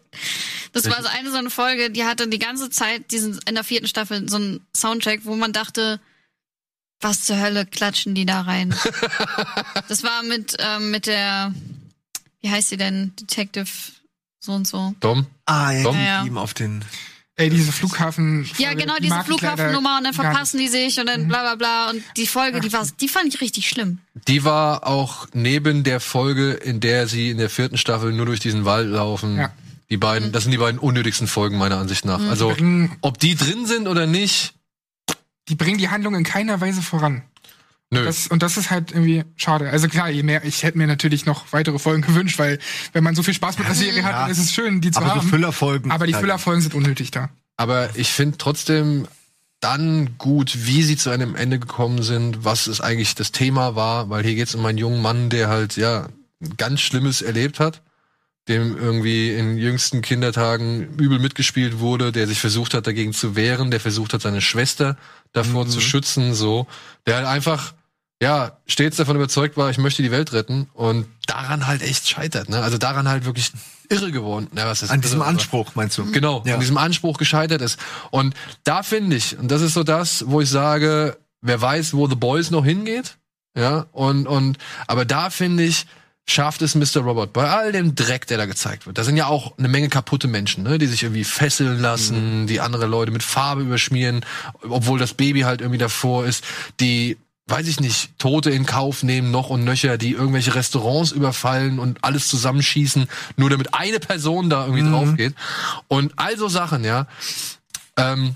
[0.73, 3.65] Das war so eine so eine Folge, die hatte die ganze Zeit diesen, in der
[3.65, 6.01] vierten Staffel so einen Soundtrack, wo man dachte,
[7.01, 8.75] was zur Hölle klatschen die da rein?
[9.89, 11.53] das war mit, ähm, mit der,
[12.41, 13.13] wie heißt sie denn?
[13.17, 13.69] Detective
[14.41, 14.95] so und so.
[15.01, 15.27] Dom?
[15.45, 15.97] Ah, ja, Dom?
[15.97, 16.25] die Ja.
[16.25, 16.85] ihm auf den.
[17.39, 18.49] Ey, diese Flughafen.
[18.57, 21.91] Ja, genau, die diese Flughafennummer und dann verpassen die sich und dann bla bla bla.
[21.91, 23.99] Und die Folge, die war, die fand ich richtig schlimm.
[24.27, 28.41] Die war auch neben der Folge, in der sie in der vierten Staffel nur durch
[28.41, 29.37] diesen Wald laufen.
[29.37, 29.53] Ja.
[29.91, 32.21] Die beiden, das sind die beiden unnötigsten Folgen meiner Ansicht nach.
[32.21, 34.55] Also, Bringen, ob die drin sind oder nicht,
[35.49, 37.23] die bringen die Handlung in keiner Weise voran.
[37.91, 38.05] nö.
[38.05, 39.71] Das, und das ist halt irgendwie schade.
[39.71, 42.59] Also klar, je mehr, ich hätte mir natürlich noch weitere Folgen gewünscht, weil
[42.93, 44.23] wenn man so viel Spaß mit der Serie hat, Ja.
[44.23, 45.29] dann ist es schön, die zu Aber haben.
[45.29, 45.91] Füllerfolgen.
[45.91, 47.31] aber die Füllerfolgen sind unnötig da.
[47.57, 49.07] Aber ich finde trotzdem
[49.61, 54.11] dann gut, wie sie zu einem Ende gekommen sind, was es eigentlich das Thema war,
[54.11, 56.09] weil hier geht es um einen jungen Mann, der halt, ja,
[56.59, 57.81] ganz Schlimmes erlebt hat,
[58.49, 63.71] dem irgendwie in jüngsten Kindertagen übel mitgespielt wurde, der sich versucht hat, dagegen zu wehren,
[63.71, 64.99] der versucht hat, seine Schwester
[65.33, 66.67] davor zu schützen, so,
[67.07, 67.75] der halt einfach,
[68.23, 72.49] ja, stets davon überzeugt war, ich möchte die Welt retten und daran halt echt scheitert,
[72.49, 72.63] ne?
[72.63, 73.53] Also daran halt wirklich
[73.89, 74.49] irre geworden.
[74.57, 76.11] Ja, was ist An diesem irre, Anspruch, meinst du?
[76.11, 76.55] Genau, Ja.
[76.55, 77.79] an diesem Anspruch gescheitert ist.
[78.11, 78.35] Und
[78.65, 82.17] da finde ich, und das ist so das, wo ich sage, wer weiß, wo The
[82.17, 83.17] Boys noch hingeht,
[83.57, 85.87] ja, und, und, aber da finde ich,
[86.29, 87.03] schafft es Mr.
[87.03, 88.99] Robot bei all dem Dreck, der da gezeigt wird.
[88.99, 92.61] Da sind ja auch eine Menge kaputte Menschen, ne, die sich irgendwie fesseln lassen, die
[92.61, 94.25] andere Leute mit Farbe überschmieren,
[94.69, 96.45] obwohl das Baby halt irgendwie davor ist,
[96.81, 97.17] die
[97.49, 102.03] weiß ich nicht, Tote in Kauf nehmen, noch und nöcher, die irgendwelche Restaurants überfallen und
[102.03, 105.35] alles zusammenschießen, nur damit eine Person da irgendwie drauf geht.
[105.87, 107.07] Und all so Sachen, ja.
[107.97, 108.35] Ähm,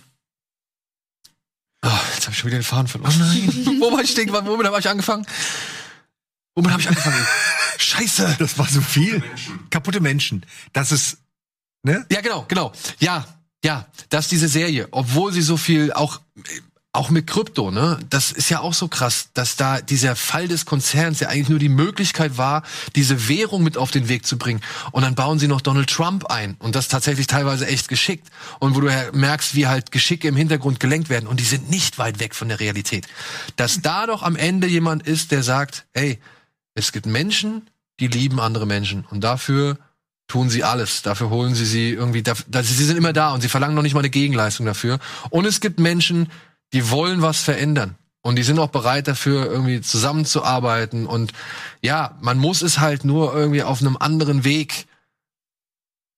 [1.85, 3.13] oh, jetzt habe ich schon wieder den Faden verloren.
[3.17, 3.81] Oh nein.
[3.81, 4.33] Wo war ich stehen?
[4.33, 5.27] Womit habe ich angefangen?
[6.55, 7.27] Womit habe ich angefangen?
[7.79, 8.37] Scheiße.
[8.39, 9.23] Das war so viel.
[9.71, 10.45] Kaputte Menschen.
[10.73, 11.19] Das ist,
[11.83, 12.07] ne?
[12.11, 12.73] Ja, genau, genau.
[12.99, 13.27] Ja,
[13.65, 16.21] ja, dass diese Serie, obwohl sie so viel auch
[16.93, 18.01] auch mit Krypto, ne?
[18.11, 21.61] Das ist ja auch so krass, dass da dieser Fall des Konzerns ja eigentlich nur
[21.61, 22.65] die Möglichkeit war,
[22.97, 24.61] diese Währung mit auf den Weg zu bringen.
[24.91, 28.27] Und dann bauen sie noch Donald Trump ein und das tatsächlich teilweise echt geschickt.
[28.59, 31.99] Und wo du merkst, wie halt Geschicke im Hintergrund gelenkt werden und die sind nicht
[31.99, 33.07] weit weg von der Realität.
[33.55, 36.19] Dass da doch am Ende jemand ist, der sagt, ey,
[36.81, 37.69] es gibt Menschen,
[38.01, 39.79] die lieben andere Menschen und dafür
[40.27, 41.03] tun sie alles.
[41.03, 43.83] Dafür holen sie sie irgendwie, da, da, sie sind immer da und sie verlangen noch
[43.83, 44.99] nicht mal eine Gegenleistung dafür.
[45.29, 46.31] Und es gibt Menschen,
[46.73, 47.97] die wollen was verändern.
[48.23, 51.07] Und die sind auch bereit dafür, irgendwie zusammenzuarbeiten.
[51.07, 51.33] Und
[51.83, 54.87] ja, man muss es halt nur irgendwie auf einem anderen Weg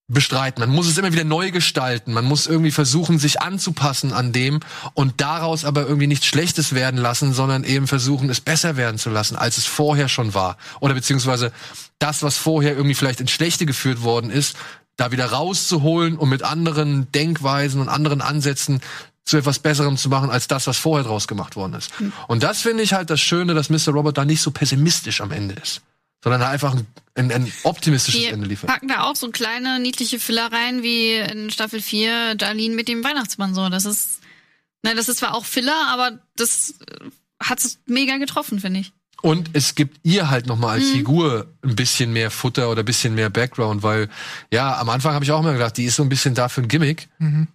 [0.09, 0.61] bestreiten.
[0.61, 2.13] Man muss es immer wieder neu gestalten.
[2.13, 4.61] Man muss irgendwie versuchen, sich anzupassen an dem
[4.95, 9.11] und daraus aber irgendwie nichts Schlechtes werden lassen, sondern eben versuchen, es besser werden zu
[9.11, 10.59] lassen, als es vorher schon war.
[10.81, 11.53] Oder beziehungsweise
[11.99, 14.57] das, was vorher irgendwie vielleicht ins Schlechte geführt worden ist,
[14.97, 18.81] da wieder rauszuholen und mit anderen Denkweisen und anderen Ansätzen
[19.25, 21.91] zu etwas Besserem zu machen, als das, was vorher draus gemacht worden ist.
[22.27, 23.93] Und das finde ich halt das Schöne, dass Mr.
[23.93, 25.81] Robert da nicht so pessimistisch am Ende ist,
[26.23, 28.69] sondern einfach ein, ein, ein optimistisches Die Ende liefert.
[28.71, 33.03] packen da auch so kleine niedliche Filler rein, wie in Staffel 4 Darlene mit dem
[33.05, 33.69] Weihnachtsmann so.
[33.69, 34.21] Das ist,
[34.83, 36.75] na, das ist zwar auch Filler, aber das
[37.43, 38.93] hat es mega getroffen, finde ich.
[39.21, 40.85] Und es gibt ihr halt nochmal Mhm.
[40.85, 44.09] als Figur ein bisschen mehr Futter oder ein bisschen mehr Background, weil,
[44.53, 46.61] ja, am Anfang habe ich auch immer gedacht, die ist so ein bisschen da für
[46.63, 47.09] ein Gimmick,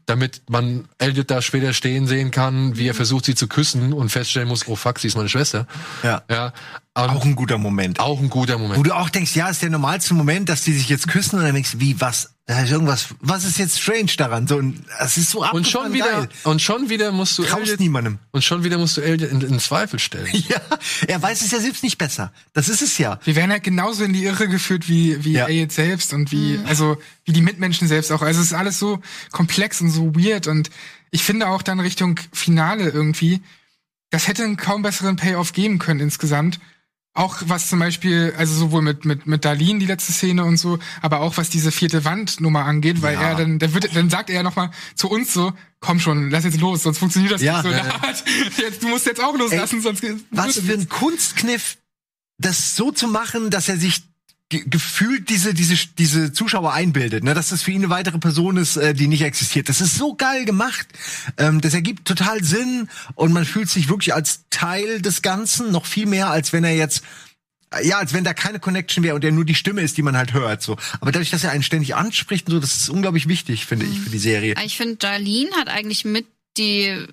[0.06, 4.10] damit man Elliot da später stehen sehen kann, wie er versucht, sie zu küssen und
[4.10, 5.68] feststellen muss, oh fuck, sie ist meine Schwester.
[6.04, 6.24] Ja.
[6.30, 6.54] Ja.
[6.94, 8.00] Auch ein guter Moment.
[8.00, 8.88] auch ein guter Wo Moment.
[8.88, 11.54] du auch denkst, ja, ist der normalste Moment, dass die sich jetzt küssen und dann
[11.54, 12.34] denkst du, wie, was?
[12.48, 14.48] Da ist irgendwas, was ist jetzt strange daran?
[14.48, 14.60] So,
[15.00, 16.30] es ist so Und schon wieder, geil.
[16.46, 18.18] und schon wieder musst du Traust Elliot, niemandem.
[18.32, 20.28] und schon wieder musst du Elliot in, in Zweifel stellen.
[20.48, 20.60] Ja,
[21.08, 22.32] er weiß es ja selbst nicht besser.
[22.54, 23.20] Das ist es ja.
[23.26, 25.46] Wir werden halt genauso in die Irre geführt wie, wie Ja.
[25.48, 28.22] Elliot selbst und wie, also, wie die Mitmenschen selbst auch.
[28.22, 29.00] Also, es ist alles so
[29.32, 30.70] komplex und so weird und
[31.12, 33.42] ich finde auch dann Richtung Finale irgendwie,
[34.10, 36.60] das hätte einen kaum besseren Payoff geben können insgesamt.
[37.14, 40.78] Auch was zum Beispiel, also sowohl mit, mit, mit Darlene, die letzte Szene und so,
[41.02, 43.30] aber auch was diese vierte Wandnummer angeht, weil Ja.
[43.30, 46.44] er dann, der wird, dann sagt er ja nochmal zu uns so, komm schon, lass
[46.44, 47.64] jetzt los, sonst funktioniert das Ja.
[47.64, 47.80] nicht so.
[48.08, 48.24] Art.
[48.60, 51.78] Jetzt, du musst jetzt auch loslassen, sonst Was für ein Kunstkniff,
[52.38, 54.04] das so zu machen, dass er sich
[54.50, 58.58] ge gefühlt diese, diese, diese Zuschauer einbildet, ne, dass das für ihn eine weitere Person
[58.58, 59.70] ist, äh, die nicht existiert.
[59.70, 60.88] Das ist so geil gemacht.
[61.38, 65.86] Ähm, das ergibt total Sinn und man fühlt sich wirklich als Teil des Ganzen, noch
[65.86, 67.04] viel mehr, als wenn er jetzt
[67.84, 70.16] ja, als wenn da keine Connection wäre und er nur die Stimme ist, die man
[70.16, 70.78] halt hört, so.
[71.02, 74.00] Aber dadurch, dass er einen ständig anspricht und so, das ist unglaublich wichtig, finde ich,
[74.00, 74.56] für die Serie.
[74.64, 76.28] Ich finde, Darlene hat eigentlich mit
[76.58, 77.08] die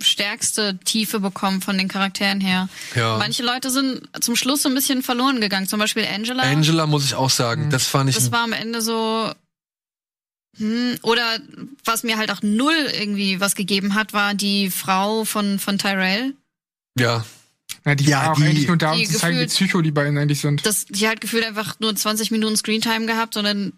[0.00, 2.68] stärkste Tiefe bekommen von den Charakteren her.
[2.94, 3.18] Ja.
[3.18, 5.66] Manche Leute sind zum Schluss so ein bisschen verloren gegangen.
[5.66, 6.44] Zum Beispiel Angela.
[6.44, 8.16] Angela muss ich auch sagen, das fand ich.
[8.16, 9.32] Das war am Ende so.
[10.58, 11.38] Hm, oder
[11.84, 16.34] was mir halt auch null irgendwie was gegeben hat, war die Frau von, von Tyrell.
[16.98, 17.24] ja,
[17.84, 19.50] Na, die Ja, war auch die- eigentlich nur da, um die zu zeigen, wie gefühlt-
[19.68, 20.64] psycho die beiden eigentlich sind.
[20.64, 23.72] Das, die hat gefühlt einfach nur 20 Minuten Screentime gehabt und dann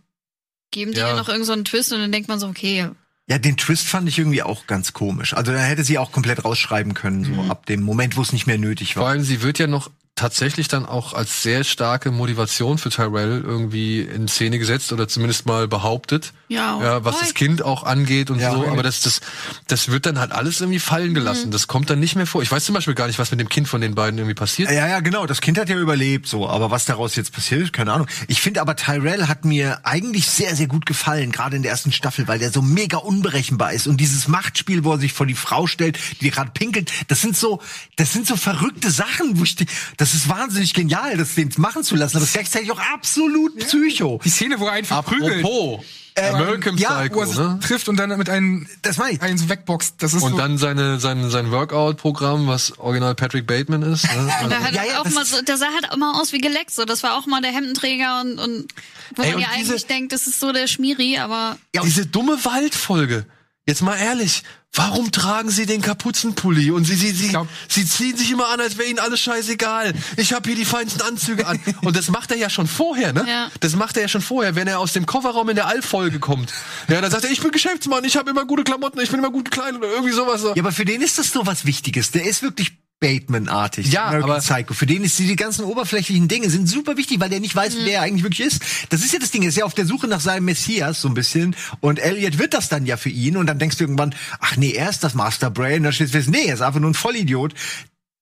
[0.71, 1.11] geben die Ja.
[1.11, 2.89] ihr noch irgend so einen Twist und dann denkt man so, okay,
[3.29, 5.35] Ja, den Twist fand ich irgendwie auch ganz komisch.
[5.35, 8.47] Also da hätte sie auch komplett rausschreiben können, so ab dem Moment, wo es nicht
[8.47, 9.11] mehr nötig vor war.
[9.11, 14.01] allem sie wird ja noch tatsächlich dann auch als sehr starke Motivation für Tyrell irgendwie
[14.01, 16.33] in Szene gesetzt oder zumindest mal behauptet.
[16.49, 19.21] ja, Ja, was das Kind auch angeht und Ja, so, aber das, das,
[19.69, 21.51] das wird dann halt alles irgendwie fallen gelassen.
[21.53, 22.43] Das kommt dann nicht mehr vor.
[22.43, 24.71] Ich weiß zum Beispiel gar nicht, was mit dem Kind von den beiden irgendwie passiert.
[24.71, 25.27] Ja, ja, genau.
[25.27, 26.49] Das Kind hat ja überlebt, so.
[26.49, 28.09] Aber was daraus jetzt passiert ist, keine Ahnung.
[28.27, 31.93] Ich finde aber Tyrell hat mir eigentlich sehr, sehr gut gefallen, gerade in der ersten
[31.93, 33.87] Staffel, weil der so mega unberechenbar ist.
[33.87, 37.37] Und dieses Machtspiel, wo er sich vor die Frau stellt, die gerade pinkelt, das sind
[37.37, 37.61] so,
[37.97, 39.67] das sind so verrückte Sachen, wo ich, die-
[40.13, 42.17] das ist wahnsinnig genial, das den machen zu lassen.
[42.17, 44.21] Aber das ist gleichzeitig auch absolut psycho.
[44.25, 45.85] Die Szene, wo er einen verprügelt, Apropos,
[46.17, 47.59] American ja, Psycho, wo er sich ne?
[47.63, 49.23] trifft und dann mit einem, Das meine ich.
[49.23, 49.95] einen so wegboxt.
[49.99, 54.05] Das ist Und so, dann seine, sein, sein Workout-Programm, was original Patrick Bateman ist.
[54.05, 54.11] Ne?
[54.39, 56.73] Also, Der, hat Ja, ja, auch mal so, der sah halt mal aus wie geleckt.
[56.73, 56.85] So.
[56.85, 58.67] Das war auch mal der Hemdenträger und, und
[59.15, 62.07] wo Ey, man und ja diese- eigentlich denkt, das ist so der Schmiri, aber diese
[62.07, 63.25] dumme Waldfolge.
[63.69, 68.17] Jetzt mal ehrlich, warum tragen sie den Kapuzenpulli und sie sie sie, glaub- sie ziehen
[68.17, 69.93] sich immer an, als wäre ihnen alles scheißegal.
[70.17, 73.27] Ich habe hier die feinsten Anzüge an und das macht er ja schon vorher, ne?
[73.29, 73.51] Ja.
[73.61, 76.51] Das macht er ja schon vorher, wenn er aus dem Kofferraum in der All-Folge kommt.
[76.89, 79.31] Ja, dann sagt er, ich bin Geschäftsmann, ich habe immer gute Klamotten, ich bin immer
[79.31, 80.43] gut gekleidet oder irgendwie sowas.
[80.55, 82.11] Ja, aber für den ist das so was Wichtiges.
[82.11, 83.93] Der ist wirklich Bateman-artig.
[83.93, 84.75] Ja, American aber- Psycho.
[84.75, 87.77] Für den ist die, die ganzen oberflächlichen Dinge sind super wichtig, weil der nicht weiß,
[87.85, 88.63] wer er eigentlich wirklich ist.
[88.91, 89.43] Das ist ja das Ding.
[89.43, 91.55] Er ist ja auf der Suche nach seinem Messias so ein bisschen.
[91.81, 93.37] Und Elliot wird das dann ja für ihn.
[93.37, 95.77] Und dann denkst du irgendwann, ach nee, er ist das Masterbrain.
[95.79, 97.55] Und dann steht fest, nee, er ist einfach nur ein Vollidiot,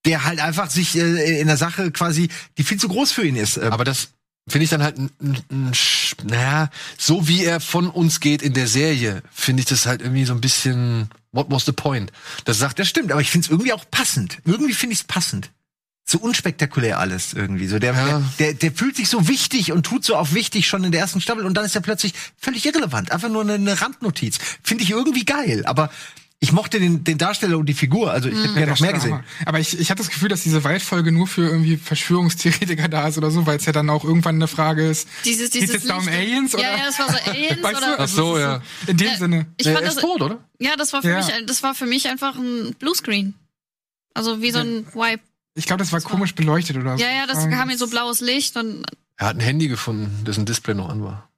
[0.04, 2.28] der halt einfach sich äh, in der Sache quasi,
[2.58, 3.56] die viel zu groß für ihn ist.
[3.56, 4.10] Ähm, Aber das
[4.48, 4.96] finde ich dann halt,
[6.24, 10.24] naja, so wie er von uns geht in der Serie, finde ich das halt irgendwie
[10.24, 12.10] so ein bisschen, what was the point?
[12.44, 14.38] Das sagt, Das stimmt, aber ich finde es irgendwie auch passend.
[14.44, 15.50] Irgendwie finde ich es passend.
[16.08, 17.66] So unspektakulär alles irgendwie.
[17.66, 18.22] So der, Ja.
[18.38, 21.20] der, der fühlt sich so wichtig und tut so auf wichtig schon in der ersten
[21.20, 23.10] Staffel und dann ist er plötzlich völlig irrelevant.
[23.10, 24.38] Einfach nur eine, eine Randnotiz.
[24.62, 25.64] Finde ich irgendwie geil.
[25.66, 25.90] Aber
[26.38, 28.10] ich mochte den, den Darsteller und die Figur.
[28.12, 29.20] Also ich hätte gerne noch mehr gesehen.
[29.46, 33.16] Aber ich, ich hatte das Gefühl, dass diese Waldfolge nur für irgendwie Verschwörungstheoretiker da ist
[33.16, 35.08] oder so, weil es ja dann auch irgendwann eine Frage ist.
[35.24, 36.70] dieses, Geht's dieses jetzt da um Aliens, Ja, oder?
[36.76, 37.86] ja, das war so Aliens Weißt du?
[37.86, 37.96] oder.
[38.00, 38.62] Ach so, es ja.
[38.86, 39.46] In dem Ja, Sinne.
[39.56, 40.44] Ich er fand ist das, tot, oder?
[40.58, 41.16] ja, das war für Ja.
[41.24, 43.34] mich, das war für mich einfach ein Bluescreen.
[44.12, 45.22] Also wie so ein Wipe.
[45.54, 47.02] Ich glaube, das war war- komisch beleuchtet oder so.
[47.02, 48.84] Ja, ja, das kam mir so blaues Licht und
[49.16, 51.30] Er hat ein Handy gefunden, dessen Display noch an war.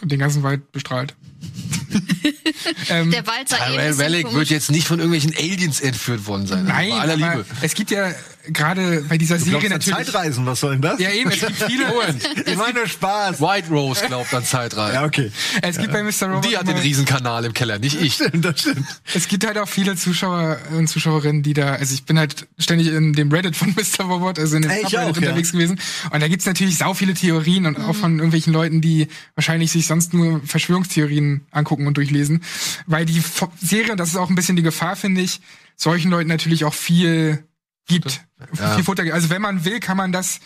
[0.00, 1.14] Und den ganzen Wald bestrahlt.
[2.88, 4.36] ähm, der eh ein Tyrell komisch.
[4.36, 6.64] wird jetzt nicht von irgendwelchen Aliens entführt worden sein.
[6.64, 7.44] nein, aller Liebe.
[7.60, 8.12] es gibt ja
[8.48, 10.12] gerade bei dieser Du Serie glaubst an natürlich.
[10.12, 11.00] Zeitreisen, was soll denn das?
[11.00, 11.82] Ja, eben, es gibt viele.
[12.46, 13.40] Ich meine nur Spaß.
[13.40, 14.94] White Rose glaubt an Zeitreisen.
[14.94, 15.30] Ja, okay.
[15.62, 16.28] es gibt bei Mr.
[16.28, 16.44] Robot.
[16.44, 18.18] Die hat den immer- Riesenkanal im Keller, nicht ich.
[18.32, 18.86] Das stimmt.
[19.14, 22.88] Es gibt halt auch viele Zuschauer und Zuschauerinnen, die da, also ich bin halt ständig
[22.88, 24.04] in dem Reddit von Mr.
[24.04, 25.06] Robot, also in dem Ey, auch, ja.
[25.06, 25.78] unterwegs gewesen.
[26.10, 29.86] Und da gibt's natürlich sau viele Theorien und auch von irgendwelchen Leuten, die wahrscheinlich sich
[29.86, 32.42] sonst nur Verschwörungstheorien angucken und durchlesen.
[32.86, 33.22] Weil die
[33.60, 35.40] Serie, und das ist auch ein bisschen die Gefahr, finde ich,
[35.76, 37.44] solchen Leuten natürlich auch viel
[37.86, 38.20] gibt.
[38.58, 38.74] Ja.
[38.74, 39.14] Viel Futter gibt.
[39.14, 40.40] Also wenn man will, kann man das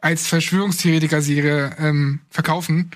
[0.00, 2.90] als Verschwörungstheoretiker-Serie ähm, verkaufen.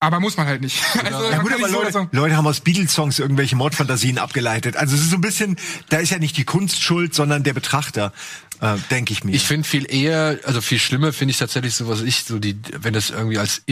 [0.00, 0.82] Aber muss man halt nicht.
[1.04, 4.76] Also, Ja man gut, aber Leute, so- Leute haben aus Beatles-Songs irgendwelche Mordfantasien abgeleitet.
[4.76, 5.56] Also es ist so ein bisschen,
[5.90, 8.12] da ist ja nicht die Kunst schuld, sondern der Betrachter,
[8.60, 9.32] äh, denke ich mir.
[9.32, 12.58] Ich finde viel eher, also viel schlimmer finde ich tatsächlich so, was ich, so die,
[12.78, 13.62] wenn das irgendwie als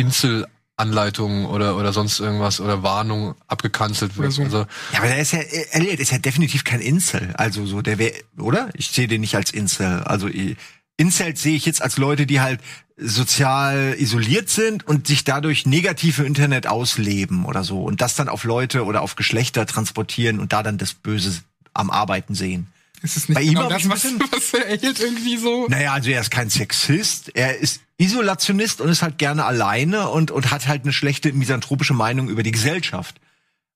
[0.80, 4.32] Inselanleitung oder, oder sonst irgendwas oder Warnung abgekanzelt wird.
[4.32, 4.42] So.
[4.42, 4.58] Also,
[4.92, 7.34] ja, aber der ist ja, äh, Elliot ist ja definitiv kein Incel.
[7.36, 8.70] Also so, der wäre, oder?
[8.74, 10.02] Ich sehe den nicht als Incel.
[10.04, 10.56] Also äh,
[10.96, 12.60] Incel sehe ich jetzt als Leute, die halt
[12.96, 18.28] sozial isoliert sind und sich dadurch negativ im Internet ausleben oder so und das dann
[18.28, 21.40] auf Leute oder auf Geschlechter transportieren und da dann das Böse
[21.72, 22.66] am Arbeiten sehen.
[23.02, 25.66] Ist es nicht Bei ihm genau hab das, was, was er erhielt irgendwie so?
[25.68, 30.30] Naja, also er ist kein Sexist, er ist Isolationist und ist halt gerne alleine und,
[30.30, 33.20] und hat halt eine schlechte misanthropische Meinung über die Gesellschaft.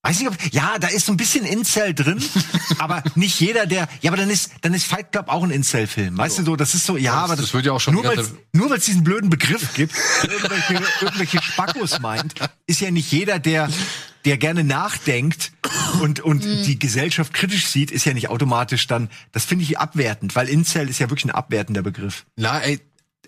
[0.05, 2.23] Weiß nicht, ob, ja, da ist so ein bisschen Incel drin,
[2.79, 6.19] aber nicht jeder, der, ja, aber dann ist, dann ist Fight Club auch ein Incel-Film.
[6.19, 8.23] Weißt du so, das ist so, ja, aber das wird ja auch schon nur weil
[8.53, 12.35] nur weil es diesen blöden Begriff gibt, irgendwelche, irgendwelche Spackos meint,
[12.67, 13.71] ist ja nicht jeder, der,
[14.27, 15.53] der gerne nachdenkt
[16.03, 20.37] und, und die Gesellschaft kritisch sieht, ist ja nicht automatisch dann, das finde ich abwertend,
[20.37, 22.27] weil Incel ist ja wirklich ein abwertender Begriff.
[22.37, 22.79] Na, ey,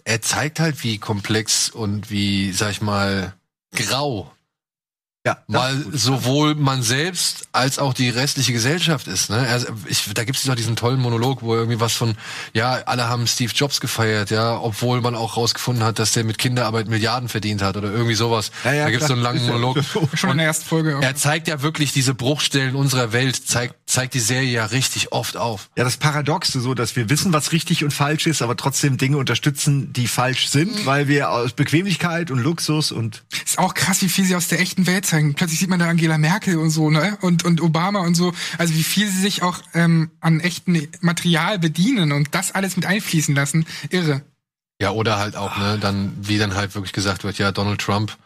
[0.04, 3.32] er zeigt halt, wie komplex und wie, sag ich mal,
[3.74, 4.30] grau
[5.26, 5.58] Ja, gut.
[5.92, 9.28] sowohl man selbst als auch die restliche Gesellschaft ist.
[9.28, 9.38] Ne?
[9.38, 12.14] Also ich, da gibt es doch diesen tollen Monolog, wo irgendwie was von,
[12.52, 16.38] ja, alle haben Steve Jobs gefeiert, ja, obwohl man auch rausgefunden hat, dass der mit
[16.38, 18.52] Kinderarbeit Milliarden verdient hat oder irgendwie sowas.
[18.62, 19.78] Ja, ja, da gibt es so einen langen Monolog.
[20.14, 20.96] Schon in der ersten Folge.
[21.00, 25.36] Er zeigt ja wirklich diese Bruchstellen unserer Welt, zeigt, zeigt die Serie ja richtig oft
[25.36, 25.70] auf.
[25.76, 29.16] Ja, das Paradoxe so, dass wir wissen, was richtig und falsch ist, aber trotzdem Dinge
[29.16, 34.08] unterstützen, die falsch sind, weil wir aus Bequemlichkeit und Luxus und Ist auch krass, wie
[34.08, 35.15] viel sie aus der echten Welt zeigen.
[35.34, 37.18] Plötzlich sieht man da Angela Merkel und so, ne?
[37.20, 38.32] Und, und Obama und so.
[38.58, 42.86] Also wie viel sie sich auch ähm, an echten Material bedienen und das alles mit
[42.86, 43.66] einfließen lassen.
[43.90, 44.22] Irre.
[44.80, 48.16] Ja, oder halt auch, ne, dann, wie dann halt wirklich gesagt wird, ja, Donald Trump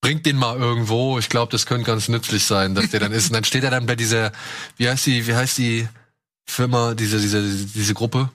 [0.00, 1.18] bringt den mal irgendwo.
[1.18, 3.28] Ich glaube, das könnte ganz nützlich sein, dass der dann ist.
[3.28, 4.32] Und dann steht er dann bei dieser,
[4.76, 5.88] wie heißt die, wie heißt die
[6.44, 8.30] Firma, diese, diese, diese Gruppe?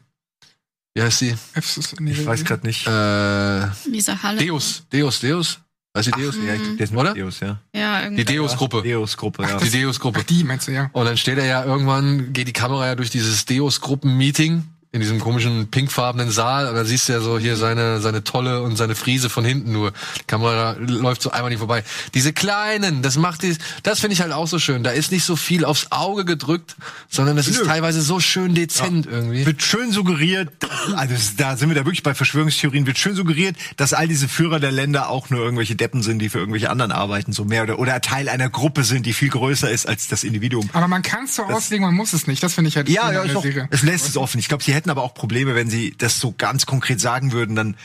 [0.93, 1.35] Wie heißt die?
[1.55, 2.85] ich weiß gerade nicht.
[2.85, 4.45] Äh, Diese Halle.
[4.45, 5.59] Deus, Deus, Deus?
[5.95, 6.35] Weißt du Deus?
[6.37, 7.13] ja, ich der ist Oder?
[7.13, 7.59] Deus, ja.
[7.73, 8.25] Ja, Die.
[8.25, 8.81] Deus-Gruppe.
[8.81, 9.57] Deus-Gruppe, ja.
[9.57, 10.23] Die Deus-Gruppe.
[10.23, 10.89] Die meinst du, ja.
[10.91, 14.63] Und dann steht er ja irgendwann, geht die Kamera ja durch dieses Deus-Gruppen-Meeting
[14.93, 18.61] in diesem komischen pinkfarbenen Saal und dann siehst du ja so hier seine, seine Tolle
[18.61, 19.91] und seine Friese von hinten nur.
[20.19, 21.83] Die Kamera läuft so einmal nicht vorbei.
[22.13, 24.83] Diese kleinen, das macht die, das finde ich halt auch so schön.
[24.83, 26.75] Da ist nicht so viel aufs Auge gedrückt,
[27.09, 27.65] sondern das ist Nö.
[27.65, 29.47] teilweise so schön dezent irgendwie.
[29.47, 30.49] Wird schön suggeriert,
[30.95, 34.59] also da sind wir da wirklich bei Verschwörungstheorien, wird schön suggeriert, dass all diese Führer
[34.59, 37.79] der Länder auch nur irgendwelche Deppen sind, die für irgendwelche anderen arbeiten, so mehr oder,
[37.79, 40.69] oder Teil einer Gruppe sind, die viel größer ist als das Individuum.
[40.73, 42.43] Aber man kann es so auslegen, man muss es nicht.
[42.43, 44.37] Das finde ich halt Ja, schön ja, ist der auch, es lässt es offen.
[44.37, 47.55] Ich glaube, sie hätten aber auch Probleme, wenn sie das so ganz konkret sagen würden,
[47.55, 47.77] dann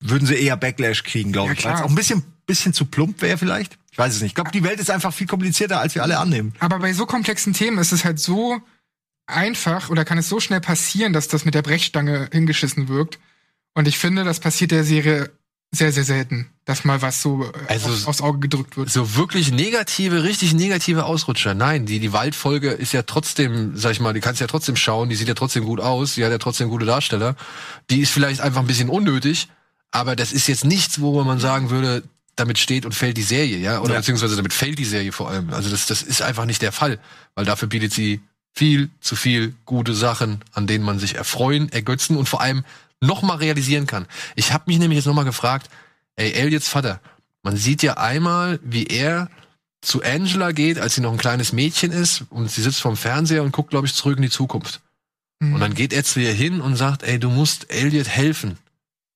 [0.00, 1.64] würden sie eher Backlash kriegen, glaube Ja, ich.
[1.64, 3.78] Weil es auch ein bisschen, bisschen zu plump wäre vielleicht.
[3.90, 4.32] Ich weiß es nicht.
[4.32, 6.52] Ich glaube, die Welt ist einfach viel komplizierter, als wir alle annehmen.
[6.58, 8.60] Aber bei so komplexen Themen ist es halt so
[9.26, 13.18] einfach oder kann es so schnell passieren, dass das mit der Brechstange hingeschissen wirkt.
[13.72, 15.30] Und ich finde, das passiert der Serie
[15.72, 18.90] sehr, sehr selten, dass mal was so äh, Also aufs, aufs Auge gedrückt wird.
[18.90, 21.54] So wirklich negative, richtig negative Ausrutscher.
[21.54, 25.08] Nein, die, die Waldfolge ist ja trotzdem, sag ich mal, die kannst ja trotzdem schauen,
[25.08, 27.34] die sieht ja trotzdem gut aus, die hat ja trotzdem gute Darsteller.
[27.90, 29.48] Die ist vielleicht einfach ein bisschen unnötig,
[29.90, 32.04] aber das ist jetzt nichts, wo man sagen würde,
[32.36, 34.00] damit steht und fällt die Serie, ja, oder Ja.
[34.00, 35.52] beziehungsweise damit fällt die Serie vor allem.
[35.52, 36.98] Also das, das ist einfach nicht der Fall,
[37.34, 38.20] weil dafür bietet sie
[38.52, 42.64] viel zu viel gute Sachen, an denen man sich erfreuen, ergötzen und vor allem
[43.00, 44.06] noch mal realisieren kann.
[44.36, 45.68] Ich habe mich nämlich jetzt noch mal gefragt,
[46.16, 47.00] ey, Elliots Vater,
[47.42, 49.28] man sieht ja einmal, wie er
[49.82, 53.42] zu Angela geht, als sie noch ein kleines Mädchen ist und sie sitzt vorm Fernseher
[53.42, 54.80] und guckt, glaube ich, zurück in die Zukunft.
[55.40, 55.54] Mhm.
[55.54, 58.56] Und dann geht er zu ihr hin und sagt, ey, du musst Elliot helfen.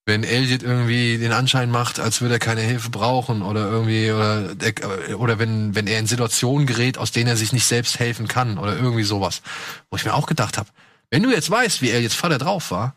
[0.04, 4.54] Wenn Elliot irgendwie den Anschein macht, als würde er keine Hilfe brauchen oder irgendwie oder,
[4.54, 8.26] der- oder wenn wenn er in Situationen gerät, aus denen er sich nicht selbst helfen
[8.26, 9.42] kann oder irgendwie sowas,
[9.90, 10.68] wo ich mir auch gedacht habe,
[11.10, 12.94] wenn du jetzt weißt, wie Elliots Vater drauf war,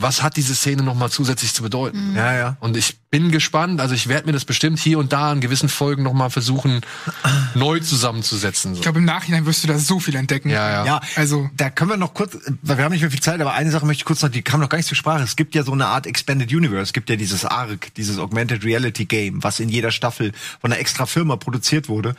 [0.00, 2.14] was hat diese Szene noch mal zusätzlich zu bedeuten?
[2.16, 2.56] Ja, ja.
[2.60, 5.68] Und ich bin gespannt, also ich werde mir das bestimmt hier und da in gewissen
[5.68, 6.80] Folgen noch mal versuchen
[7.54, 8.74] neu zusammenzusetzen.
[8.74, 8.78] So.
[8.78, 10.50] Ich glaube, im Nachhinein wirst du da so viel entdecken.
[10.50, 10.84] Ja, ja.
[10.86, 13.52] Ja, Also, da können wir noch kurz, weil wir haben nicht mehr viel Zeit, aber
[13.52, 15.22] eine Sache möchte ich kurz noch, die kam noch gar nicht zur Sprache.
[15.22, 16.82] Es gibt ja so eine Art Expanded Universe.
[16.82, 20.80] Es gibt ja dieses ARC, dieses Augmented Reality Game, was in jeder Staffel von einer
[20.80, 22.14] extra Firma produziert wurde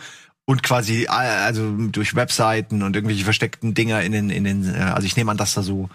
[0.45, 4.79] und quasi äh, also durch Webseiten und irgendwelche versteckten Dinger in den in den äh,
[4.79, 5.89] also ich nehme an, dass da so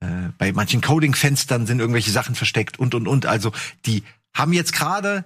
[0.00, 0.06] äh,
[0.38, 3.26] bei manchen Coding-Fenstern sind irgendwelche Sachen versteckt und und und.
[3.26, 3.52] Also
[3.86, 4.02] die
[4.34, 5.24] haben jetzt gerade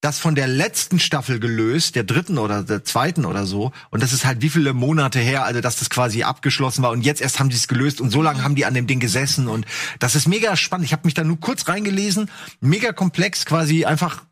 [0.00, 3.72] das von der letzten Staffel gelöst, der dritten oder der zweiten oder so.
[3.90, 6.90] Und das ist halt wie viele Monate her, also dass das quasi abgeschlossen war.
[6.90, 9.00] Und jetzt erst haben die es gelöst und so lange haben die an dem Ding
[9.00, 9.48] gesessen.
[9.48, 9.64] Und
[10.00, 10.84] das ist mega spannend.
[10.84, 12.30] Ich habe mich da nur kurz reingelesen.
[12.60, 14.24] Mega komplex, quasi einfach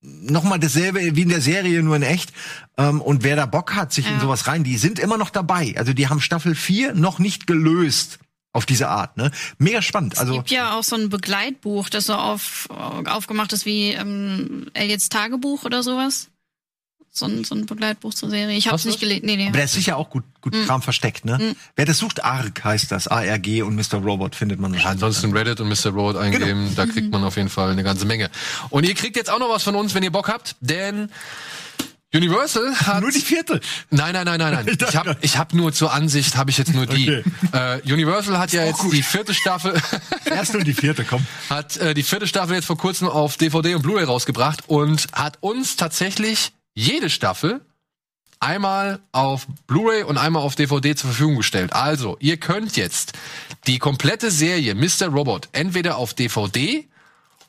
[0.00, 2.32] nochmal dasselbe wie in der Serie, nur in echt.
[2.78, 4.20] Ähm, und wer da Bock hat, sich in Ja.
[4.20, 5.74] sowas rein, die sind immer noch dabei.
[5.76, 8.20] Also die haben Staffel 4 noch nicht gelöst
[8.56, 9.16] auf diese Art.
[9.16, 9.30] Ne?
[9.58, 10.18] Mega spannend.
[10.18, 14.66] Also Es gibt ja auch so ein Begleitbuch, das so auf, aufgemacht ist wie ähm,
[14.72, 16.28] Elliots Tagebuch oder sowas.
[17.10, 18.56] So ein, so ein Begleitbuch zur Serie.
[18.58, 19.24] Ich habe es nicht gelesen.
[19.24, 19.48] Nee, nee.
[19.48, 21.56] Aber da ist sicher auch gut, gut Kram versteckt, ne?
[21.74, 23.08] Wer das sucht, ARG heißt das.
[23.08, 24.02] ARG und Mr.
[24.02, 24.74] Robot findet man.
[24.74, 25.92] Ja, ansonsten Reddit und Mr.
[25.92, 28.30] Robot eingeben, da kriegt man auf jeden Fall eine ganze Menge.
[28.68, 31.10] Und ihr kriegt jetzt auch noch was von uns, wenn ihr Bock habt, denn
[32.14, 33.60] Universal hat Nur die vierte.
[33.90, 34.78] Nein, nein, nein, nein, nein.
[34.88, 37.08] Ich habe ich hab nur zur Ansicht habe ich jetzt nur die.
[37.52, 39.74] Äh, Universal hat ja jetzt die vierte Staffel
[40.24, 41.26] Erste und die vierte, komm.
[41.50, 45.38] hat äh, die vierte Staffel jetzt vor kurzem auf DVD und Blu-ray rausgebracht und hat
[45.40, 47.60] uns tatsächlich jede Staffel
[48.38, 51.72] einmal auf Blu-ray und einmal auf DVD zur Verfügung gestellt.
[51.72, 53.12] Also, ihr könnt jetzt
[53.66, 55.08] die komplette Serie Mr.
[55.08, 56.86] Robot entweder auf DVD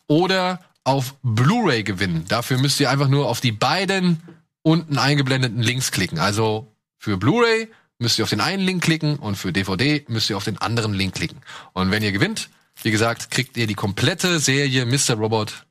[0.08, 2.26] oder auf Blu-ray gewinnen.
[2.28, 4.22] Dafür müsst ihr einfach nur auf die beiden
[4.68, 6.20] unten eingeblendeten Links klicken.
[6.20, 6.68] Also
[6.98, 7.70] für Blu-ray
[8.00, 10.94] müsst ihr auf den einen Link klicken und für DVD müsst ihr auf den anderen
[10.94, 11.42] Link klicken.
[11.72, 12.50] Und wenn ihr gewinnt,
[12.84, 15.14] wie gesagt, kriegt ihr die komplette Serie Mr.
[15.14, 15.66] Robot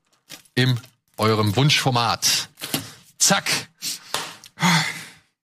[0.55, 0.78] im
[1.18, 2.48] eurem Wunschformat.
[3.18, 3.68] Zack.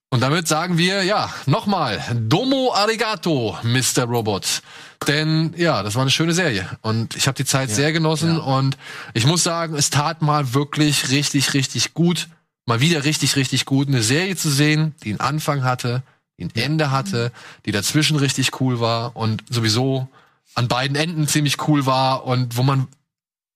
[0.09, 4.05] Und damit sagen wir, ja, nochmal, Domo Arigato, Mr.
[4.05, 4.63] Robot.
[5.07, 6.67] Denn ja, das war eine schöne Serie.
[6.81, 8.39] Und ich habe die Zeit sehr genossen.
[8.39, 8.77] Und
[9.13, 12.29] ich muss sagen, es tat mal wirklich richtig, richtig gut,
[12.65, 16.03] mal wieder richtig, richtig gut, eine Serie zu sehen, die einen Anfang hatte,
[16.37, 17.31] die ein Ende hatte,
[17.65, 20.07] die dazwischen richtig cool war und sowieso
[20.55, 22.87] an beiden Enden ziemlich cool war und wo man,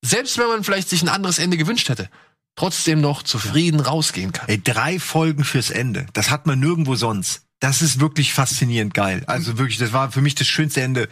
[0.04, 2.10] selbst wenn man vielleicht sich ein anderes Ende gewünscht hätte,
[2.56, 4.50] trotzdem noch zufrieden rausgehen kann.
[4.50, 6.08] Ey, drei Folgen fürs Ende.
[6.14, 7.44] Das hat man nirgendwo sonst.
[7.60, 9.24] Das ist wirklich faszinierend geil.
[9.28, 11.08] Also wirklich, das war für mich das schönste Ende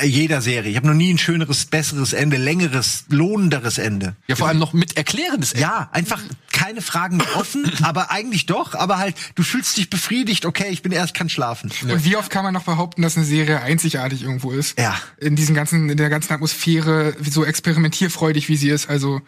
[0.00, 0.70] äh, jeder Serie.
[0.70, 4.16] Ich habe noch nie ein schöneres, besseres Ende, längeres, lohnenderes Ende.
[4.26, 5.62] Ja, vor allem noch mit erklärendes Ende.
[5.62, 6.20] Ja, einfach
[6.60, 10.82] keine Fragen mehr offen, aber eigentlich doch, aber halt, du fühlst dich befriedigt, okay, ich
[10.82, 11.70] bin erst, kann schlafen.
[11.82, 14.78] Und wie oft kann man noch behaupten, dass eine Serie einzigartig irgendwo ist?
[14.78, 14.94] Ja.
[15.18, 18.90] In diesen ganzen, in der ganzen Atmosphäre, so experimentierfreudig wie sie ist.
[18.90, 19.22] Also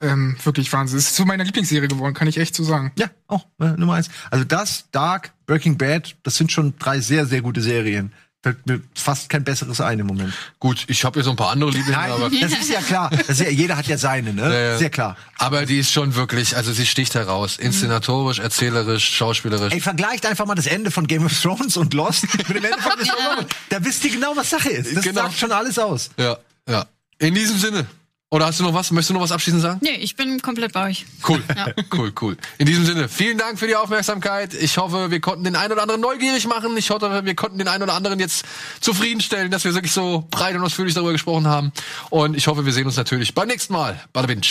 [0.00, 0.98] ähm, wirklich Wahnsinn.
[0.98, 2.92] Es ist zu meiner Lieblingsserie geworden, kann ich echt so sagen.
[2.98, 4.08] Ja, auch äh, Nummer eins.
[4.30, 8.12] Also das, Dark, Breaking Bad, das sind schon drei sehr, sehr gute Serien.
[8.44, 10.34] Fällt mir fast kein besseres ein im Moment.
[10.60, 13.08] Gut, ich habe hier so ein paar andere Lieblinge, Nein, aber das ist ja klar.
[13.08, 14.42] Das ist ja, jeder hat ja seine, ne?
[14.42, 14.78] Ja, ja.
[14.78, 15.16] Sehr klar.
[15.38, 19.72] aber die ist schon wirklich, also sie sticht heraus, inszenatorisch, erzählerisch, schauspielerisch.
[19.72, 22.78] Ey, vergleicht einfach mal das Ende von Game of Thrones und Lost mit dem Ende
[22.82, 23.30] von Mr.
[23.30, 23.46] Robot.
[23.70, 24.94] Da wisst ihr genau, was Sache ist.
[24.94, 25.22] Das Genau.
[25.22, 26.10] sagt schon alles aus.
[26.18, 26.36] Ja,
[26.68, 26.84] ja.
[27.18, 27.86] In diesem Sinne.
[28.30, 28.90] Oder hast du noch was?
[28.90, 29.80] Möchtest du noch was abschließend sagen?
[29.82, 31.06] Nee, ich bin komplett bei euch.
[31.28, 31.40] Cool,
[31.92, 32.36] cool, cool.
[32.58, 34.54] In diesem Sinne, vielen Dank für die Aufmerksamkeit.
[34.54, 36.76] Ich hoffe, wir konnten den einen oder anderen neugierig machen.
[36.76, 38.44] Ich hoffe, wir konnten den einen oder anderen jetzt
[38.80, 41.72] zufriedenstellen, dass wir wirklich so breit und ausführlich darüber gesprochen haben.
[42.10, 44.00] Und ich hoffe, wir sehen uns natürlich beim nächsten Mal.
[44.12, 44.42] Bada binge.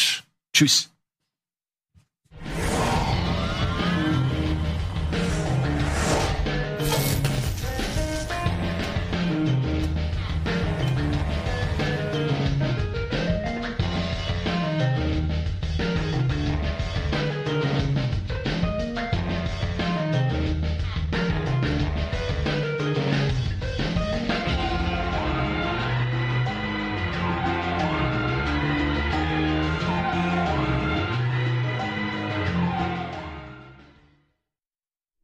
[0.53, 0.89] Tschüss.